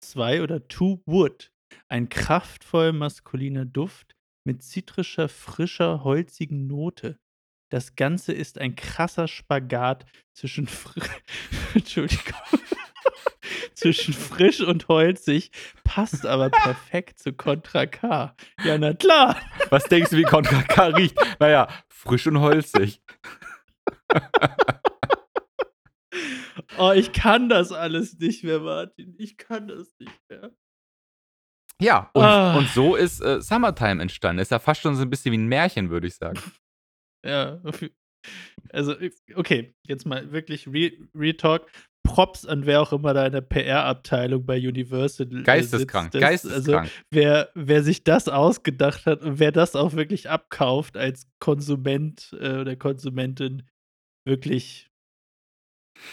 2 0.00 0.42
oder 0.42 0.68
2 0.68 1.02
Wood. 1.06 1.52
Ein 1.86 2.08
kraftvoll 2.08 2.92
maskuliner 2.92 3.66
Duft 3.66 4.16
mit 4.44 4.64
zitrischer, 4.64 5.28
frischer, 5.28 6.02
holzigen 6.02 6.66
Note. 6.66 7.20
Das 7.74 7.96
Ganze 7.96 8.32
ist 8.32 8.60
ein 8.60 8.76
krasser 8.76 9.26
Spagat 9.26 10.06
zwischen 10.32 10.68
Entschuldigung. 11.74 12.38
zwischen 13.74 14.14
frisch 14.14 14.60
und 14.60 14.86
holzig, 14.86 15.50
passt 15.82 16.24
aber 16.24 16.50
perfekt 16.50 17.18
zu 17.18 17.32
Contra 17.32 17.86
K. 17.86 18.36
Ja, 18.62 18.78
na 18.78 18.94
klar. 18.94 19.36
Was 19.70 19.82
denkst 19.86 20.10
du, 20.10 20.16
wie 20.18 20.22
Contra 20.22 20.62
K 20.62 20.84
riecht? 20.86 21.16
Naja, 21.40 21.66
frisch 21.88 22.28
und 22.28 22.38
holzig. 22.38 23.02
Oh, 26.78 26.92
ich 26.92 27.12
kann 27.12 27.48
das 27.48 27.72
alles 27.72 28.16
nicht 28.20 28.44
mehr, 28.44 28.60
Martin. 28.60 29.16
Ich 29.18 29.36
kann 29.36 29.66
das 29.66 29.96
nicht 29.98 30.20
mehr. 30.28 30.52
Ja, 31.80 32.08
und, 32.14 32.22
Ah. 32.22 32.56
und 32.56 32.68
so 32.68 32.94
ist 32.94 33.20
äh, 33.20 33.40
Summertime 33.40 34.00
entstanden. 34.00 34.40
Ist 34.40 34.52
ja 34.52 34.60
fast 34.60 34.80
schon 34.80 34.94
so 34.94 35.02
ein 35.02 35.10
bisschen 35.10 35.32
wie 35.32 35.38
ein 35.38 35.48
Märchen, 35.48 35.90
würde 35.90 36.06
ich 36.06 36.14
sagen. 36.14 36.38
Ja. 37.24 37.60
Also, 38.70 38.94
okay, 39.34 39.74
jetzt 39.86 40.06
mal 40.06 40.32
wirklich 40.32 40.66
Re 40.66 40.92
Real 41.14 41.34
Talk. 41.34 41.70
Props 42.04 42.44
an 42.46 42.64
wer 42.66 42.80
auch 42.80 42.92
immer 42.92 43.12
da 43.14 43.26
in 43.26 43.32
der 43.32 43.42
PR-Abteilung 43.42 44.44
bei 44.44 44.56
Universal 44.56 45.26
äh, 45.40 45.42
Geisteskrank, 45.42 46.12
sitzt. 46.12 46.14
Das- 46.14 46.20
geisteskrank. 46.22 46.84
Also, 46.84 46.90
wer, 47.10 47.50
wer 47.54 47.82
sich 47.82 48.02
das 48.02 48.28
ausgedacht 48.28 49.04
hat 49.06 49.22
und 49.22 49.38
wer 49.38 49.52
das 49.52 49.76
auch 49.76 49.92
wirklich 49.92 50.28
abkauft 50.30 50.96
als 50.96 51.28
Konsument 51.38 52.34
äh, 52.40 52.60
oder 52.60 52.76
Konsumentin, 52.76 53.68
wirklich 54.26 54.90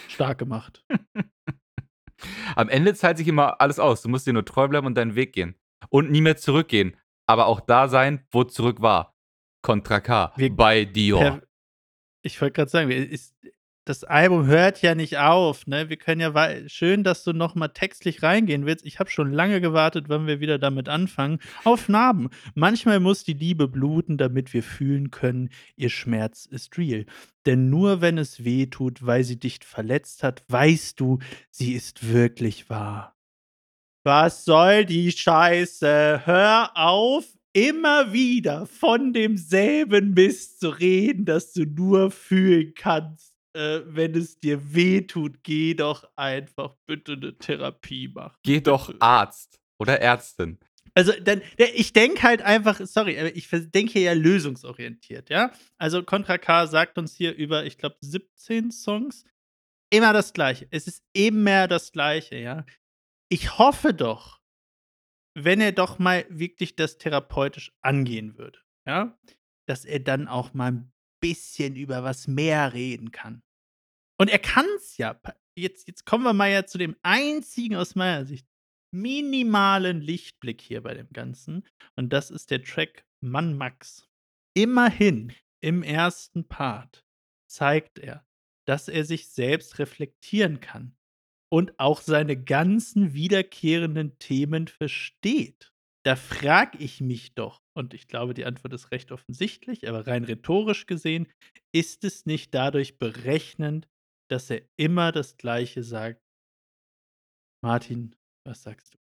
stark 0.08 0.38
gemacht. 0.38 0.84
Am 2.56 2.68
Ende 2.68 2.94
zahlt 2.94 3.18
sich 3.18 3.28
immer 3.28 3.60
alles 3.60 3.78
aus. 3.78 4.02
Du 4.02 4.08
musst 4.08 4.26
dir 4.26 4.32
nur 4.32 4.44
treu 4.44 4.68
bleiben 4.68 4.86
und 4.86 4.94
deinen 4.96 5.14
Weg 5.14 5.32
gehen. 5.32 5.56
Und 5.88 6.10
nie 6.10 6.20
mehr 6.20 6.36
zurückgehen. 6.36 6.96
Aber 7.26 7.46
auch 7.46 7.60
da 7.60 7.88
sein, 7.88 8.26
wo 8.30 8.44
zurück 8.44 8.80
war. 8.80 9.11
Contra 9.62 10.00
K. 10.00 10.32
Wir- 10.36 10.54
bei 10.54 10.84
Dior. 10.84 11.20
Per 11.20 11.42
ich 12.24 12.40
wollte 12.40 12.52
gerade 12.52 12.70
sagen, 12.70 12.90
ist, 12.90 13.34
das 13.84 14.04
Album 14.04 14.46
hört 14.46 14.80
ja 14.80 14.94
nicht 14.94 15.18
auf, 15.18 15.66
ne? 15.66 15.88
Wir 15.88 15.96
können 15.96 16.20
ja 16.20 16.68
schön, 16.68 17.02
dass 17.02 17.24
du 17.24 17.32
noch 17.32 17.56
mal 17.56 17.68
textlich 17.68 18.22
reingehen 18.22 18.64
willst. 18.64 18.86
Ich 18.86 19.00
habe 19.00 19.10
schon 19.10 19.32
lange 19.32 19.60
gewartet, 19.60 20.04
wann 20.08 20.28
wir 20.28 20.38
wieder 20.38 20.58
damit 20.60 20.88
anfangen. 20.88 21.40
Auf 21.64 21.88
Narben. 21.88 22.30
Manchmal 22.54 23.00
muss 23.00 23.24
die 23.24 23.32
Liebe 23.32 23.66
bluten, 23.66 24.18
damit 24.18 24.52
wir 24.54 24.62
fühlen 24.62 25.10
können, 25.10 25.50
ihr 25.74 25.90
Schmerz 25.90 26.46
ist 26.46 26.78
real. 26.78 27.06
Denn 27.44 27.70
nur 27.70 28.00
wenn 28.00 28.18
es 28.18 28.44
weh 28.44 28.66
tut, 28.66 29.04
weil 29.04 29.24
sie 29.24 29.40
dich 29.40 29.58
verletzt 29.64 30.22
hat, 30.22 30.44
weißt 30.46 31.00
du, 31.00 31.18
sie 31.50 31.72
ist 31.72 32.08
wirklich 32.08 32.70
wahr. 32.70 33.16
Was 34.04 34.44
soll 34.44 34.84
die 34.84 35.10
Scheiße? 35.10 36.22
Hör 36.24 36.70
auf, 36.76 37.24
immer 37.52 38.12
wieder 38.12 38.66
von 38.66 39.12
demselben 39.12 40.14
Mist 40.14 40.60
zu 40.60 40.70
reden, 40.70 41.24
dass 41.24 41.52
du 41.52 41.64
nur 41.64 42.10
fühlen 42.10 42.74
kannst, 42.74 43.34
äh, 43.54 43.80
wenn 43.84 44.14
es 44.14 44.38
dir 44.38 44.74
weh 44.74 45.02
tut. 45.02 45.42
Geh 45.42 45.74
doch 45.74 46.08
einfach 46.16 46.76
bitte 46.86 47.12
eine 47.12 47.36
Therapie 47.36 48.08
machen. 48.08 48.36
Geh 48.42 48.60
doch 48.60 48.92
Arzt 49.00 49.60
oder 49.78 50.00
Ärztin. 50.00 50.58
Also, 50.94 51.12
dann, 51.22 51.40
ich 51.56 51.94
denke 51.94 52.22
halt 52.22 52.42
einfach, 52.42 52.78
sorry, 52.84 53.18
aber 53.18 53.34
ich 53.34 53.48
denke 53.50 53.98
ja 53.98 54.12
lösungsorientiert, 54.12 55.30
ja? 55.30 55.50
Also, 55.78 56.02
Contra 56.02 56.36
K 56.36 56.66
sagt 56.66 56.98
uns 56.98 57.14
hier 57.14 57.34
über, 57.34 57.64
ich 57.64 57.78
glaube, 57.78 57.96
17 58.02 58.70
Songs, 58.70 59.24
immer 59.90 60.12
das 60.12 60.34
Gleiche. 60.34 60.66
Es 60.70 60.86
ist 60.86 61.02
immer 61.14 61.66
das 61.66 61.92
Gleiche, 61.92 62.36
ja. 62.36 62.66
Ich 63.30 63.56
hoffe 63.56 63.94
doch, 63.94 64.41
wenn 65.34 65.60
er 65.60 65.72
doch 65.72 65.98
mal 65.98 66.26
wirklich 66.28 66.76
das 66.76 66.98
therapeutisch 66.98 67.72
angehen 67.82 68.36
würde, 68.36 68.60
ja, 68.86 69.18
dass 69.66 69.84
er 69.84 70.00
dann 70.00 70.28
auch 70.28 70.54
mal 70.54 70.72
ein 70.72 70.92
bisschen 71.20 71.76
über 71.76 72.02
was 72.02 72.26
mehr 72.26 72.72
reden 72.72 73.12
kann. 73.12 73.42
Und 74.18 74.30
er 74.30 74.38
kann 74.38 74.66
es 74.76 74.96
ja. 74.98 75.20
Jetzt, 75.56 75.86
jetzt 75.86 76.06
kommen 76.06 76.24
wir 76.24 76.32
mal 76.32 76.50
ja 76.50 76.64
zu 76.64 76.78
dem 76.78 76.96
einzigen 77.02 77.76
aus 77.76 77.94
meiner 77.94 78.24
Sicht 78.24 78.46
minimalen 78.92 80.00
Lichtblick 80.00 80.60
hier 80.60 80.82
bei 80.82 80.94
dem 80.94 81.10
Ganzen. 81.12 81.66
Und 81.96 82.12
das 82.12 82.30
ist 82.30 82.50
der 82.50 82.62
Track 82.62 83.04
Mann 83.20 83.56
Max. 83.56 84.08
Immerhin 84.54 85.32
im 85.62 85.82
ersten 85.82 86.46
Part 86.46 87.04
zeigt 87.50 87.98
er, 87.98 88.26
dass 88.66 88.88
er 88.88 89.04
sich 89.04 89.28
selbst 89.28 89.78
reflektieren 89.78 90.60
kann 90.60 90.96
und 91.52 91.78
auch 91.78 92.00
seine 92.00 92.42
ganzen 92.42 93.12
wiederkehrenden 93.12 94.18
Themen 94.18 94.68
versteht. 94.68 95.70
Da 96.04 96.16
frage 96.16 96.78
ich 96.78 97.02
mich 97.02 97.34
doch, 97.34 97.60
und 97.76 97.92
ich 97.92 98.08
glaube, 98.08 98.32
die 98.32 98.46
Antwort 98.46 98.72
ist 98.72 98.90
recht 98.90 99.12
offensichtlich, 99.12 99.86
aber 99.86 100.06
rein 100.06 100.24
rhetorisch 100.24 100.86
gesehen, 100.86 101.28
ist 101.72 102.04
es 102.04 102.24
nicht 102.24 102.54
dadurch 102.54 102.98
berechnend, 102.98 103.86
dass 104.30 104.48
er 104.48 104.62
immer 104.78 105.12
das 105.12 105.36
Gleiche 105.36 105.84
sagt? 105.84 106.22
Martin, 107.62 108.16
was 108.46 108.62
sagst 108.62 108.94
du? 108.94 108.98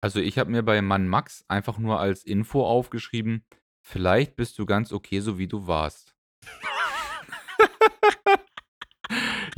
Also, 0.00 0.20
ich 0.20 0.38
habe 0.38 0.50
mir 0.50 0.62
bei 0.62 0.80
Mann 0.80 1.08
Max 1.08 1.44
einfach 1.48 1.78
nur 1.78 1.98
als 1.98 2.24
Info 2.24 2.64
aufgeschrieben: 2.64 3.44
„Vielleicht 3.84 4.36
bist 4.36 4.58
du 4.60 4.64
ganz 4.64 4.92
okay, 4.92 5.18
so 5.18 5.38
wie 5.38 5.48
du 5.48 5.66
warst.“ 5.66 6.14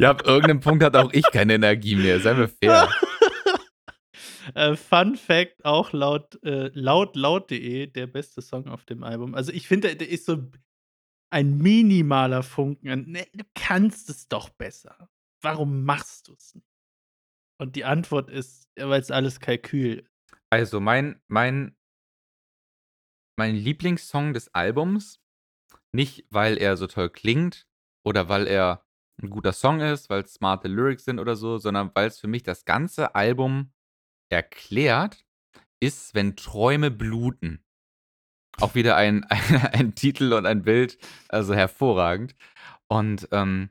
Ja, 0.00 0.10
ab 0.10 0.26
irgendeinem 0.26 0.60
Punkt 0.60 0.82
hat 0.82 0.96
auch 0.96 1.12
ich 1.12 1.24
keine 1.30 1.54
Energie 1.54 1.94
mehr, 1.94 2.20
seien 2.20 2.38
wir 2.38 2.48
fair. 2.48 2.88
Äh, 4.54 4.74
Fun 4.74 5.16
Fact, 5.16 5.64
auch 5.64 5.92
laut, 5.92 6.42
äh, 6.42 6.70
laut 6.72 7.14
laut.de 7.14 7.86
der 7.86 8.06
beste 8.08 8.42
Song 8.42 8.66
auf 8.66 8.84
dem 8.84 9.04
Album. 9.04 9.34
Also, 9.34 9.52
ich 9.52 9.68
finde, 9.68 9.94
der 9.94 10.08
ist 10.08 10.24
so 10.24 10.50
ein 11.30 11.58
minimaler 11.58 12.42
Funken 12.42 13.12
ne, 13.12 13.26
du 13.32 13.44
kannst 13.54 14.10
es 14.10 14.26
doch 14.26 14.48
besser. 14.48 15.08
Warum 15.40 15.84
machst 15.84 16.26
du's 16.28 16.54
nicht? 16.54 16.66
Und 17.60 17.76
die 17.76 17.84
Antwort 17.84 18.28
ist, 18.28 18.68
ja, 18.76 18.88
weil's 18.88 19.12
alles 19.12 19.38
Kalkül 19.38 20.08
Also, 20.48 20.80
mein 20.80 21.20
mein 21.28 21.76
mein 23.36 23.54
Lieblingssong 23.54 24.32
des 24.32 24.52
Albums, 24.52 25.20
nicht 25.92 26.26
weil 26.30 26.58
er 26.58 26.76
so 26.76 26.88
toll 26.88 27.10
klingt 27.10 27.68
oder 28.04 28.28
weil 28.28 28.48
er 28.48 28.84
ein 29.22 29.30
guter 29.30 29.52
Song 29.52 29.80
ist, 29.80 30.10
weil's 30.10 30.34
smarte 30.34 30.68
Lyrics 30.68 31.04
sind 31.04 31.18
oder 31.18 31.36
so, 31.36 31.58
sondern 31.58 31.90
weil 31.94 32.08
es 32.08 32.18
für 32.20 32.28
mich 32.28 32.42
das 32.42 32.64
ganze 32.64 33.14
Album 33.14 33.72
erklärt, 34.30 35.24
ist 35.80 36.14
„Wenn 36.14 36.36
Träume 36.36 36.90
bluten“. 36.90 37.64
Auch 38.60 38.74
wieder 38.74 38.96
ein 38.96 39.24
ein 39.72 39.94
Titel 39.94 40.32
und 40.34 40.46
ein 40.46 40.62
Bild, 40.62 40.98
also 41.28 41.54
hervorragend. 41.54 42.34
Und, 42.88 43.28
ähm 43.32 43.70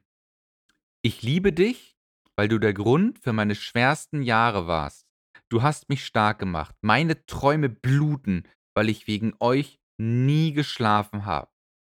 „Ich 1.06 1.22
liebe 1.22 1.54
dich, 1.54 1.95
weil 2.36 2.47
du 2.47 2.60
der 2.60 2.74
Grund 2.74 3.20
für 3.20 3.34
meine 3.34 3.56
schwersten 3.56 4.22
Jahre 4.22 4.68
warst. 4.68 5.06
Du 5.50 5.62
hast 5.64 5.89
mich 5.89 6.06
stark 6.06 6.39
gemacht. 6.39 6.76
Meine 6.82 7.26
Träume 7.26 7.70
bluten, 7.70 8.43
weil 8.76 8.89
ich 8.89 9.08
wegen 9.08 9.34
euch 9.39 9.80
nie 9.97 10.54
geschlafen 10.54 11.26
habe. 11.26 11.50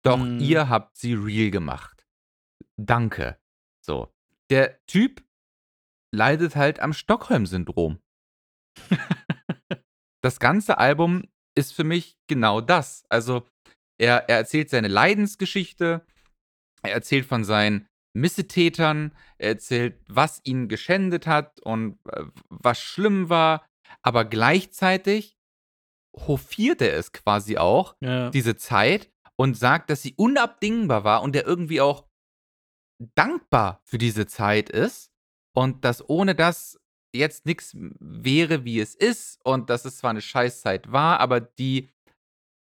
Doch 0.03 0.27
Mhm. 0.27 0.41
ihr 0.41 0.69
habt 0.69 0.97
sie 0.97 1.15
real 1.15 1.51
gemacht. 1.51 2.00
Danke.“ 2.87 3.39
So. 3.85 4.13
Der 4.51 4.85
Typ 4.87 5.23
leidet 6.13 6.57
halt 6.57 6.81
am 6.81 6.93
Stockholm-Syndrom. 6.93 8.01
Das 10.23 10.39
ganze 10.39 10.77
Album 10.77 11.25
ist 11.57 11.73
für 11.73 11.83
mich 11.85 12.19
genau 12.29 12.61
das. 12.61 13.05
Also, 13.09 13.47
er 13.99 14.29
er 14.29 14.37
erzählt 14.37 14.69
seine 14.69 14.89
Leidensgeschichte, 14.89 16.05
er 16.83 16.93
erzählt 16.93 17.25
von 17.25 17.43
seinen 17.43 17.89
Missetätern, 18.15 19.17
er 19.39 19.49
erzählt, 19.51 19.99
was 20.09 20.41
ihn 20.45 20.69
geschändet 20.69 21.27
hat 21.27 21.59
und, 21.61 21.99
äh, 22.13 22.25
was 22.51 22.81
schlimm 22.81 23.31
war, 23.31 23.67
aber 24.03 24.27
gleichzeitig 24.27 25.39
hofiert 26.15 26.83
er 26.83 26.99
es 26.99 27.13
quasi 27.13 27.57
auch, 27.57 27.95
Ja. 28.01 28.29
diese 28.31 28.57
Zeit, 28.57 29.11
und 29.39 29.57
sagt, 29.57 29.89
dass 29.89 30.03
sie 30.03 30.13
unabdingbar 30.17 31.03
war 31.05 31.23
und 31.23 31.35
er 31.35 31.47
irgendwie 31.47 31.81
auch 31.81 32.10
dankbar 33.15 33.81
für 33.85 33.99
diese 33.99 34.27
Zeit 34.27 34.71
ist 34.71 35.11
und 35.55 35.85
dass 35.85 36.09
ohne 36.09 36.35
das 36.35 36.79
jetzt 37.13 37.47
nichts 37.47 37.73
wäre, 37.75 38.65
wie 38.65 38.79
es 38.81 38.95
ist 38.95 39.45
und 39.45 39.69
dass 39.69 39.85
es 39.85 39.99
zwar 39.99 40.11
eine 40.11 40.21
Scheißzeit 40.21 40.93
war, 40.93 41.19
aber 41.21 41.41
die 41.41 41.91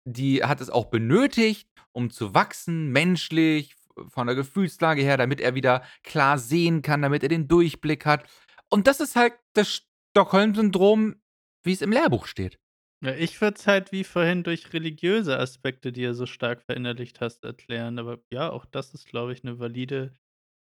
die 0.06 0.44
hat 0.44 0.60
es 0.60 0.70
auch 0.70 0.86
benötigt, 0.86 1.68
um 1.92 2.10
zu 2.10 2.32
wachsen, 2.32 2.92
menschlich, 2.92 3.74
von 4.08 4.26
der 4.26 4.36
Gefühlslage 4.36 5.02
her, 5.02 5.16
damit 5.16 5.40
er 5.40 5.54
wieder 5.54 5.82
klar 6.02 6.38
sehen 6.38 6.82
kann, 6.82 7.02
damit 7.02 7.22
er 7.22 7.28
den 7.28 7.48
Durchblick 7.48 8.04
hat. 8.04 8.28
Und 8.68 8.86
das 8.86 9.00
ist 9.00 9.16
halt 9.16 9.34
das 9.54 9.82
Stockholm-Syndrom, 10.10 11.16
wie 11.64 11.72
es 11.72 11.82
im 11.82 11.92
Lehrbuch 11.92 12.26
steht. 12.26 12.58
Ja, 13.02 13.14
ich 13.14 13.40
würde 13.40 13.56
es 13.56 13.66
halt 13.66 13.92
wie 13.92 14.04
vorhin 14.04 14.42
durch 14.42 14.72
religiöse 14.72 15.38
Aspekte, 15.38 15.92
die 15.92 16.02
du 16.02 16.14
so 16.14 16.26
stark 16.26 16.62
verinnerlicht 16.62 17.20
hast, 17.20 17.44
erklären. 17.44 17.98
Aber 17.98 18.18
ja, 18.30 18.50
auch 18.50 18.64
das 18.66 18.94
ist, 18.94 19.06
glaube 19.06 19.32
ich, 19.32 19.42
eine 19.44 19.58
valide 19.58 20.12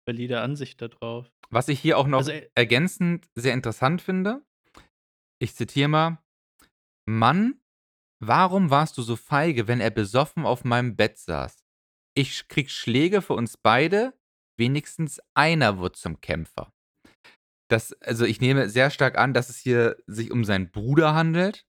valide 0.08 0.40
Ansicht 0.40 0.82
da 0.82 0.88
drauf. 0.88 1.30
Was 1.50 1.68
ich 1.68 1.80
hier 1.80 1.98
auch 1.98 2.08
noch 2.08 2.20
Also, 2.20 2.32
äh 2.32 2.48
ergänzend 2.56 3.26
sehr 3.36 3.54
interessant 3.54 4.02
finde, 4.02 4.42
ich 5.40 5.54
zitiere 5.54 5.88
mal: 5.88 6.18
„Mann, 7.08 7.60
warum 8.20 8.70
warst 8.70 8.98
du 8.98 9.02
so 9.02 9.16
feige, 9.16 9.68
wenn 9.68 9.80
er 9.80 9.90
besoffen 9.90 10.46
auf 10.46 10.64
meinem 10.64 10.96
Bett 10.96 11.18
saß? 11.18 11.64
Ich 12.16 12.36
sch 12.36 12.48
kriege 12.48 12.70
Schläge 12.70 13.22
für 13.22 13.34
uns 13.34 13.56
beide, 13.58 14.14
wenigstens 14.58 15.20
einer 15.34 15.80
wird 15.80 15.96
zum 15.96 16.20
Kämpfer.“ 16.20 16.72
Das 17.70 17.92
also, 18.02 18.24
ich 18.24 18.40
nehme 18.40 18.68
sehr 18.70 18.90
stark 18.90 19.18
an, 19.18 19.34
dass 19.34 19.50
es 19.50 19.58
hier 19.58 19.96
sich 20.06 20.30
um 20.32 20.44
seinen 20.44 20.70
Bruder 20.70 21.14
handelt, 21.14 21.66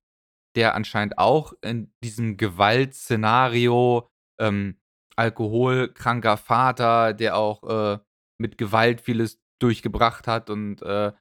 der 0.55 0.75
anscheinend 0.75 1.17
auch 1.19 1.53
in 1.61 1.93
diesem 2.03 2.37
Gewaltszenario, 2.37 4.09
ähm, 4.39 4.79
alkoholkranker 5.17 6.37
Vater, 6.37 7.13
der 7.13 7.37
auch, 7.37 7.63
äh, 7.63 7.99
mit 8.39 8.57
Gewalt 8.57 9.01
vieles 9.01 9.39
durchgebracht 9.61 10.27
hat 10.27 10.49
und, 10.49 10.81
äh, 10.83 11.11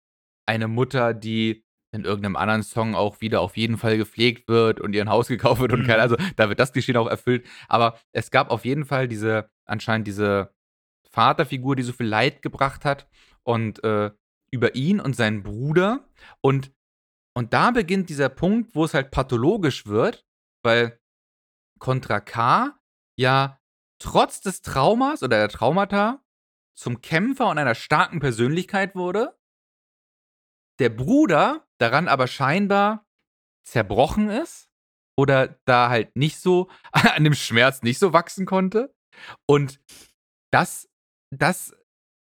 eine 0.49 0.69
Mutter, 0.69 1.15
die 1.15 1.65
in 1.95 2.05
irgendeinem 2.05 2.37
anderen 2.37 2.63
Song 2.65 2.95
auch 2.95 3.21
wieder 3.23 3.41
auf 3.43 3.57
jeden 3.57 3.79
Fall 3.79 3.97
gepflegt 3.99 4.49
wird 4.49 4.81
und 4.81 4.95
ihr 4.95 5.03
'n 5.03 5.11
Haus 5.11 5.29
gekauft 5.29 5.61
wird 5.63 5.73
und 5.73 5.87
kein 5.87 5.97
Mhm. 5.97 6.03
also, 6.03 6.17
da 6.37 6.49
wird 6.51 6.61
das 6.61 6.73
Klischee 6.73 6.97
auch 6.97 7.09
erfüllt. 7.09 7.47
Aber 7.69 7.99
es 8.13 8.31
gab 8.31 8.51
auf 8.51 8.65
jeden 8.65 8.85
Fall 8.87 9.09
diese 9.09 9.51
anscheinend 9.67 10.07
diese 10.09 10.55
Vaterfigur, 11.11 11.77
die 11.77 11.83
so 11.85 11.93
viel 11.95 12.07
Leid 12.09 12.43
gebracht 12.43 12.85
hat 12.87 13.09
und, 13.45 13.83
äh, 13.85 14.11
über 14.53 14.75
ihn 14.77 15.01
und 15.01 15.17
seinen 15.17 15.43
Bruder 15.45 16.09
und 16.43 16.73
und 17.37 17.55
da 17.55 17.71
beginnt 17.73 18.11
dieser 18.11 18.29
Punkt, 18.31 18.75
wo 18.75 18.85
es 18.85 18.95
halt 18.95 19.11
pathologisch 19.13 19.87
wird, 19.87 20.27
weil 20.65 20.99
Contra 21.81 22.21
K 22.21 22.79
ja 23.19 23.59
trotz 24.01 24.41
des 24.43 24.63
Traumas 24.63 25.23
oder 25.23 25.39
der 25.39 25.49
Traumata 25.51 26.23
zum 26.79 27.01
Kämpfer 27.01 27.49
und 27.49 27.59
einer 27.59 27.75
starken 27.75 28.21
Persönlichkeit 28.21 28.95
wurde. 28.95 29.37
Der 30.79 30.91
Bruder 30.91 31.67
daran 31.79 32.07
aber 32.09 32.27
scheinbar 32.29 33.05
zerbrochen 33.67 34.31
ist 34.31 34.71
oder 35.19 35.59
da 35.65 35.89
halt 35.89 36.15
nicht 36.17 36.39
so 36.39 36.71
an 36.93 37.25
dem 37.25 37.35
Schmerz 37.35 37.83
nicht 37.83 37.99
so 37.99 38.13
wachsen 38.13 38.47
konnte. 38.47 38.95
Und 39.47 39.81
das 40.53 40.89
das 41.35 41.75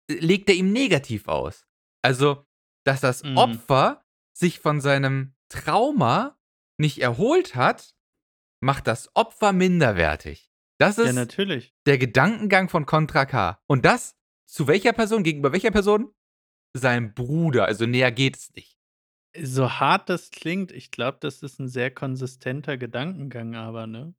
legt 0.10 0.50
er 0.50 0.56
ihm 0.56 0.74
negativ 0.74 1.28
aus. 1.28 1.68
Also, 2.04 2.46
dass 2.86 3.02
das 3.02 3.24
Mhm. 3.24 3.38
Opfer 3.38 4.04
sich 4.36 4.60
von 4.60 4.82
seinem 4.82 5.36
Trauma 5.50 6.38
nicht 6.80 7.00
erholt 7.02 7.56
hat, 7.56 7.94
macht 8.62 8.88
das 8.88 9.16
Opfer 9.16 9.54
minderwertig. 9.54 10.52
Das 10.80 10.98
Ja, 10.98 11.04
ist 11.06 11.16
natürlich. 11.16 11.76
der 11.86 11.98
Gedankengang 11.98 12.70
von 12.70 12.86
Contra 12.86 13.26
K. 13.26 13.62
Und 13.68 13.86
das 13.86 14.18
zu 14.52 14.68
welcher 14.68 14.94
Person? 14.94 15.24
Gegenüber 15.24 15.52
welcher 15.52 15.72
Person? 15.72 16.12
Seinem 16.76 17.14
Bruder. 17.14 17.66
Also, 17.66 17.86
näher 17.86 18.12
geht 18.12 18.38
es 18.38 18.52
nicht. 18.56 18.74
So 19.38 19.70
hart 19.80 20.10
das 20.10 20.32
klingt, 20.32 20.72
ich 20.72 20.90
glaube, 20.92 21.20
das 21.22 21.44
ist 21.44 21.60
'n 21.60 21.68
sehr 21.68 21.92
konsistenter 21.92 22.78
Gedankengang 22.78 23.56
aber, 23.56 23.86
ne? 23.86 24.16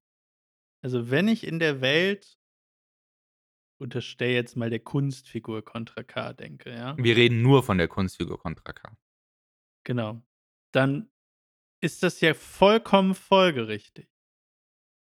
Also, 0.82 1.10
wenn 1.10 1.28
ich 1.28 1.46
in 1.46 1.58
der 1.60 1.80
Welt 1.82 2.34
unterstelle 3.80 4.34
jetzt 4.34 4.56
mal 4.56 4.68
der 4.68 4.80
Kunstfigur 4.80 5.64
Contra 5.64 6.02
K 6.02 6.34
denke, 6.34 6.70
ja? 6.70 6.96
Wir 6.98 7.16
reden 7.16 7.40
nur 7.42 7.62
von 7.62 7.78
der 7.78 7.88
Kunstfigur 7.88 8.38
Contra 8.38 8.72
K. 8.72 8.90
Genau. 9.86 10.22
Dann 10.72 11.10
ist 11.82 12.02
das 12.02 12.20
ja 12.20 12.34
vollkommen 12.34 13.14
folgerichtig. 13.14 14.06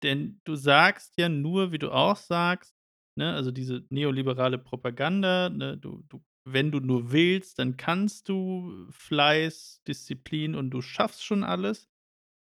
Denn 0.04 0.40
du 0.46 0.56
sagst 0.56 1.18
ja 1.18 1.28
nur, 1.30 1.72
wie 1.72 1.80
du 1.80 1.92
auch 1.92 2.16
sagst, 2.16 2.74
ne, 3.20 3.36
also 3.36 3.52
diese 3.52 3.86
neoliberale 3.92 4.60
Propaganda, 4.60 5.50
ne, 5.52 5.78
du 5.78 6.04
du 6.10 6.22
wenn 6.46 6.72
du 6.72 6.82
nur 6.82 7.14
willst, 7.14 7.60
dann 7.60 7.78
kannst 7.78 8.30
du 8.30 8.88
Fleiß, 8.92 9.84
Disziplin 9.88 10.56
und 10.56 10.72
du 10.72 10.82
schaffst 10.82 11.24
schon 11.26 11.44
alles. 11.46 11.88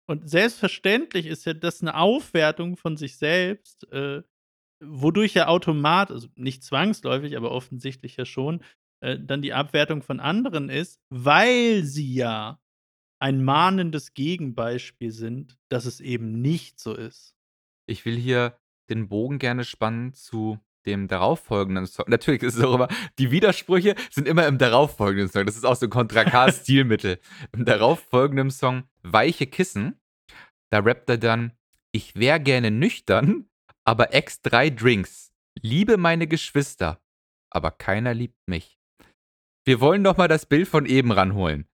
Und 0.09 0.29
selbstverständlich 0.29 1.27
ist 1.27 1.45
ja 1.45 1.53
das 1.55 1.81
'ne 1.83 1.95
Aufwertung 1.95 2.77
von 2.77 2.97
sich 2.97 3.17
selbst, 3.17 3.91
äh, 3.93 4.23
wodurch 4.83 5.35
ja 5.35 5.47
automat 5.49 6.11
also, 6.11 6.29
nicht 6.35 6.63
zwangsläufig, 6.63 7.37
aber 7.37 7.51
offensichtlich 7.51 8.17
ja 8.17 8.25
schon, 8.25 8.63
äh, 9.01 9.19
dann 9.19 9.41
die 9.43 9.53
Abwertung 9.53 10.03
von 10.03 10.19
anderen 10.21 10.69
ist, 10.69 10.99
weil 11.11 11.83
sie 11.85 12.13
ja 12.15 12.59
ein 13.21 13.43
mahnendes 13.43 14.13
Gegenbeispiel 14.15 15.11
sind, 15.11 15.57
dass 15.71 15.85
es 15.85 16.01
eben 16.01 16.41
nicht 16.41 16.79
so 16.79 16.93
ist. 16.95 17.35
Ich 17.89 18.05
will 18.05 18.17
hier 18.17 18.57
den 18.89 19.09
Bogen 19.09 19.39
gerne 19.39 19.63
spannen 19.65 20.13
zu 20.13 20.59
dem 20.87 21.07
darauffolgenden 21.07 21.85
Song. 21.85 22.05
Natürlich 22.07 22.41
ist 22.41 22.55
es 22.55 22.63
auch 22.63 22.73
immer 22.73 22.87
die 23.19 23.29
Widersprüche 23.29 23.95
sind 24.09 24.27
immer 24.27 24.47
im 24.47 24.57
darauffolgenden 24.57 25.29
Song. 25.29 25.45
Das 25.45 25.55
ist 25.55 25.65
auch 25.65 25.75
so 25.75 25.85
'n 25.85 25.89
Contra 25.91 26.23
K 26.23 26.51
Stilmittel. 26.51 27.19
Im 27.51 27.65
darauffolgenden 27.65 28.49
Song 28.49 28.83
„Weiche 29.03 29.45
Kissen“, 29.45 29.99
da 30.71 30.79
rappt 30.79 31.09
er 31.09 31.17
dann: 31.17 31.51
„Ich 31.91 32.15
wäre 32.15 32.39
gerne 32.39 32.71
nüchtern, 32.71 33.45
aber 33.85 34.13
Ex 34.13 34.41
3 34.41 34.71
Drinks. 34.71 35.31
Liebe 35.61 35.97
meine 35.97 36.27
Geschwister, 36.27 36.99
aber 37.51 37.71
keiner 37.71 38.13
liebt 38.13 38.47
mich.“ 38.47 38.79
Wir 39.65 39.81
wollen 39.81 40.01
noch 40.01 40.17
mal 40.17 40.27
das 40.27 40.45
Bild 40.45 40.67
von 40.67 40.85
eben 40.85 41.11
ranholen. 41.11 41.67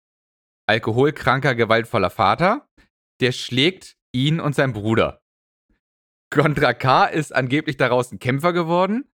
Alkoholkranker, 0.68 1.56
gewaltvoller 1.56 2.10
Vater, 2.10 2.68
der 3.22 3.32
schlägt 3.32 3.96
ihn 4.14 4.40
und 4.40 4.56
seinen 4.56 4.74
Bruder. 4.74 5.23
Contra 6.34 6.74
K 6.74 7.06
ist 7.06 7.34
angeblich 7.34 7.78
daraus 7.78 8.12
'n 8.12 8.20
Kämpfer 8.20 8.54
geworden. 8.54 9.08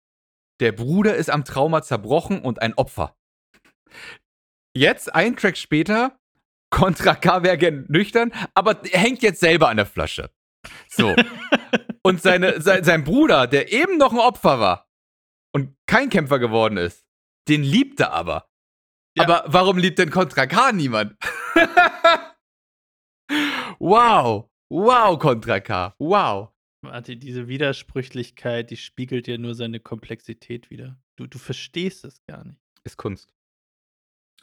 Der 0.60 0.72
Bruder 0.72 1.16
ist 1.16 1.30
am 1.30 1.44
Trauma 1.44 1.82
zerbrochen 1.82 2.40
und 2.42 2.60
ein 2.62 2.74
Opfer. 2.74 3.16
Jetzt, 4.76 5.14
einen 5.14 5.36
Track 5.36 5.56
später, 5.56 6.18
Contra 6.70 7.14
K 7.14 7.42
wäre 7.42 7.56
gern 7.56 7.86
nüchtern, 7.88 8.32
aber 8.54 8.84
er 8.84 9.00
hängt 9.00 9.22
jetzt 9.22 9.40
selber 9.40 9.68
an 9.68 9.78
der 9.78 9.86
Flasche. 9.86 10.30
So. 10.88 11.14
Und 12.02 12.22
seine 12.22 12.60
sein 12.60 12.84
sein 12.84 13.02
Bruder, 13.02 13.46
der 13.48 13.72
eben 13.72 13.98
noch 13.98 14.12
'n 14.12 14.18
Opfer 14.20 14.60
war 14.60 14.88
und 15.52 15.74
kein 15.86 16.08
Kämpfer 16.08 16.38
geworden 16.38 16.76
ist, 16.76 17.04
den 17.48 17.64
liebt 17.64 17.98
er 17.98 18.12
aber. 18.12 18.48
Ja. 19.16 19.24
Aber 19.24 19.44
warum 19.48 19.78
liebt 19.78 19.98
denn 19.98 20.10
Contra 20.10 20.46
K 20.46 20.72
niemand? 20.72 21.16
Wow. 23.80 24.48
Wow, 24.70 25.18
Contra 25.18 25.60
K. 25.60 25.94
Wow. 25.98 26.52
Warte, 26.86 27.16
diese 27.16 27.48
Widersprüchlichkeit, 27.48 28.70
die 28.70 28.76
spiegelt 28.76 29.28
ja 29.28 29.38
nur 29.38 29.54
seine 29.54 29.80
Komplexität 29.80 30.70
wider. 30.70 30.98
Du 31.16 31.26
du 31.26 31.38
verstehst 31.38 32.04
es 32.04 32.24
gar 32.26 32.44
nicht. 32.44 32.60
Ist 32.84 32.96
Kunst. 32.96 33.32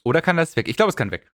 Oder 0.06 0.22
kann 0.22 0.38
das 0.38 0.56
weg? 0.56 0.68
Ich 0.68 0.76
glaube, 0.76 0.89
es 0.89 0.96
kann 0.96 1.12
weg. 1.12 1.32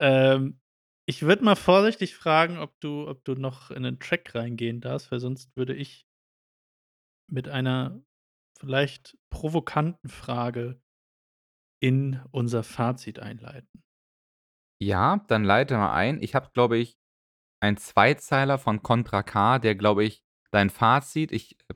Ähm, 0.00 0.60
ich 1.06 1.22
würde 1.22 1.44
mal 1.44 1.56
vorsichtig 1.56 2.14
fragen, 2.14 2.58
ob 2.58 2.78
du 2.80 3.08
ob 3.08 3.24
du 3.24 3.34
noch 3.34 3.70
in 3.70 3.82
'nen 3.82 3.98
Track 3.98 4.34
reingehen 4.34 4.80
darfst, 4.80 5.10
weil 5.10 5.20
sonst 5.20 5.56
würde 5.56 5.74
ich 5.74 6.06
mit 7.28 7.48
einer 7.48 8.02
vielleicht 8.60 9.16
provokanten 9.30 10.08
Frage 10.10 10.80
in 11.82 12.20
unser 12.30 12.62
Fazit 12.62 13.18
einleiten. 13.18 13.82
Ja, 14.80 15.24
dann 15.28 15.44
leite 15.44 15.76
mal 15.76 15.92
ein. 15.92 16.20
Ich 16.22 16.34
habe, 16.34 16.50
glaube 16.52 16.76
ich, 16.78 16.98
einen 17.60 17.76
Zweizeiler 17.76 18.58
von 18.58 18.82
Contra 18.82 19.22
K, 19.22 19.58
der, 19.58 19.74
glaube 19.76 20.04
ich, 20.04 20.22
dein 20.52 20.70
Fazit 20.70 21.32
ich, 21.32 21.56
äh, 21.68 21.74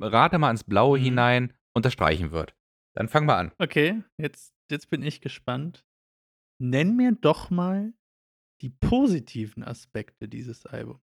rate 0.00 0.38
mal 0.38 0.50
ins 0.50 0.64
Blaue 0.64 0.98
Mhm. 0.98 1.02
hinein, 1.04 1.52
unterstreichen 1.74 2.30
wird. 2.32 2.54
Dann 2.96 3.08
fang 3.08 3.26
mal 3.26 3.38
an. 3.38 3.52
Okay, 3.58 4.02
jetzt 4.18 4.54
jetzt 4.70 4.88
bin 4.90 5.02
ich 5.02 5.20
gespannt. 5.20 5.84
Nenn 6.60 6.96
mir 6.96 7.12
doch 7.12 7.50
mal 7.50 7.92
die 8.62 8.70
positiven 8.70 9.64
Aspekte 9.64 10.28
dieses 10.28 10.64
Albums. 10.66 11.02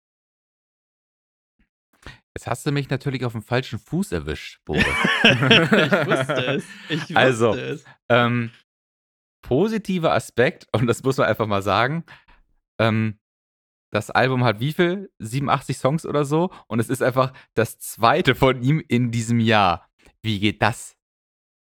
Jetzt 2.37 2.47
hast 2.47 2.67
du 2.67 2.71
mich 2.73 2.89
natürlich 2.91 3.25
auf'm 3.25 3.43
falschen 3.43 3.79
Fuß 3.79 4.13
erwischt, 4.13 4.61
Boris. 4.65 4.85
Ich 5.25 6.07
wusste 6.07 6.47
es. 6.47 6.65
Ich 6.89 7.01
wusste 7.11 7.17
Also, 7.17 7.55
es. 7.55 7.85
ähm, 8.11 8.51
positiver 9.43 10.13
Aspekt, 10.13 10.69
und 10.73 10.87
das 10.87 11.03
muss 11.03 11.17
man 11.17 11.27
einfach 11.27 11.47
mal 11.47 11.63
sagen, 11.63 12.05
ähm, 12.81 13.19
das 13.91 14.11
Album 14.11 14.45
hat 14.45 14.61
wie 14.61 14.73
viel? 14.73 15.11
87 15.19 15.79
Songs 15.79 16.07
oder 16.07 16.25
so 16.25 16.53
und 16.67 16.81
es 16.81 16.89
ist 16.89 17.03
einfach 17.03 17.33
das 17.55 17.79
2. 17.79 18.35
von 18.35 18.63
ihm 18.63 18.83
in 18.87 19.11
diesem 19.11 19.41
Jahr. 19.41 19.89
Wie 20.23 20.41
geht 20.41 20.63
das? 20.63 20.97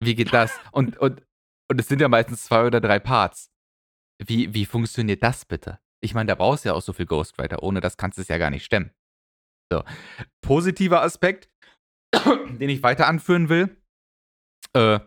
Wie 0.02 0.14
geht 0.14 0.32
das? 0.32 0.58
Und 0.72 0.96
und 0.98 1.22
und 1.70 1.78
es 1.78 1.88
sind 1.88 2.00
ja 2.00 2.08
meistens 2.08 2.44
2 2.44 2.66
oder 2.66 2.80
3 2.80 2.98
Parts. 2.98 3.50
Wie 4.24 4.54
wie 4.54 4.64
funktioniert 4.64 5.22
das 5.22 5.44
bitte? 5.44 5.80
Ich 6.00 6.14
meine, 6.14 6.28
da 6.28 6.34
brauchst 6.34 6.64
du 6.64 6.70
ja 6.70 6.74
auch 6.74 6.82
so 6.82 6.92
viel 6.92 7.06
Ghostwriter. 7.06 7.62
Ohne 7.62 7.80
das 7.80 7.96
kannst 7.96 8.18
du's 8.18 8.28
ja 8.28 8.38
gar 8.38 8.50
nicht 8.50 8.64
stemmen. 8.64 8.92
So. 9.70 9.84
Positiver 10.40 11.02
Aspekt, 11.02 11.50
den 12.14 12.70
ich 12.70 12.82
weiter 12.82 13.06
anführen 13.06 13.48
will. 13.48 13.76
Äh, 14.74 15.00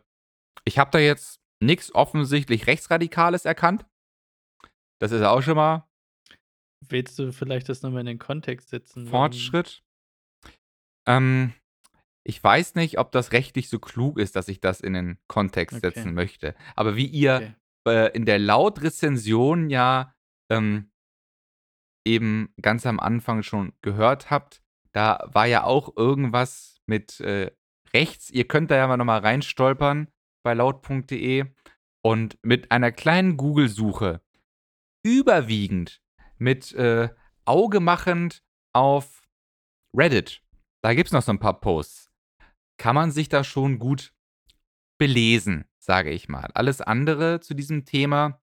ich 0.65 0.77
habe 0.77 0.91
da 0.91 0.99
jetzt 0.99 1.39
nix 1.61 1.93
offensichtlich 1.95 2.67
Rechtsradikales 2.67 3.45
erkannt. 3.45 3.85
Das 5.01 5.11
ist 5.11 5.23
auch 5.23 5.41
schon 5.41 5.55
mal 5.55 5.89
Willst 6.89 7.17
du 7.19 7.31
vielleicht 7.31 7.69
das 7.69 7.81
noch 7.81 7.91
mal 7.91 7.99
in 8.01 8.05
den 8.05 8.19
Kontext 8.19 8.69
setzen? 8.69 9.07
Fortschritt. 9.07 9.83
Ähm, 11.07 11.53
ich 12.23 12.43
weiß 12.43 12.75
nicht, 12.75 12.99
ob 12.99 13.11
das 13.11 13.31
rechtlich 13.31 13.69
so 13.69 13.79
klug 13.79 14.19
ist, 14.19 14.35
dass 14.35 14.47
ich 14.47 14.59
das 14.61 14.81
in 14.81 14.93
den 14.93 15.17
Kontext 15.27 15.77
Okay. 15.77 15.87
setzen 15.93 16.13
möchte. 16.13 16.55
Aber 16.75 16.95
wie 16.95 17.05
ihr, 17.05 17.35
Okay. 17.35 17.55
äh, 17.87 18.15
in 18.15 18.25
der 18.25 18.39
Laut-Rezension 18.39 19.69
ja, 19.69 20.13
ähm 20.49 20.87
eben 22.05 22.51
ganz 22.59 22.85
am 22.87 22.99
Anfang 22.99 23.43
schon 23.43 23.73
gehört 23.83 24.31
habt, 24.31 24.63
da 24.91 25.29
war 25.31 25.45
ja 25.45 25.63
auch 25.63 25.95
irgendwas 25.95 26.81
mit, 26.87 27.19
äh, 27.19 27.51
rechts. 27.93 28.29
Ihr 28.31 28.47
könnt 28.47 28.71
da 28.71 28.75
ja 28.75 28.87
mal 28.87 28.97
noch 28.97 29.05
mal 29.05 29.19
reinstolpern 29.19 30.07
bei 30.43 30.53
laut.de 30.53 31.45
und 32.03 32.39
mit 32.41 32.71
einer 32.71 32.91
kleinen 32.91 33.37
Google-Suche 33.37 34.21
überwiegend 35.03 36.01
mit, 36.41 36.73
äh, 36.73 37.09
Auge 37.45 37.79
machend 37.79 38.43
auf 38.73 39.21
Reddit, 39.95 40.41
da 40.81 40.93
gibt's 40.93 41.11
noch 41.13 41.21
so 41.21 41.31
'n 41.31 41.39
paar 41.39 41.59
Posts, 41.61 42.11
kann 42.77 42.95
man 42.95 43.11
sich 43.11 43.29
da 43.29 43.43
schon 43.43 43.79
gut 43.79 44.13
belesen, 44.99 45.65
sage 45.79 46.09
ich 46.11 46.29
mal. 46.29 46.49
Alles 46.53 46.81
andere 46.81 47.39
zu 47.41 47.53
diesem 47.53 47.85
Thema 47.85 48.41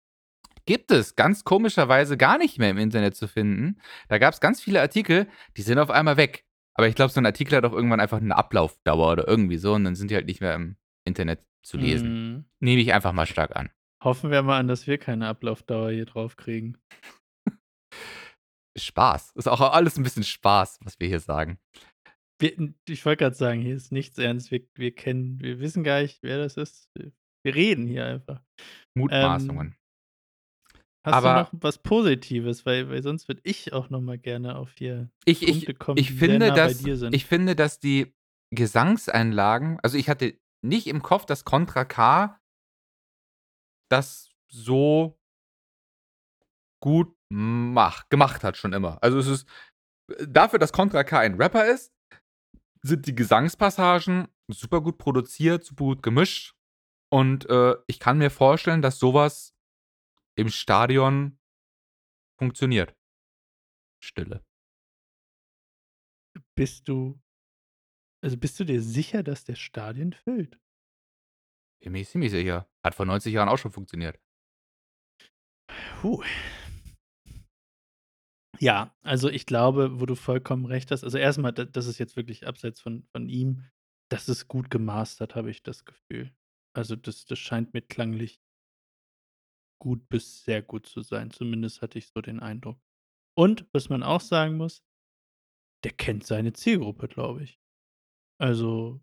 gibt 0.66 0.92
es 0.92 1.16
ganz 1.16 1.44
komischerweise 1.44 2.18
gar 2.18 2.38
nicht 2.38 2.58
mehr 2.60 2.70
im 2.72 2.78
Internet 2.78 3.16
zu 3.16 3.28
finden. 3.28 3.80
Da 4.08 4.18
gab's 4.18 4.40
ganz 4.40 4.62
viele 4.62 4.82
Artikel, 4.82 5.28
die 5.58 5.62
sind 5.64 5.80
auf 5.80 5.90
einmal 5.92 6.18
weg. 6.18 6.46
Aber 6.76 6.88
ich 6.88 6.96
glaube, 6.96 7.12
so 7.14 7.20
'n 7.20 7.26
Artikel 7.28 7.58
hat 7.58 7.66
auch 7.66 7.74
irgendwann 7.74 8.00
einfach 8.00 8.20
'ne 8.20 8.36
Ablaufdauer 8.36 9.12
oder 9.12 9.28
irgendwie 9.28 9.58
so 9.58 9.74
und 9.74 9.84
dann 9.84 9.96
sind 9.96 10.10
die 10.12 10.16
halt 10.16 10.26
nicht 10.28 10.42
mehr 10.42 10.56
im 10.56 10.78
Internet 11.06 11.46
zu 11.64 11.78
lesen. 11.78 12.10
Mhm. 12.38 12.46
Nehme 12.60 12.82
ich 12.82 12.94
einfach 12.94 13.14
mal 13.14 13.28
stark 13.28 13.56
an. 13.56 13.70
Hoffen 14.04 14.32
wir 14.32 14.42
mal 14.44 14.60
an, 14.60 14.68
dass 14.68 14.88
wir 14.88 14.98
keine 14.98 15.28
Ablaufdauer 15.28 15.92
hier 15.92 16.06
drauf 16.06 16.36
kriegen. 16.38 16.78
Spaß. 18.78 19.34
Ist 19.36 19.48
auch 19.48 19.62
alles 19.62 19.98
'n 19.98 20.04
bisschen 20.04 20.24
Spaß, 20.24 20.80
was 20.84 21.00
wir 21.00 21.08
hier 21.08 21.20
sagen. 21.20 21.60
Wir 22.40 22.74
ich 22.88 23.06
wollte 23.06 23.24
grad 23.26 23.36
sagen, 23.36 23.62
hier 23.62 23.76
ist 23.76 23.92
nichts 23.92 24.18
ernst. 24.18 24.52
Wir 24.52 24.62
wir 24.76 24.94
kennen 24.94 25.40
wir 25.40 25.60
wissen 25.60 25.84
gar 25.84 26.02
nicht, 26.02 26.24
wer 26.24 26.38
das 26.38 26.58
ist. 26.58 26.90
Wir 27.46 27.56
reden 27.56 27.86
hier 27.88 28.06
einfach. 28.06 28.42
Mutmaßungen. 28.98 29.68
Ähm 29.68 29.76
hast 31.06 31.14
Aber 31.14 31.34
du 31.34 31.58
noch 31.58 31.64
was 31.64 31.78
Positives? 31.78 32.66
Weil 32.66 32.90
weil 32.90 33.04
sonst 33.04 33.28
würde 33.28 33.42
ich 33.44 33.74
auch 33.74 33.90
noch 33.90 34.02
mal 34.02 34.18
gerne 34.18 34.56
auf 34.56 34.74
hier 34.78 35.10
Ich 35.26 35.46
Punkte 35.46 35.72
ich 35.74 35.80
kommen, 35.80 35.98
ich 35.98 36.08
die 36.08 36.14
finde, 36.14 36.48
nah 36.48 36.56
bei 36.56 36.56
dass 36.56 36.78
dir 36.80 36.98
sind. 36.98 37.14
ich 37.14 37.26
finde, 37.26 37.56
dass 37.56 37.80
die 37.80 38.14
Gesangseinlagen 38.56 39.80
also, 39.82 39.98
ich 39.98 40.10
hatte 40.10 40.38
nicht 40.66 40.88
im 40.88 41.02
Kopf, 41.04 41.26
dass 41.26 41.44
Contra 41.46 41.86
K 41.86 42.40
das 43.92 44.32
so 44.50 45.20
gut 46.84 47.16
mach 47.30 48.10
gemacht 48.10 48.44
hat 48.44 48.58
schon 48.58 48.74
immer. 48.74 49.02
Also, 49.02 49.18
es 49.18 49.28
ist 49.28 49.48
dafür, 50.28 50.60
dass 50.60 50.74
Contra 50.74 51.06
K 51.06 51.20
ein 51.20 51.42
Rapper 51.42 51.66
ist, 51.66 51.94
sind 52.82 53.08
die 53.08 53.16
Gesangspassagen 53.16 54.28
super 54.52 54.82
gut 54.82 54.98
produziert, 54.98 55.64
super 55.64 55.86
gut 55.86 56.04
gemischt 56.04 56.56
und, 57.10 57.50
äh, 57.50 57.76
ich 57.88 58.00
kann 58.00 58.18
mir 58.18 58.30
vorstellen, 58.30 58.82
dass 58.82 59.00
so 59.00 59.14
was 59.14 59.56
im 60.36 60.50
Stadion 60.50 61.40
funktioniert. 62.38 62.94
Stille. 64.04 64.44
Bist 66.56 66.90
du 66.90 67.18
also, 68.24 68.38
bist 68.38 68.58
du 68.58 68.64
dir 68.64 68.82
sicher, 68.82 69.22
dass 69.22 69.44
der 69.44 69.56
Stadien 69.56 70.14
füllt? 70.14 70.58
Bin 71.82 71.92
mir 71.92 72.06
ziemlich 72.06 72.32
sicher. 72.32 72.70
Hat 72.82 72.96
vor 72.96 73.06
90 73.06 73.34
Jahren 73.34 73.50
auch 73.50 73.58
schon 73.58 73.74
funktioniert. 73.74 74.18
Puh. 76.00 76.24
Ja, 78.60 78.96
also, 79.02 79.30
ich 79.30 79.46
glaube, 79.46 80.00
wo 80.00 80.06
du 80.06 80.16
vollkommen 80.16 80.66
recht 80.66 80.92
hast 80.92 81.04
also, 81.04 81.18
erst 81.18 81.40
mal, 81.40 81.52
da 81.52 81.66
das 81.66 81.88
ist 81.88 81.98
jetzt 81.98 82.16
wirklich 82.16 82.48
abseits 82.48 82.80
von 82.82 83.04
von 83.12 83.30
ihm, 83.30 83.64
das 84.10 84.30
ist 84.30 84.48
gut 84.48 84.70
gemastert, 84.70 85.36
habe 85.36 85.50
ich 85.50 85.64
das 85.64 85.86
Gefühl. 85.86 86.32
Also, 86.76 86.96
das 86.96 87.26
das 87.26 87.40
scheint 87.40 87.74
mir 87.74 87.82
klanglich 87.82 88.40
gut 89.82 90.08
bis 90.08 90.44
sehr 90.46 90.62
gut 90.62 90.86
zu 90.86 91.02
sein. 91.02 91.32
Zumindest 91.32 91.82
hatte 91.82 91.98
ich 92.00 92.08
so 92.08 92.22
den 92.22 92.40
Eindruck. 92.40 92.80
Und 93.36 93.66
was 93.74 93.90
man 93.90 94.04
auch 94.04 94.22
sagen 94.22 94.56
muss 94.56 94.84
der 95.84 95.92
kennt 95.92 96.26
seine 96.26 96.54
Zielgruppe, 96.54 97.08
glaube 97.08 97.44
ich. 97.44 97.60
Also 98.40 99.02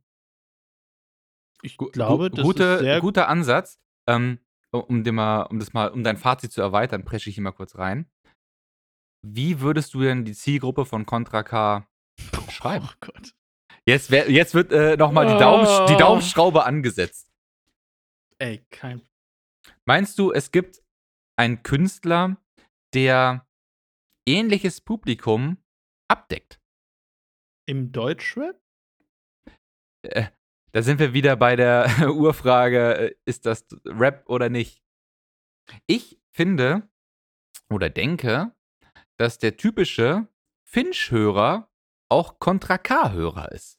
ich 1.63 1.77
Gu 1.77 1.87
gu 1.87 1.91
glaube, 1.93 2.31
das 2.31 2.41
ist 2.41 2.45
gute 2.45 2.79
sehr 2.79 3.01
guter 3.01 3.29
Ansatz. 3.29 3.79
Ähm, 4.07 4.39
um 4.73 5.05
dir 5.05 5.13
mal 5.13 5.43
um 5.43 5.59
das 5.59 5.73
mal 5.73 5.89
um 5.89 6.03
dein 6.05 6.17
Fazit 6.17 6.53
zu 6.53 6.61
erweitern, 6.61 7.05
presche 7.05 7.29
ich 7.29 7.35
hier 7.37 7.45
mal 7.45 7.53
kurz 7.53 7.77
rein. 7.77 8.11
Wie 9.23 9.61
würdest 9.61 9.95
du 9.95 10.01
denn 10.01 10.25
die 10.25 10.35
Zielgruppe 10.35 10.85
von 10.87 11.05
Contra 11.07 11.43
K 11.43 11.87
beschreiben? 12.47 12.89
Oh 12.91 12.95
Gott. 13.01 13.35
Jetzt 13.87 14.11
wär 14.11 14.31
jetzt 14.31 14.55
wird, 14.55 14.73
äh, 14.73 14.97
noch 14.97 15.13
mal 15.13 15.27
die 15.27 15.39
Daumensch 15.39 15.87
die 15.89 15.95
Oh. 15.95 15.99
Daumenschraube 15.99 16.65
angesetzt. 16.65 17.31
Ey, 18.39 18.65
kein 18.71 19.03
Meinst 19.87 20.19
du, 20.19 20.33
es 20.33 20.51
gibt 20.51 20.83
einen 21.37 21.63
Künstler, 21.63 22.37
der 22.95 23.47
ähnliches 24.27 24.81
Publikum 24.81 25.59
abdeckt? 26.09 26.61
Im 27.67 27.93
Deutschrap? 27.93 28.59
Äh, 30.03 30.27
da 30.73 30.83
sind 30.83 30.99
wir 30.99 31.13
wieder 31.13 31.37
bei 31.37 31.57
der 31.57 31.87
Urfrage, 32.15 32.95
äh, 32.97 33.15
ist 33.27 33.47
das 33.47 33.67
Rap 33.85 34.25
oder 34.29 34.49
nicht? 34.49 34.83
Ich 35.87 36.21
finde 36.35 36.89
oder 37.71 37.91
denke, 37.91 38.55
dass 39.21 39.39
der 39.39 39.57
typische 39.59 40.29
Finch-Hörer 40.65 41.71
auch 42.09 42.39
Contra 42.41 42.79
K-Hörer 42.79 43.53
ist. 43.53 43.77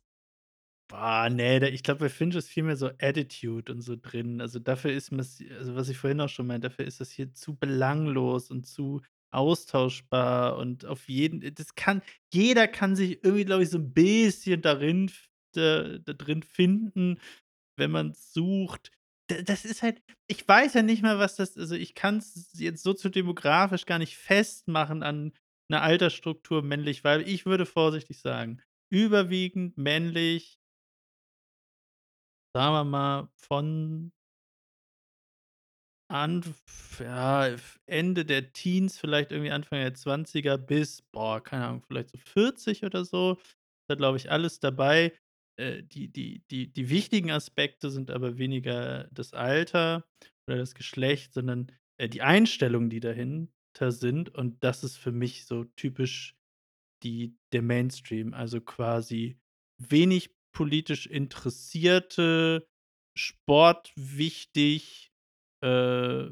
Boah, 0.89 1.29
ne, 1.29 1.59
da 1.59 1.67
ich 1.67 1.83
glaube, 1.83 2.01
bei 2.01 2.09
Finch 2.09 2.35
ist 2.35 2.49
viel 2.49 2.63
mehr 2.63 2.75
so 2.75 2.89
Attitude 2.99 3.71
und 3.71 3.81
so 3.81 3.95
drin. 3.95 4.41
Also, 4.41 4.59
dafür 4.59 4.91
ist 4.91 5.11
mir's 5.11 5.39
also, 5.57 5.75
was 5.75 5.87
ich 5.89 5.97
vorhin 5.97 6.19
auch 6.19 6.27
schon 6.29 6.47
meinte, 6.47 6.67
dafür 6.69 6.85
ist 6.85 6.99
das 6.99 7.11
hier 7.11 7.33
zu 7.33 7.55
belanglos 7.55 8.51
und 8.51 8.65
zu 8.67 9.01
austauschbar 9.33 10.57
und 10.57 10.85
auf 10.85 11.07
jeden 11.07 11.41
äh, 11.41 11.53
das 11.53 11.75
kann 11.75 12.01
jeder 12.33 12.67
kann 12.67 12.97
sich 12.97 13.23
irgendwie, 13.23 13.45
glaube 13.45 13.63
ich, 13.63 13.69
so 13.69 13.77
'n 13.77 13.93
bisschen 13.93 14.61
darin 14.61 15.09
da 15.53 15.97
da 15.99 16.11
drin 16.13 16.43
finden, 16.43 17.19
wenn 17.77 17.91
man's 17.91 18.33
sucht. 18.33 18.91
Das 19.45 19.65
ist 19.65 19.81
halt 19.83 20.01
ich 20.27 20.47
weiß 20.47 20.73
ja 20.75 20.81
nicht 20.81 21.01
mal, 21.03 21.19
was 21.19 21.35
das 21.35 21.57
also, 21.57 21.75
ich 21.75 21.93
kann's 21.95 22.49
jetzt 22.53 22.83
soziodemografisch 22.83 23.85
gar 23.85 23.99
nicht 23.99 24.17
festmachen 24.17 25.03
an 25.03 25.33
'ner 25.69 25.81
Altersstruktur 25.81 26.61
männlich, 26.63 27.03
weil 27.03 27.27
ich 27.27 27.45
würde 27.45 27.65
vorsichtig 27.65 28.19
sagen, 28.19 28.61
überwiegend 28.89 29.77
männlich 29.77 30.55
sagen 32.55 32.73
wir 32.73 32.83
mal, 32.83 33.29
von 33.35 34.11
Anf 36.11 36.99
ja, 36.99 37.55
Ende 37.85 38.25
der 38.25 38.51
Teens, 38.51 38.99
vielleicht 38.99 39.31
irgendwie 39.31 39.51
Anfang 39.51 39.79
der 39.79 39.93
20er 39.93 40.57
bis, 40.57 41.01
boah, 41.01 41.41
keine 41.41 41.65
Ahnung, 41.67 41.83
vielleicht 41.87 42.09
so 42.09 42.17
40 42.17 42.83
oder 42.83 43.05
so. 43.05 43.37
Da 43.87 43.95
glaube 43.95 44.17
ich, 44.17 44.29
alles 44.29 44.59
dabei. 44.59 45.13
Äh, 45.61 45.83
die 45.83 46.07
die 46.11 46.43
die 46.51 46.73
die 46.73 46.89
wichtigen 46.89 47.31
Aspekte 47.31 47.91
sind 47.91 48.11
aber 48.11 48.37
weniger 48.39 49.07
das 49.11 49.33
Alter 49.33 50.05
oder 50.47 50.57
das 50.57 50.75
Geschlecht, 50.75 51.33
sondern, 51.33 51.71
äh, 51.99 52.09
die 52.09 52.23
Einstellungen, 52.23 52.89
die 52.89 52.99
dahinter 52.99 53.91
sind. 53.91 54.33
Und 54.35 54.63
das 54.63 54.83
ist 54.83 54.97
für 54.97 55.11
mich 55.11 55.45
so 55.45 55.65
typisch 55.77 56.35
die 57.03 57.35
der 57.53 57.61
Mainstream, 57.63 58.33
also 58.33 58.61
quasi 58.61 59.39
wenig 59.79 60.31
politisch 60.53 61.07
Interessierte, 61.07 62.67
Sport 63.17 63.93
wichtig, 63.95 65.11
äh, 65.63 66.29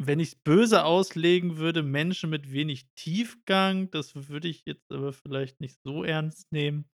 wenn 0.00 0.20
ich's 0.20 0.36
böse 0.36 0.84
auslegen 0.84 1.58
würde, 1.58 1.82
Menschen 1.82 2.30
mit 2.30 2.52
wenig 2.52 2.86
Tiefgang. 2.96 3.90
Das 3.90 4.28
würde 4.28 4.48
ich 4.48 4.64
jetzt 4.66 4.92
aber 4.92 5.12
vielleicht 5.12 5.60
nicht 5.60 5.80
so 5.84 6.04
ernst 6.04 6.52
nehmen. 6.52 6.88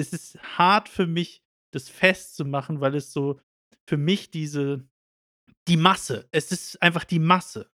Es 0.00 0.12
ist 0.12 0.38
hart 0.58 0.88
für 0.88 1.06
mich, 1.06 1.42
das 1.72 1.88
festzumachen, 1.88 2.80
weil 2.80 2.94
es 2.94 3.12
so 3.12 3.40
für 3.86 3.96
mich 3.96 4.30
diese 4.30 4.88
die 5.68 5.76
Masse 5.76 6.28
es 6.32 6.50
ist 6.52 6.82
einfach 6.82 7.04
die 7.04 7.18
Masse. 7.18 7.70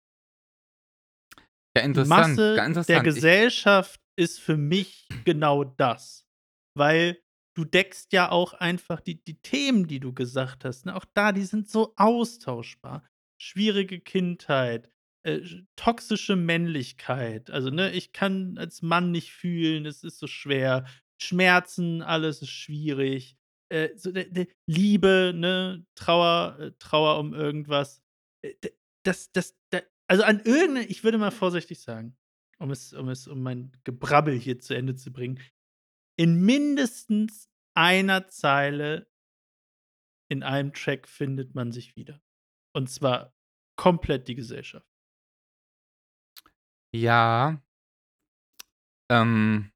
Ja, 1.77 1.83
Die 1.83 1.87
interessant, 1.87 2.37
Masse 2.37 2.55
ganz 2.57 2.87
der 2.87 2.99
interessant. 2.99 3.07
Ich 3.07 3.15
Gesellschaft 3.15 4.01
ist 4.17 4.41
für 4.41 4.57
mich 4.57 5.09
genau 5.25 5.65
das. 5.65 6.27
Weil 6.75 7.23
du 7.55 7.65
deckst 7.65 8.13
ja 8.13 8.31
auch 8.31 8.53
einfach 8.55 9.01
die 9.01 9.23
die 9.23 9.41
Themen, 9.41 9.87
die 9.87 10.01
du 10.01 10.13
gesagt 10.13 10.65
hast, 10.65 10.87
ne, 10.87 10.95
auch 10.97 11.05
da, 11.15 11.33
die 11.33 11.45
sind 11.45 11.69
so 11.71 11.95
austauschbar. 11.97 13.03
Schwierige 13.41 14.01
Kindheit, 14.01 14.91
äh, 15.23 15.43
sch 15.43 15.65
toxische 15.77 16.37
Männlichkeit. 16.37 17.51
Also, 17.51 17.71
ne, 17.71 17.93
ich 17.93 18.13
kann 18.13 18.57
als 18.59 18.83
Mann 18.83 19.11
nicht 19.11 19.33
fühlen, 19.33 19.87
es 19.87 20.05
ist 20.05 20.19
so 20.19 20.27
schwer. 20.27 20.87
Schmerzen, 21.21 22.03
alles 22.03 22.43
ist 22.43 22.51
schwierig. 22.51 23.37
Äh, 23.71 23.91
so 23.97 24.13
de 24.13 24.31
de 24.31 24.49
Liebe, 24.69 25.33
ne, 25.35 25.85
Trauer 25.97 26.57
äh, 26.61 26.73
Trauer 26.79 27.19
um 27.19 27.35
irgendwas. 27.35 28.03
Äh, 28.43 28.55
d 28.65 28.71
das 29.05 29.33
das 29.33 29.57
da 29.71 29.81
also, 30.09 30.23
an 30.25 30.41
irgend 30.45 30.75
'ne 30.75 30.85
ich 30.87 31.05
würde 31.05 31.19
mal 31.19 31.31
vorsichtig 31.33 31.81
sagen, 31.81 32.17
um 32.59 32.71
es 32.71 32.93
um 32.93 33.09
es 33.09 33.27
um 33.29 33.43
mein 33.43 33.73
Gebrabbel 33.85 34.39
hier 34.39 34.59
zu 34.61 34.75
Ende 34.75 34.95
zu 34.97 35.13
bringen. 35.13 35.41
In 36.19 36.41
mindestens 36.45 37.49
einer 37.75 38.29
Zeile 38.29 39.07
in 40.31 40.43
einem 40.43 40.73
Track 40.73 41.07
findet 41.09 41.55
man 41.55 41.71
sich 41.73 41.95
wieder. 41.97 42.21
Und 42.75 42.91
zwar 42.91 43.33
komplett 43.77 44.29
die 44.29 44.35
Gesellschaft. 44.35 44.85
Ja. 46.95 47.59
Ähm 49.11 49.71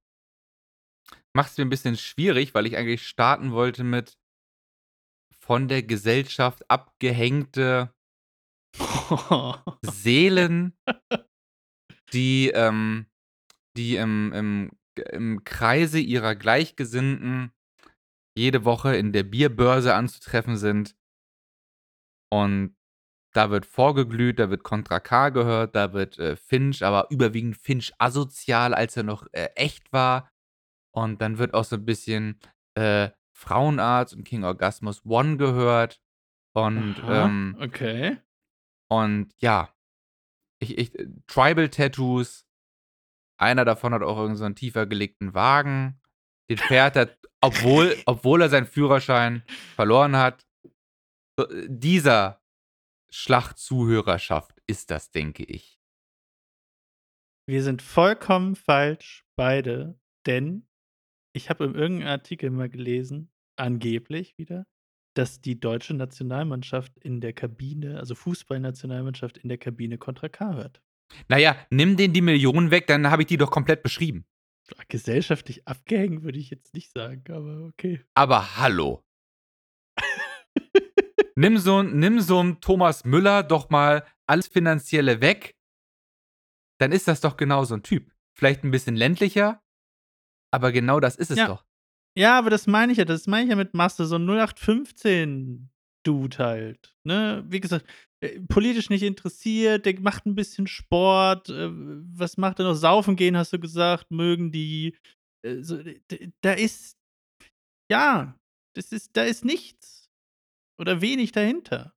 macht's 1.34 1.58
mir 1.58 1.64
'n 1.64 1.70
bisschen 1.70 1.96
schwierig, 1.96 2.54
weil 2.54 2.66
ich 2.66 2.76
eigentlich 2.76 3.06
starten 3.06 3.52
wollte 3.52 3.84
mit 3.84 4.14
von 5.42 5.68
der 5.68 5.82
Gesellschaft 5.82 6.62
abgehängte 6.70 7.92
Seelen 9.86 10.74
die, 12.12 12.50
ähm 12.50 13.06
die 13.76 13.96
im 13.96 14.32
im 14.34 14.70
im 15.12 15.44
Kreise 15.44 16.00
ihrer 16.00 16.34
Gleichgesinnten 16.36 17.52
jede 18.36 18.64
Woche 18.64 18.96
in 18.96 19.12
der 19.12 19.24
Bierbörse 19.24 19.94
anzutreffen 19.94 20.56
sind. 20.56 20.94
Und 22.32 22.76
da 23.34 23.50
wird 23.50 23.66
vorgeglüht, 23.66 24.38
da 24.38 24.50
wird 24.50 24.64
Contra 24.64 25.00
K 25.00 25.30
gehört, 25.30 25.76
da 25.76 25.92
wird, 25.92 26.18
äh, 26.18 26.36
Finch, 26.36 26.84
aber 26.84 27.08
überwiegend 27.10 27.56
Finch 27.56 27.92
asozial, 27.98 28.74
als 28.74 28.96
er 28.96 29.04
noch, 29.04 29.26
äh, 29.32 29.48
echt 29.56 29.92
war. 29.92 30.30
Und 30.92 31.20
dann 31.22 31.38
wird 31.38 31.54
auch 31.54 31.64
so 31.64 31.76
'n 31.76 31.84
bisschen, 31.84 32.38
äh, 32.74 33.10
Frauenarzt 33.32 34.14
und 34.14 34.24
King 34.24 34.44
Orgasmus 34.44 35.02
I 35.06 35.36
gehört. 35.38 36.00
Und, 36.54 36.98
Aha, 37.00 37.26
ähm 37.26 37.56
okay. 37.60 38.18
und 38.90 39.32
ja, 39.38 39.72
ich 40.60 40.76
ich 40.78 40.92
Tribal-Tattoos. 41.28 42.46
Einer 43.38 43.64
davon 43.64 43.94
hat 43.94 44.02
auch 44.02 44.18
irgend 44.18 44.36
so 44.38 44.44
'n 44.44 44.54
tiefer 44.56 44.86
gelegten 44.86 45.32
Wagen. 45.34 46.00
Den 46.50 46.58
fährt 46.58 46.96
er, 46.96 47.16
obwohl 47.40 47.96
obwohl 48.06 48.42
er 48.42 48.48
seinen 48.50 48.66
Führerschein 48.66 49.44
verloren 49.76 50.16
hat. 50.16 50.46
Äh, 51.38 51.44
dieser 51.68 52.42
Schlacht-Zuhörerschaft 53.12 54.60
ist 54.66 54.90
das, 54.90 55.10
denke 55.10 55.44
ich. 55.44 55.78
Wir 57.48 57.62
sind 57.62 57.82
vollkommen 57.82 58.54
falsch, 58.56 59.24
beide, 59.36 59.98
denn 60.26 60.68
ich 61.32 61.50
habe 61.50 61.64
in 61.64 61.74
irgend 61.74 61.98
'nem 62.00 62.08
Artikel 62.08 62.50
mal 62.50 62.68
gelesen, 62.68 63.30
angeblich 63.56 64.36
wieder, 64.38 64.66
dass 65.14 65.40
die 65.40 65.58
deutsche 65.60 65.94
Nationalmannschaft 65.94 66.98
in 66.98 67.20
der 67.20 67.32
Kabine 67.32 67.98
also, 67.98 68.14
Fußballnationalmannschaft 68.14 69.38
in 69.38 69.48
der 69.48 69.58
Kabine 69.58 69.98
Contra 69.98 70.28
K 70.28 70.54
hört. 70.54 70.80
Na 71.28 71.38
ja, 71.38 71.56
nimm 71.70 71.96
denen 71.96 72.14
die 72.14 72.20
Millionen 72.22 72.70
weg, 72.70 72.86
dann 72.86 73.10
habe 73.10 73.22
ich 73.22 73.28
die 73.28 73.36
doch 73.36 73.50
komplett 73.50 73.82
beschrieben. 73.82 74.24
Gesellschaftlich 74.88 75.66
abgehängt 75.66 76.22
würde 76.22 76.38
ich 76.38 76.50
jetzt 76.50 76.74
nicht 76.74 76.92
sagen, 76.92 77.22
aber 77.32 77.66
okay. 77.66 78.00
Aber 78.16 78.56
hallo. 78.56 79.02
Nimm 81.36 81.58
so 81.58 81.82
nimm 81.82 82.20
so 82.20 82.42
Thomas 82.60 83.04
Müller 83.04 83.42
doch 83.42 83.70
mal 83.70 84.04
alles 84.26 84.48
Finanzielle 84.48 85.20
weg. 85.20 85.52
Dann 86.80 86.92
ist 86.92 87.06
das 87.08 87.20
doch 87.20 87.36
genau 87.36 87.62
so 87.64 87.74
'n 87.74 87.82
Typ. 87.82 88.10
Vielleicht 88.34 88.64
'n 88.64 88.70
bisschen 88.70 88.96
ländlicher, 88.96 89.59
aber 90.52 90.72
genau 90.72 91.00
das 91.00 91.16
ist 91.16 91.30
es 91.30 91.38
Ja. 91.38 91.48
doch. 91.48 91.64
Ja, 92.18 92.36
aber 92.38 92.50
das 92.50 92.66
meine 92.66 92.90
ich 92.92 92.98
ja 92.98 93.04
das 93.04 93.26
meine 93.28 93.44
ich 93.44 93.50
ja 93.50 93.56
mit 93.56 93.72
Masse, 93.74 94.04
so 94.06 94.16
'n 94.16 94.26
0815-Dude 94.26 96.38
halt, 96.38 96.94
ne? 97.04 97.44
Wie 97.48 97.60
gesagt, 97.60 97.86
äh, 98.20 98.40
politisch 98.48 98.90
nicht 98.90 99.02
interessiert, 99.02 99.86
der 99.86 99.98
macht 100.00 100.26
'n 100.26 100.34
bisschen 100.34 100.66
Sport. 100.66 101.48
Äh, 101.50 101.68
was 101.72 102.36
macht 102.36 102.58
er 102.58 102.64
noch? 102.64 102.74
Saufen 102.74 103.14
gehen, 103.16 103.36
hast 103.36 103.52
du 103.52 103.58
gesagt, 103.60 104.10
mögen 104.10 104.50
die. 104.50 104.96
Äh, 105.46 105.62
so 105.62 105.78
da 106.42 106.52
ist 106.52 106.96
ja, 107.90 108.36
das 108.74 108.92
ist 108.92 109.16
da 109.16 109.22
ist 109.24 109.44
nichts. 109.44 109.98
oder 110.80 111.00
wenig 111.02 111.30
dahinter. 111.32 111.92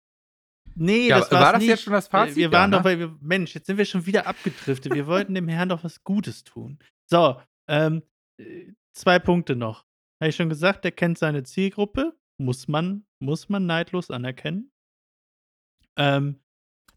Nee, 0.76 1.08
Ja, 1.08 1.20
das 1.20 1.32
war 1.32 1.54
das 1.54 1.62
nicht. 1.62 1.70
jetzt 1.70 1.84
schon 1.84 1.94
das 1.94 2.08
Fazit? 2.10 2.36
Wir 2.36 2.44
Ja, 2.46 2.52
waren 2.52 2.70
doch 2.72 2.80
ne? 2.80 2.84
bei 2.84 3.00
wir 3.00 3.18
Mensch, 3.22 3.56
jetzt 3.56 3.68
sind 3.68 3.78
wir 3.78 3.86
schon 3.86 4.06
wieder 4.06 4.28
abgedriftet. 4.28 4.94
Wir 4.94 5.08
wollten 5.08 5.34
dem 5.36 5.48
Herrn 5.48 5.70
doch 5.70 5.84
was 5.86 6.04
Gutes 6.04 6.44
tun. 6.44 6.78
So, 7.10 7.40
ähm, 7.70 8.04
äh, 8.38 8.74
2 8.94 9.20
Punkte 9.20 9.56
noch. 9.56 9.86
Habe 10.22 10.30
ich 10.30 10.36
schon 10.36 10.50
gesagt, 10.50 10.84
der 10.84 10.92
kennt 10.92 11.18
seine 11.18 11.44
Zielgruppe. 11.44 12.16
Muss 12.38 12.68
man 12.68 13.06
muss 13.24 13.50
man 13.50 13.66
neidlos 13.66 14.12
anerkennen. 14.12 14.72
Ähm, 15.98 16.40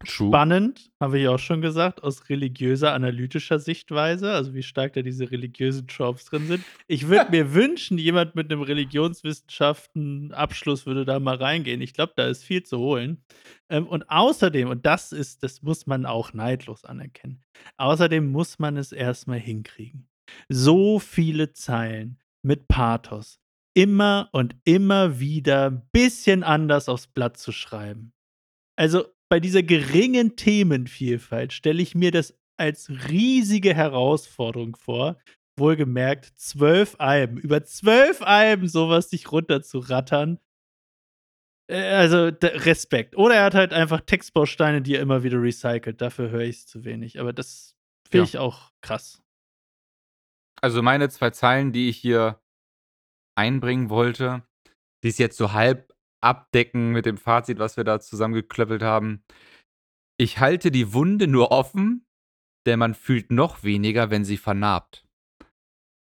spannend, 0.03 0.91
habe 1.01 1.19
ich 1.19 1.27
auch 1.27 1.39
schon 1.39 1.61
gesagt, 1.61 2.03
aus 2.03 2.29
religiöser, 2.29 2.93
analytischer 2.93 3.57
Sichtweise, 3.59 4.31
also 4.33 4.53
wie 4.53 4.61
stark 4.63 4.93
da 4.93 5.01
diese 5.01 5.31
religiösen 5.31 5.87
Tropes 5.87 6.25
drin 6.25 6.45
sind. 6.47 6.63
Ich 6.87 7.07
würde 7.07 7.27
mir 7.31 7.53
wünschen, 7.53 7.97
jemand 7.97 8.35
mit 8.35 8.49
'nem 8.49 8.61
Religionswissenschaften-Abschluss 8.61 10.85
würde 10.85 11.05
da 11.05 11.19
mal 11.19 11.37
reingehen. 11.37 11.81
Ich 11.81 11.93
glaube, 11.93 12.13
da 12.15 12.27
ist 12.27 12.43
viel 12.43 12.63
zu 12.63 12.77
holen. 12.79 13.23
Ähm, 13.69 13.87
und 13.87 14.09
außerdem, 14.09 14.69
und 14.69 14.85
das 14.85 15.11
ist 15.11 15.43
das 15.43 15.61
muss 15.63 15.87
man 15.87 16.05
auch 16.05 16.33
neidlos 16.33 16.85
anerkennen, 16.85 17.41
außerdem 17.77 18.31
muss 18.31 18.59
man 18.59 18.77
es 18.77 18.91
erst 18.91 19.27
mal 19.27 19.39
hinkriegen. 19.39 20.07
So 20.49 20.99
viele 20.99 21.53
Zeilen 21.53 22.19
mit 22.43 22.67
Pathos 22.67 23.39
immer 23.75 24.29
und 24.31 24.55
immer 24.63 25.19
wieder 25.19 25.69
bisschen 25.91 26.43
anders 26.43 26.89
aufs 26.89 27.07
Blatt 27.07 27.37
zu 27.37 27.51
schreiben. 27.51 28.11
Also, 28.75 29.05
bei 29.29 29.39
dieser 29.39 29.61
geringen 29.61 30.35
Themenvielfalt 30.35 31.53
stelle 31.53 31.81
ich 31.83 31.93
mir 31.93 32.11
das 32.11 32.35
als 32.57 32.89
riesige 33.09 33.73
Herausforderung 33.75 34.75
vor. 34.75 35.17
Wohlgemerkt 35.59 36.31
12 36.37 36.95
Alben. 36.99 37.37
Über 37.37 37.63
12 37.63 38.21
Alben 38.21 38.67
so 38.67 38.89
was 38.89 39.09
sich 39.09 39.31
runterzurattern. 39.31 40.39
Äh, 41.69 41.81
also, 41.81 42.31
Respekt. 42.41 43.15
Oder 43.17 43.35
er 43.35 43.43
hat 43.45 43.55
halt 43.55 43.73
einfach 43.73 44.01
Textbausteine, 44.01 44.81
die 44.81 44.95
er 44.95 45.01
immer 45.01 45.23
wieder 45.23 45.41
recycelt. 45.41 46.01
Dafür 46.01 46.29
höre 46.29 46.41
ich's 46.41 46.65
zu 46.65 46.83
wenig. 46.85 47.19
Aber 47.19 47.33
das 47.33 47.75
finde 48.09 48.19
Ja. 48.19 48.29
ich 48.29 48.37
auch 48.37 48.71
krass. 48.81 49.21
Also, 50.61 50.81
meine 50.81 51.09
2 51.09 51.29
Zeilen, 51.31 51.71
die 51.71 51.89
ich 51.89 51.97
hier 51.97 52.41
einbringen 53.37 53.89
wollte, 53.89 54.43
die's 55.03 55.17
jetzt 55.17 55.37
so 55.37 55.53
halb 55.53 55.93
abdecken 56.23 56.91
mit 56.91 57.05
dem 57.05 57.17
Fazit, 57.17 57.59
was 57.59 57.77
wir 57.77 57.83
da 57.83 57.99
zusammengeklöppelt 57.99 58.81
haben. 58.81 59.23
Ich 60.19 60.39
halte 60.39 60.71
die 60.71 60.93
Wunde 60.93 61.27
nur 61.27 61.51
offen, 61.51 62.05
denn 62.65 62.79
man 62.79 62.95
fühlt 62.95 63.31
noch 63.31 63.63
weniger, 63.63 64.09
wenn 64.09 64.25
sie 64.25 64.37
vernarbt. 64.37 65.05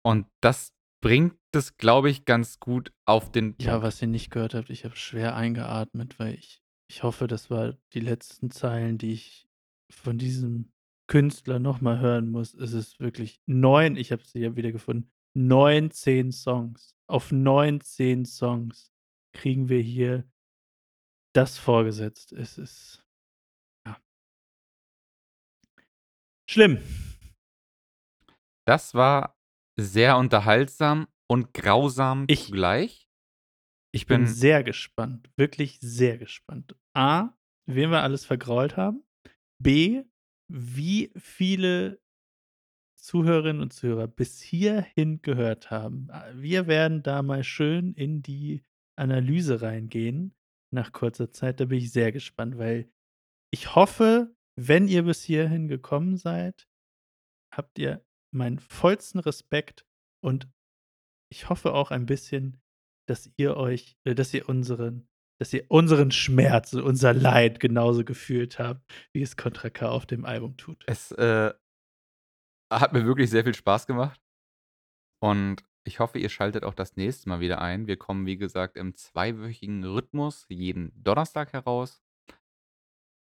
Und 0.06 0.28
das 0.42 0.74
bringt 1.02 1.38
es, 1.56 1.78
glaube 1.78 2.10
ich, 2.10 2.26
ganz 2.26 2.60
gut 2.60 2.92
auf 3.08 3.32
den 3.32 3.56
Ja, 3.60 3.82
was 3.82 4.02
ihr 4.02 4.10
nicht 4.10 4.32
gehört 4.32 4.54
habt, 4.54 4.70
ich 4.70 4.84
habe 4.84 4.96
schwer 4.98 5.36
eingeatmet, 5.36 6.20
weil 6.20 6.36
ich 6.36 6.62
ich 6.92 7.04
hoffe, 7.04 7.28
das 7.28 7.50
war 7.50 7.78
die 7.94 8.02
letzten 8.02 8.52
Zeilen, 8.52 8.98
die 8.98 9.14
ich 9.14 9.48
von 9.94 10.18
diesem 10.18 10.71
Künstler 11.12 11.60
noch 11.60 11.82
mal 11.82 12.00
hören 12.00 12.32
muss. 12.32 12.54
Es 12.54 12.72
ist 12.72 13.02
wirklich 13.02 13.42
9 13.46 13.98
ich 13.98 14.14
habe 14.14 14.24
sie 14.24 14.40
ja 14.40 14.56
wieder 14.56 14.72
gefunden, 14.72 15.12
19 15.34 16.32
Songs. 16.32 16.96
Auf 17.06 17.34
19 17.34 18.24
Songs 18.24 18.94
kriegen 19.34 19.68
wir 19.68 19.82
hier 19.82 20.24
das 21.34 21.58
vorgesetzt. 21.58 22.32
Es 22.32 22.58
ist 22.58 23.06
ja. 23.86 24.02
Schlimm. 26.50 26.82
Das 28.66 28.94
war 28.94 29.38
sehr 29.78 30.16
unterhaltsam 30.16 31.10
und 31.28 31.54
grausam 31.54 32.24
Ich 32.30 32.46
zugleich. 32.46 33.10
ich 33.92 34.04
Ich 34.04 34.08
bin 34.08 34.24
bin 34.24 34.28
sehr 34.28 34.64
gespannt, 34.64 35.30
wirklich 35.36 35.78
sehr 35.82 36.18
gespannt. 36.18 36.74
A, 36.94 37.34
wen 37.66 37.92
wir 37.92 38.02
alles 38.02 38.24
vergrault 38.24 38.78
haben. 38.78 39.04
B, 39.60 40.06
wie 40.52 41.12
viele 41.16 42.00
Zuhörerinnen 42.98 43.62
und 43.62 43.74
Zuhörer 43.74 44.08
bis 44.08 44.42
hierhin 44.42 45.22
gehört 45.22 45.72
haben. 45.72 46.10
A 46.12 46.32
wir 46.36 46.68
werden 46.68 47.02
da 47.04 47.24
mal 47.24 47.44
schön 47.44 47.94
in 47.94 48.22
die 48.22 48.64
Analyse 48.96 49.62
reingehen 49.62 50.36
nach 50.72 50.92
kurzer 50.92 51.32
Zeit. 51.32 51.60
Da 51.60 51.66
bin 51.66 51.80
ich 51.80 51.92
sehr 51.92 52.12
gespannt, 52.12 52.58
weil 52.58 52.92
ich 53.52 53.76
hoffe, 53.76 54.36
wenn 54.56 54.88
ihr 54.88 55.04
bis 55.04 55.24
hierhin 55.24 55.68
gekommen 55.68 56.18
seid, 56.18 56.68
habt 57.52 57.80
ihr 57.80 58.06
meinen 58.32 58.60
vollsten 58.60 59.20
Respekt 59.20 59.86
und 60.24 60.50
ich 61.32 61.50
hoffe 61.50 61.74
auch 61.74 61.92
ein 61.92 62.06
bisschen, 62.06 62.62
dass 63.08 63.32
ihr 63.38 63.58
euch 63.58 63.98
äh, 64.04 64.16
dass 64.16 64.34
ihr 64.34 64.48
unseren 64.48 65.10
dass 65.42 65.52
ihr 65.54 65.66
unseren 65.70 66.12
Schmerz 66.12 66.72
und 66.74 66.84
unser 66.84 67.16
Leid 67.16 67.60
genauso 67.60 68.06
gefühlt 68.06 68.60
habt, 68.60 68.80
wie 69.12 69.24
es 69.24 69.36
Contra 69.36 69.72
K 69.72 69.90
auf 69.90 70.06
dem 70.06 70.24
Album 70.24 70.56
tut. 70.56 70.84
Es, 70.86 71.12
äh, 71.14 71.52
hat 72.72 72.94
mir 72.94 73.06
wirklich 73.08 73.32
sehr 73.32 73.44
viel 73.44 73.56
Spaß 73.56 73.88
gemacht. 73.88 74.22
Und 75.20 75.64
ich 75.84 76.00
hoffe, 76.00 76.20
ihr 76.20 76.30
schaltet 76.30 76.64
auch 76.64 76.76
das 76.76 76.96
nächste 76.96 77.28
Mal 77.28 77.40
wieder 77.40 77.60
ein. 77.60 77.88
Wir 77.88 77.98
kommen, 77.98 78.28
wie 78.28 78.38
gesagt, 78.38 78.78
im 78.78 78.94
zweiwöchigen 78.94 79.84
Rhythmus 79.84 80.46
jeden 80.48 80.92
Donnerstag 80.96 81.54
heraus. 81.54 82.04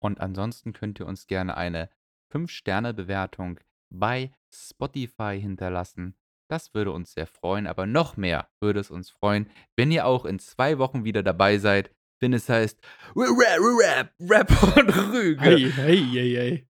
Und 0.03 0.21
ansonsten 0.21 0.73
könnt 0.73 0.99
ihr 0.99 1.07
uns 1.07 1.29
gerne 1.29 1.57
eine 1.57 1.89
5-Sterne-Bewertung 2.33 3.61
bei 3.91 4.33
Spotify 4.53 5.39
hinterlassen. 5.41 6.17
Das 6.51 6.75
würde 6.75 6.91
uns 6.91 7.13
sehr 7.13 7.29
freuen, 7.29 7.69
aber 7.69 7.87
noch 7.87 8.17
mehr 8.17 8.51
würde 8.61 8.81
es 8.81 8.91
uns 8.91 9.09
freuen, 9.09 9.49
wenn 9.77 9.93
ihr 9.93 10.05
auch 10.05 10.25
in 10.25 10.41
2 10.41 10.79
Wochen 10.79 11.05
wieder 11.05 11.23
dabei 11.23 11.59
seid, 11.59 11.95
wenn 12.21 12.33
es 12.33 12.49
heißt 12.49 12.79
Rap, 13.17 14.13
Rap 14.21 14.63
und 14.77 15.13
Rüge. 15.13 15.41
Ei, 15.41 15.73
ei, 15.79 16.21
ei, 16.21 16.41
ei. 16.41 16.69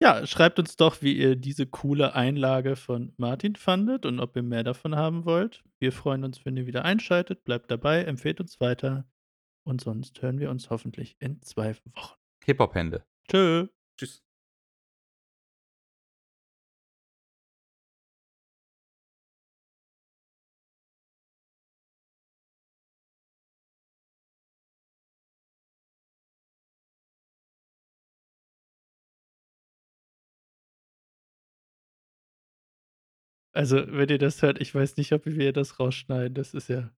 Ja, 0.00 0.26
schreibt 0.26 0.60
uns 0.60 0.76
doch, 0.76 1.02
wie 1.02 1.12
ihr 1.12 1.34
diese 1.34 1.66
coole 1.66 2.14
Einlage 2.14 2.76
von 2.76 3.12
Martin 3.16 3.56
fandet 3.56 4.06
und 4.06 4.20
ob 4.20 4.36
ihr 4.36 4.44
mehr 4.44 4.62
davon 4.62 4.94
haben 4.94 5.24
wollt. 5.24 5.64
Wir 5.80 5.92
freuen 5.92 6.22
uns, 6.22 6.44
wenn 6.44 6.56
ihr 6.56 6.66
wieder 6.66 6.84
einschaltet. 6.84 7.44
Bleibt 7.44 7.70
dabei, 7.70 8.04
empfehlt 8.04 8.40
uns 8.40 8.60
weiter. 8.60 9.08
Und 9.64 9.80
sonst 9.80 10.22
hören 10.22 10.38
wir 10.38 10.50
uns 10.50 10.70
hoffentlich 10.70 11.16
in 11.18 11.42
2 11.42 11.76
Wochen. 11.94 12.14
Hip-Hop-Hände. 12.44 13.04
Tschö. 13.28 13.66
Tschüss. 13.98 14.22
Also, 33.58 33.82
wenn 33.88 34.08
ihr 34.08 34.18
das 34.18 34.40
hört, 34.42 34.60
ich 34.60 34.72
weiß 34.72 34.96
nicht, 34.98 35.12
ob 35.12 35.26
wir 35.26 35.52
das 35.52 35.80
rausschneiden. 35.80 36.32
Das 36.32 36.54
ist 36.54 36.68
ja 36.68 36.92